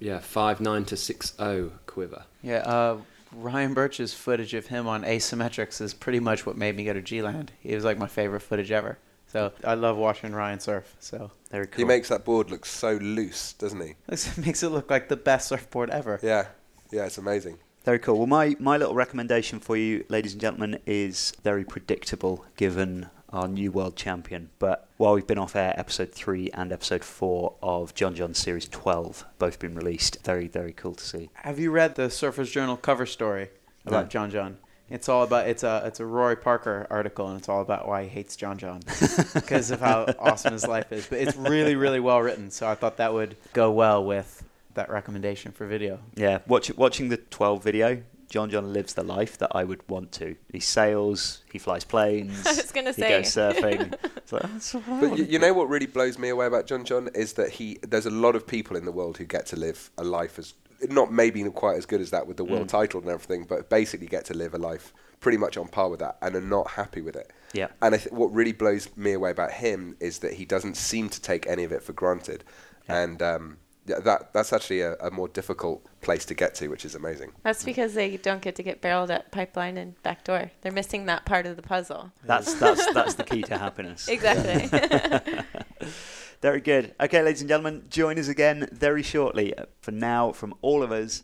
yeah, 0.00 0.18
five 0.18 0.60
nine 0.60 0.84
to 0.86 0.96
six 0.96 1.34
zero 1.36 1.70
quiver. 1.86 2.24
Yeah, 2.42 2.58
uh, 2.66 2.98
Ryan 3.32 3.72
Birch's 3.74 4.12
footage 4.12 4.52
of 4.54 4.66
him 4.66 4.86
on 4.88 5.04
asymmetrics 5.04 5.80
is 5.80 5.94
pretty 5.94 6.18
much 6.20 6.44
what 6.44 6.56
made 6.56 6.76
me 6.76 6.84
go 6.84 6.92
to 6.92 7.00
G-Land. 7.00 7.52
He 7.60 7.74
was 7.74 7.84
like 7.84 7.96
my 7.96 8.08
favorite 8.08 8.40
footage 8.40 8.72
ever. 8.72 8.98
So 9.32 9.50
I 9.64 9.74
love 9.74 9.96
watching 9.96 10.32
Ryan 10.32 10.60
surf. 10.60 10.94
So 11.00 11.30
Very 11.50 11.66
cool. 11.66 11.78
He 11.78 11.84
makes 11.84 12.10
that 12.10 12.24
board 12.24 12.50
look 12.50 12.66
so 12.66 12.96
loose, 12.96 13.54
doesn't 13.54 13.80
he? 13.80 13.94
this 14.06 14.36
makes 14.36 14.62
it 14.62 14.68
look 14.68 14.90
like 14.90 15.08
the 15.08 15.16
best 15.16 15.48
surfboard 15.48 15.88
ever. 15.88 16.20
Yeah, 16.22 16.48
yeah, 16.90 17.06
it's 17.06 17.16
amazing. 17.16 17.58
Very 17.84 17.98
cool. 17.98 18.18
Well, 18.18 18.26
my, 18.26 18.54
my 18.60 18.76
little 18.76 18.94
recommendation 18.94 19.58
for 19.58 19.76
you, 19.76 20.04
ladies 20.08 20.32
and 20.32 20.40
gentlemen, 20.40 20.78
is 20.86 21.32
very 21.42 21.64
predictable 21.64 22.44
given 22.56 23.08
our 23.30 23.48
new 23.48 23.72
world 23.72 23.96
champion. 23.96 24.50
But 24.58 24.86
while 24.98 25.14
we've 25.14 25.26
been 25.26 25.38
off 25.38 25.56
air, 25.56 25.74
episode 25.78 26.12
3 26.12 26.50
and 26.52 26.70
episode 26.70 27.02
4 27.02 27.54
of 27.62 27.94
John 27.94 28.14
John 28.14 28.34
Series 28.34 28.68
12 28.68 29.24
both 29.38 29.58
been 29.58 29.74
released. 29.74 30.18
Very, 30.24 30.46
very 30.46 30.72
cool 30.74 30.94
to 30.94 31.02
see. 31.02 31.30
Have 31.36 31.58
you 31.58 31.70
read 31.70 31.94
the 31.94 32.02
Surfers 32.08 32.52
Journal 32.52 32.76
cover 32.76 33.06
story 33.06 33.48
about 33.86 34.04
No. 34.04 34.08
John 34.10 34.30
John? 34.30 34.58
It's 34.92 35.08
all 35.08 35.22
about 35.22 35.48
it's 35.48 35.62
a 35.62 35.82
it's 35.86 36.00
a 36.00 36.06
Rory 36.06 36.36
Parker 36.36 36.86
article 36.90 37.28
and 37.28 37.38
it's 37.38 37.48
all 37.48 37.62
about 37.62 37.88
why 37.88 38.02
he 38.04 38.08
hates 38.10 38.36
John 38.36 38.58
John 38.58 38.80
because 39.34 39.70
of 39.70 39.80
how 39.80 40.06
awesome 40.18 40.52
his 40.52 40.66
life 40.66 40.92
is. 40.92 41.06
But 41.06 41.18
it's 41.20 41.36
really 41.36 41.76
really 41.76 42.00
well 42.00 42.20
written, 42.20 42.50
so 42.50 42.68
I 42.68 42.74
thought 42.74 42.98
that 42.98 43.12
would 43.14 43.36
go 43.54 43.70
well 43.70 44.04
with 44.04 44.44
that 44.74 44.90
recommendation 44.90 45.52
for 45.52 45.66
video. 45.66 45.98
Yeah, 46.14 46.38
watch, 46.46 46.74
watching 46.76 47.08
the 47.08 47.16
12 47.18 47.62
video, 47.62 48.02
John 48.28 48.50
John 48.50 48.72
lives 48.72 48.94
the 48.94 49.02
life 49.02 49.36
that 49.38 49.52
I 49.54 49.64
would 49.64 49.86
want 49.88 50.12
to. 50.12 50.36
He 50.50 50.60
sails, 50.60 51.42
he 51.52 51.58
flies 51.58 51.84
planes, 51.84 52.46
I 52.46 52.50
was 52.54 52.72
gonna 52.72 52.92
he 52.92 53.02
say. 53.02 53.08
goes 53.08 53.26
surfing. 53.26 53.94
It's 54.22 54.32
like, 54.32 54.42
that's 54.42 54.72
But 54.72 54.84
want 54.86 55.18
you, 55.18 55.24
you 55.24 55.38
know 55.40 55.52
what 55.52 55.68
really 55.68 55.86
blows 55.86 56.16
me 56.16 56.28
away 56.28 56.46
about 56.46 56.66
John 56.66 56.84
John 56.84 57.08
is 57.14 57.32
that 57.34 57.50
he 57.50 57.78
there's 57.82 58.06
a 58.06 58.10
lot 58.10 58.36
of 58.36 58.46
people 58.46 58.76
in 58.76 58.84
the 58.84 58.92
world 58.92 59.18
who 59.18 59.24
get 59.24 59.46
to 59.46 59.56
live 59.56 59.90
a 59.98 60.04
life 60.04 60.38
as 60.38 60.54
not 60.88 61.12
maybe 61.12 61.42
quite 61.50 61.76
as 61.76 61.86
good 61.86 62.00
as 62.00 62.10
that 62.10 62.26
with 62.26 62.36
the 62.36 62.44
world 62.44 62.68
title 62.68 63.00
and 63.00 63.08
everything, 63.08 63.44
but 63.44 63.68
basically 63.68 64.06
get 64.06 64.24
to 64.26 64.34
live 64.34 64.54
a 64.54 64.58
life 64.58 64.92
pretty 65.20 65.38
much 65.38 65.56
on 65.56 65.68
par 65.68 65.88
with 65.88 66.00
that 66.00 66.18
and 66.20 66.34
are 66.34 66.40
not 66.40 66.72
happy 66.72 67.00
with 67.00 67.16
it. 67.16 67.32
Yeah. 67.52 67.68
And 67.80 67.94
I 67.94 67.98
th- 67.98 68.12
what 68.12 68.32
really 68.32 68.52
blows 68.52 68.88
me 68.96 69.12
away 69.12 69.30
about 69.30 69.52
him 69.52 69.96
is 70.00 70.18
that 70.18 70.34
he 70.34 70.44
doesn't 70.44 70.76
seem 70.76 71.08
to 71.10 71.20
take 71.20 71.46
any 71.46 71.64
of 71.64 71.72
it 71.72 71.82
for 71.82 71.92
granted, 71.92 72.44
and 72.88 73.22
um, 73.22 73.58
yeah, 73.86 73.98
that 74.00 74.32
that's 74.32 74.52
actually 74.52 74.80
a, 74.80 74.94
a 74.94 75.10
more 75.10 75.28
difficult 75.28 75.84
place 76.02 76.24
to 76.26 76.34
get 76.34 76.54
to, 76.56 76.68
which 76.68 76.84
is 76.84 76.94
amazing. 76.94 77.32
That's 77.42 77.64
because 77.64 77.94
they 77.94 78.16
don't 78.16 78.40
get 78.40 78.56
to 78.56 78.62
get 78.62 78.80
barreled 78.80 79.10
at 79.10 79.32
pipeline 79.32 79.76
and 79.76 80.00
back 80.02 80.24
door. 80.24 80.50
They're 80.60 80.72
missing 80.72 81.06
that 81.06 81.24
part 81.24 81.46
of 81.46 81.56
the 81.56 81.62
puzzle. 81.62 82.12
That's, 82.24 82.54
that's, 82.54 82.92
that's 82.92 83.14
the 83.14 83.24
key 83.24 83.42
to 83.42 83.58
happiness. 83.58 84.08
Exactly. 84.12 85.40
Very 86.42 86.60
good. 86.60 86.94
Okay, 87.00 87.22
ladies 87.22 87.40
and 87.40 87.48
gentlemen, 87.48 87.84
join 87.88 88.18
us 88.18 88.28
again 88.28 88.68
very 88.72 89.02
shortly. 89.02 89.54
For 89.80 89.92
now, 89.92 90.32
from 90.32 90.54
all 90.60 90.82
of 90.82 90.90
us, 90.90 91.22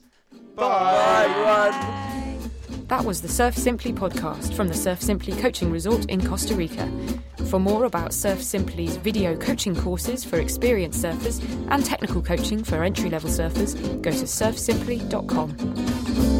Bye, 0.55 1.27
everyone. 1.29 2.51
That 2.87 3.05
was 3.05 3.21
the 3.21 3.29
Surf 3.29 3.57
Simply 3.57 3.93
podcast 3.93 4.55
from 4.55 4.69
the 4.69 4.75
Surf 4.75 5.03
Simply 5.03 5.35
Coaching 5.35 5.71
Resort 5.71 6.07
in 6.07 6.25
Costa 6.25 6.55
Rica. 6.55 6.91
For 7.51 7.59
more 7.59 7.85
about 7.85 8.15
Surf 8.15 8.43
Simply's 8.43 8.97
video 8.97 9.37
coaching 9.37 9.75
courses 9.75 10.25
for 10.25 10.39
experienced 10.39 11.03
surfers 11.03 11.43
and 11.71 11.85
technical 11.85 12.23
coaching 12.23 12.63
for 12.63 12.85
entry 12.85 13.11
level 13.11 13.31
surfers, 13.31 13.75
go 14.01 14.11
to 14.11 14.25
surfsimply.com. 14.25 16.38